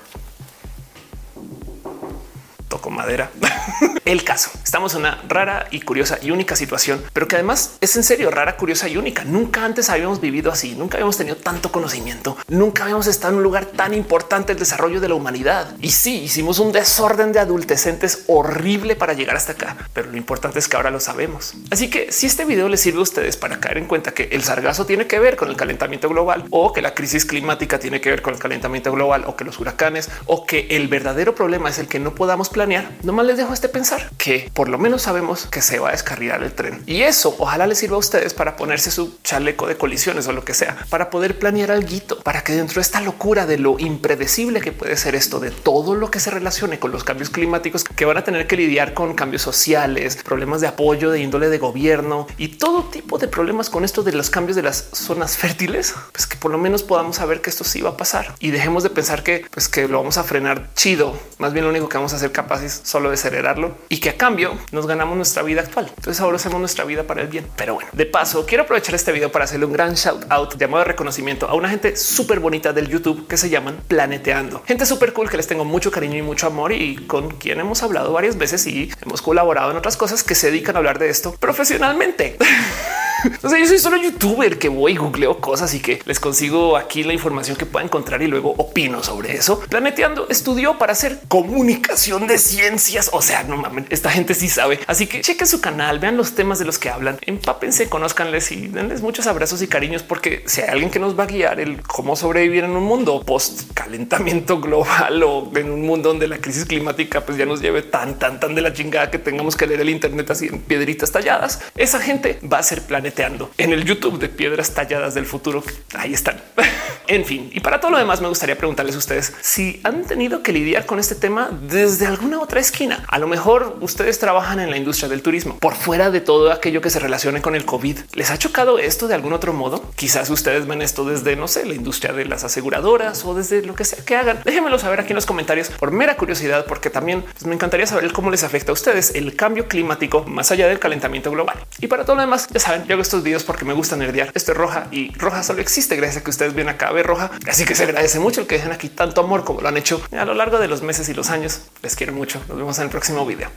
Toco 2.71 2.89
madera. 2.89 3.29
El 4.05 4.23
caso, 4.23 4.49
estamos 4.63 4.93
en 4.93 5.01
una 5.01 5.21
rara 5.27 5.67
y 5.71 5.81
curiosa 5.81 6.17
y 6.21 6.31
única 6.31 6.55
situación, 6.55 7.03
pero 7.12 7.27
que 7.27 7.36
además 7.36 7.75
es 7.81 7.97
en 7.97 8.03
serio 8.03 8.31
rara, 8.31 8.55
curiosa 8.55 8.88
y 8.88 8.95
única. 8.95 9.25
Nunca 9.25 9.65
antes 9.65 9.89
habíamos 9.89 10.21
vivido 10.21 10.49
así, 10.49 10.73
nunca 10.73 10.95
habíamos 10.95 11.17
tenido 11.17 11.36
tanto 11.36 11.69
conocimiento, 11.69 12.38
nunca 12.47 12.84
habíamos 12.84 13.07
estado 13.07 13.34
en 13.34 13.38
un 13.39 13.43
lugar 13.43 13.65
tan 13.65 13.93
importante 13.93 14.53
el 14.53 14.57
desarrollo 14.57 15.01
de 15.01 15.10
la 15.10 15.15
humanidad. 15.15 15.75
Y 15.81 15.91
sí, 15.91 16.21
hicimos 16.21 16.60
un 16.60 16.71
desorden 16.71 17.34
de 17.34 17.39
adultecentes 17.39 18.23
horrible 18.27 18.95
para 18.95 19.13
llegar 19.13 19.36
hasta 19.36 19.51
acá, 19.51 19.75
pero 19.93 20.10
lo 20.10 20.15
importante 20.15 20.60
es 20.60 20.69
que 20.69 20.77
ahora 20.77 20.91
lo 20.91 21.01
sabemos. 21.01 21.53
Así 21.71 21.89
que 21.89 22.13
si 22.13 22.27
este 22.27 22.45
video 22.45 22.69
les 22.69 22.79
sirve 22.79 22.99
a 22.99 23.03
ustedes 23.03 23.36
para 23.36 23.60
caer 23.60 23.79
en 23.79 23.86
cuenta 23.86 24.13
que 24.13 24.29
el 24.31 24.43
sargazo 24.43 24.86
tiene 24.86 25.07
que 25.07 25.19
ver 25.19 25.36
con 25.36 25.49
el 25.49 25.57
calentamiento 25.57 26.07
global 26.07 26.45
o 26.51 26.71
que 26.71 26.81
la 26.81 26.93
crisis 26.93 27.25
climática 27.25 27.79
tiene 27.79 27.99
que 27.99 28.10
ver 28.10 28.21
con 28.21 28.34
el 28.34 28.39
calentamiento 28.39 28.93
global 28.93 29.25
o 29.27 29.36
que 29.36 29.43
los 29.43 29.60
huracanes 29.60 30.10
o 30.25 30.45
que 30.45 30.67
el 30.71 30.88
verdadero 30.88 31.36
problema 31.36 31.69
es 31.69 31.77
el 31.77 31.89
que 31.89 31.99
no 31.99 32.15
podamos 32.15 32.47
planear, 32.47 32.61
nomás 33.04 33.26
les 33.26 33.38
dejo 33.38 33.54
este 33.54 33.69
pensar 33.69 34.10
que 34.17 34.50
por 34.54 34.69
lo 34.69 34.78
menos 34.78 35.04
sabemos 35.04 35.45
que 35.45 35.62
se 35.62 35.80
va 35.80 35.89
a 35.89 35.91
descarrilar 35.91 36.41
el 36.43 36.54
tren 36.54 36.82
y 36.86 37.02
eso 37.02 37.36
ojalá 37.38 37.67
les 37.67 37.78
sirva 37.78 37.95
a 37.95 38.00
ustedes 38.00 38.34
para 38.34 38.56
ponerse 38.56 38.91
su 38.91 39.17
chaleco 39.24 39.67
de 39.67 39.78
colisiones 39.78 40.28
o 40.28 40.32
lo 40.32 40.45
que 40.45 40.54
sea 40.54 40.78
para 40.89 41.10
poder 41.10 41.38
planear 41.38 41.71
algo 41.71 41.91
para 42.24 42.43
que 42.43 42.54
dentro 42.54 42.76
de 42.76 42.82
esta 42.82 43.02
locura 43.02 43.45
de 43.45 43.58
lo 43.58 43.80
impredecible 43.80 44.62
que 44.62 44.71
puede 44.71 44.95
ser 44.95 45.15
esto 45.15 45.39
de 45.39 45.52
todo 45.52 45.95
lo 45.95 46.12
que 46.12 46.19
se 46.19 46.32
relacione 46.32 46.80
con 46.80 46.91
los 46.91 47.04
cambios 47.04 47.30
climáticos 47.30 47.84
que 47.84 48.06
van 48.06 48.17
a 48.17 48.24
tener 48.24 48.47
que 48.47 48.56
lidiar 48.56 48.93
con 48.93 49.13
cambios 49.13 49.41
sociales, 49.41 50.17
problemas 50.24 50.62
de 50.62 50.67
apoyo 50.67 51.12
de 51.12 51.19
índole 51.19 51.50
de 51.50 51.58
gobierno 51.58 52.28
y 52.38 52.50
todo 52.50 52.84
tipo 52.84 53.17
de 53.17 53.28
problemas 53.28 53.69
con 53.69 53.84
esto 53.84 54.04
de 54.04 54.13
los 54.13 54.30
cambios 54.30 54.56
de 54.56 54.63
las 54.63 54.89
zonas 54.93 55.38
fértiles, 55.38 55.93
pues 56.12 56.28
que 56.28 56.38
por 56.38 56.52
lo 56.52 56.58
menos 56.58 56.84
podamos 56.84 57.17
saber 57.17 57.41
que 57.41 57.50
esto 57.50 57.63
sí 57.63 57.82
va 57.82 57.91
a 57.91 57.97
pasar 57.97 58.36
y 58.39 58.52
dejemos 58.52 58.84
de 58.84 58.89
pensar 58.89 59.24
que 59.24 59.45
pues 59.52 59.67
que 59.67 59.88
lo 59.88 59.97
vamos 59.97 60.17
a 60.17 60.24
frenar 60.24 60.69
chido. 60.76 61.17
Más 61.39 61.54
bien 61.54 61.65
lo 61.65 61.71
único 61.71 61.89
que 61.89 61.97
vamos 61.97 62.13
a 62.13 62.19
ser 62.19 62.32
capaces 62.51 62.81
solo 62.83 63.09
de 63.09 63.13
acelerarlo 63.13 63.75
y 63.87 63.99
que 64.01 64.09
a 64.09 64.17
cambio 64.17 64.57
nos 64.73 64.85
ganamos 64.85 65.15
nuestra 65.15 65.41
vida 65.41 65.61
actual. 65.61 65.85
Entonces 65.95 66.19
ahora 66.19 66.35
hacemos 66.35 66.59
nuestra 66.59 66.83
vida 66.83 67.03
para 67.03 67.21
el 67.21 67.27
bien. 67.27 67.47
Pero 67.55 67.75
bueno, 67.75 67.89
de 67.93 68.05
paso 68.05 68.45
quiero 68.45 68.63
aprovechar 68.63 68.93
este 68.93 69.13
video 69.13 69.31
para 69.31 69.45
hacerle 69.45 69.65
un 69.65 69.73
gran 69.73 69.93
shout 69.93 70.25
out 70.29 70.57
llamado 70.57 70.79
de 70.79 70.89
reconocimiento 70.89 71.47
a 71.47 71.53
una 71.53 71.69
gente 71.69 71.95
súper 71.95 72.41
bonita 72.41 72.73
del 72.73 72.89
YouTube 72.89 73.25
que 73.27 73.37
se 73.37 73.49
llaman 73.49 73.79
Planeteando. 73.87 74.63
Gente 74.67 74.85
súper 74.85 75.13
cool 75.13 75.29
que 75.29 75.37
les 75.37 75.47
tengo 75.47 75.63
mucho 75.63 75.91
cariño 75.91 76.17
y 76.17 76.21
mucho 76.21 76.47
amor 76.47 76.73
y 76.73 76.97
con 77.07 77.31
quien 77.31 77.59
hemos 77.61 77.83
hablado 77.83 78.11
varias 78.11 78.37
veces 78.37 78.67
y 78.67 78.91
hemos 79.01 79.21
colaborado 79.21 79.71
en 79.71 79.77
otras 79.77 79.95
cosas 79.95 80.21
que 80.23 80.35
se 80.35 80.47
dedican 80.47 80.75
a 80.75 80.79
hablar 80.79 80.99
de 80.99 81.09
esto 81.09 81.33
profesionalmente. 81.39 82.37
Entonces 83.25 83.60
yo 83.60 83.67
soy 83.67 83.79
solo 83.79 83.97
youtuber 83.97 84.57
que 84.57 84.69
voy 84.69 84.95
googleo 84.95 85.39
cosas 85.39 85.73
y 85.73 85.79
que 85.79 86.01
les 86.05 86.19
consigo 86.19 86.77
aquí 86.77 87.03
la 87.03 87.13
información 87.13 87.55
que 87.55 87.65
pueda 87.65 87.86
encontrar 87.86 88.21
y 88.21 88.27
luego 88.27 88.51
opino 88.57 89.03
sobre 89.03 89.36
eso. 89.36 89.60
Planeteando 89.60 90.27
estudió 90.29 90.77
para 90.77 90.93
hacer 90.93 91.19
comunicación 91.27 92.27
de 92.27 92.38
ciencias. 92.38 93.10
O 93.13 93.21
sea, 93.21 93.43
no 93.43 93.57
mames, 93.57 93.86
esta 93.89 94.10
gente 94.10 94.34
sí 94.34 94.49
sabe. 94.49 94.79
Así 94.88 95.07
que 95.07 95.21
chequen 95.21 95.47
su 95.47 95.62
canal, 95.62 95.99
vean 95.99 96.17
los 96.17 96.34
temas 96.34 96.60
de 96.60 96.65
los 96.65 96.79
que 96.79 96.89
hablan, 96.89 97.17
empápense, 97.21 97.89
conozcanles 97.89 98.51
y 98.51 98.67
denles 98.67 99.01
muchos 99.01 99.27
abrazos 99.27 99.62
y 99.62 99.67
cariños, 99.67 100.03
porque 100.03 100.43
si 100.47 100.62
hay 100.62 100.69
alguien 100.69 100.89
que 100.89 100.99
nos 100.99 101.17
va 101.17 101.23
a 101.23 101.27
guiar 101.27 101.60
el 101.60 101.81
cómo 101.81 102.15
sobrevivir 102.15 102.63
en 102.63 102.71
un 102.71 102.84
mundo 102.84 103.23
post 103.23 103.71
calentamiento 103.73 104.60
global 104.60 105.23
o 105.23 105.51
en 105.55 105.71
un 105.71 105.81
mundo 105.81 106.10
donde 106.10 106.27
la 106.27 106.38
crisis 106.38 106.65
climática 106.65 107.21
pues 107.21 107.38
ya 107.38 107.45
nos 107.45 107.62
lleve 107.62 107.81
tan, 107.81 108.17
tan, 108.17 108.39
tan 108.39 108.55
de 108.55 108.62
la 108.62 108.73
chingada 108.73 109.12
que 109.12 109.19
tengamos 109.19 109.55
que 109.55 109.67
leer 109.67 109.81
el 109.81 109.89
Internet 109.89 110.31
así 110.31 110.47
en 110.47 110.60
piedritas 110.62 111.12
talladas, 111.12 111.62
esa 111.75 111.99
gente 111.99 112.39
va 112.51 112.60
a 112.60 112.63
ser 112.63 112.81
planeta 112.81 113.11
en 113.58 113.74
el 113.74 113.84
YouTube 113.84 114.19
de 114.19 114.30
piedras 114.30 114.74
talladas 114.74 115.13
del 115.13 115.26
futuro. 115.26 115.63
Ahí 115.93 116.13
están. 116.13 116.41
en 117.08 117.26
fin, 117.26 117.50
y 117.54 117.60
para 117.60 117.80
todo 117.80 117.91
lo 117.91 117.97
demás 117.97 118.21
me 118.21 118.28
gustaría 118.28 118.58
preguntarles 118.58 118.95
a 118.95 119.00
ustedes 119.00 119.34
si 119.41 119.82
han 119.84 120.06
tenido 120.06 120.43
que 120.43 120.54
lidiar 120.54 120.86
con 120.86 121.00
este 121.00 121.15
tema 121.15 121.50
desde 121.67 122.08
alguna 122.08 122.39
otra 122.39 122.60
esquina. 122.60 123.04
A 123.08 123.19
lo 123.19 123.28
mejor 123.28 123.78
ustedes 123.82 124.17
trabajan 124.19 124.60
en 124.60 124.69
la 124.69 124.78
industria 124.78 125.10
del 125.10 125.21
turismo 125.21 125.58
por 125.60 125.76
fuera 125.76 126.10
de 126.10 126.21
todo 126.21 126.52
aquello 126.52 126.82
que 126.82 126.89
se 126.89 127.00
relacione 127.00 127.41
con 127.41 127.56
el 127.56 127.65
COVID. 127.65 127.97
¿Les 128.13 128.32
ha 128.32 128.38
chocado 128.38 128.80
esto 128.80 129.08
de 129.08 129.15
algún 129.15 129.34
otro 129.34 129.54
modo? 129.54 129.91
Quizás 129.95 130.30
ustedes 130.30 130.65
ven 130.67 130.82
esto 130.82 131.04
desde, 131.06 131.36
no 131.36 131.47
sé, 131.47 131.65
la 131.65 131.74
industria 131.74 132.13
de 132.13 132.26
las 132.26 132.43
aseguradoras 132.43 133.26
o 133.26 133.34
desde 133.34 133.62
lo 133.62 133.76
que 133.76 133.86
sea 133.86 134.04
que 134.06 134.15
hagan. 134.15 134.39
Déjenmelo 134.45 134.80
saber 134.80 135.00
aquí 135.00 135.12
en 135.12 135.15
los 135.15 135.26
comentarios 135.26 135.69
por 135.69 135.91
mera 135.91 136.17
curiosidad, 136.17 136.65
porque 136.65 136.89
también 136.89 137.24
pues, 137.24 137.45
me 137.45 137.56
encantaría 137.56 137.86
saber 137.86 138.12
cómo 138.13 138.32
les 138.32 138.43
afecta 138.43 138.71
a 138.71 138.74
ustedes 138.74 139.15
el 139.15 139.36
cambio 139.36 139.67
climático 139.67 140.24
más 140.24 140.52
allá 140.52 140.67
del 140.67 140.80
calentamiento 140.80 141.30
global. 141.30 141.58
Y 141.80 141.88
para 141.88 142.06
todo 142.06 142.15
lo 142.15 142.21
demás, 142.21 142.47
ya 142.52 142.60
saben, 142.60 142.86
yo 142.86 142.97
estos 143.01 143.23
videos 143.23 143.43
porque 143.43 143.65
me 143.65 143.73
gusta 143.73 143.95
nerdear. 143.95 144.31
Esto 144.33 144.51
es 144.51 144.57
roja 144.57 144.87
y 144.91 145.13
roja 145.15 145.43
solo 145.43 145.61
existe 145.61 145.95
gracias 145.95 146.21
a 146.21 146.23
que 146.23 146.29
ustedes 146.29 146.53
vienen 146.53 146.75
acá 146.75 146.87
a 146.87 146.91
ver 146.91 147.05
roja. 147.05 147.31
Así 147.47 147.65
que 147.65 147.75
se 147.75 147.83
agradece 147.83 148.19
mucho 148.19 148.41
el 148.41 148.47
que 148.47 148.55
dejen 148.55 148.71
aquí 148.71 148.89
tanto 148.89 149.21
amor 149.21 149.43
como 149.43 149.61
lo 149.61 149.67
han 149.67 149.77
hecho 149.77 150.01
a 150.11 150.25
lo 150.25 150.33
largo 150.33 150.59
de 150.59 150.67
los 150.67 150.81
meses 150.81 151.09
y 151.09 151.13
los 151.13 151.29
años. 151.29 151.61
Les 151.81 151.95
quiero 151.95 152.13
mucho. 152.13 152.41
Nos 152.47 152.57
vemos 152.57 152.77
en 152.77 152.85
el 152.85 152.89
próximo 152.89 153.25
video. 153.25 153.49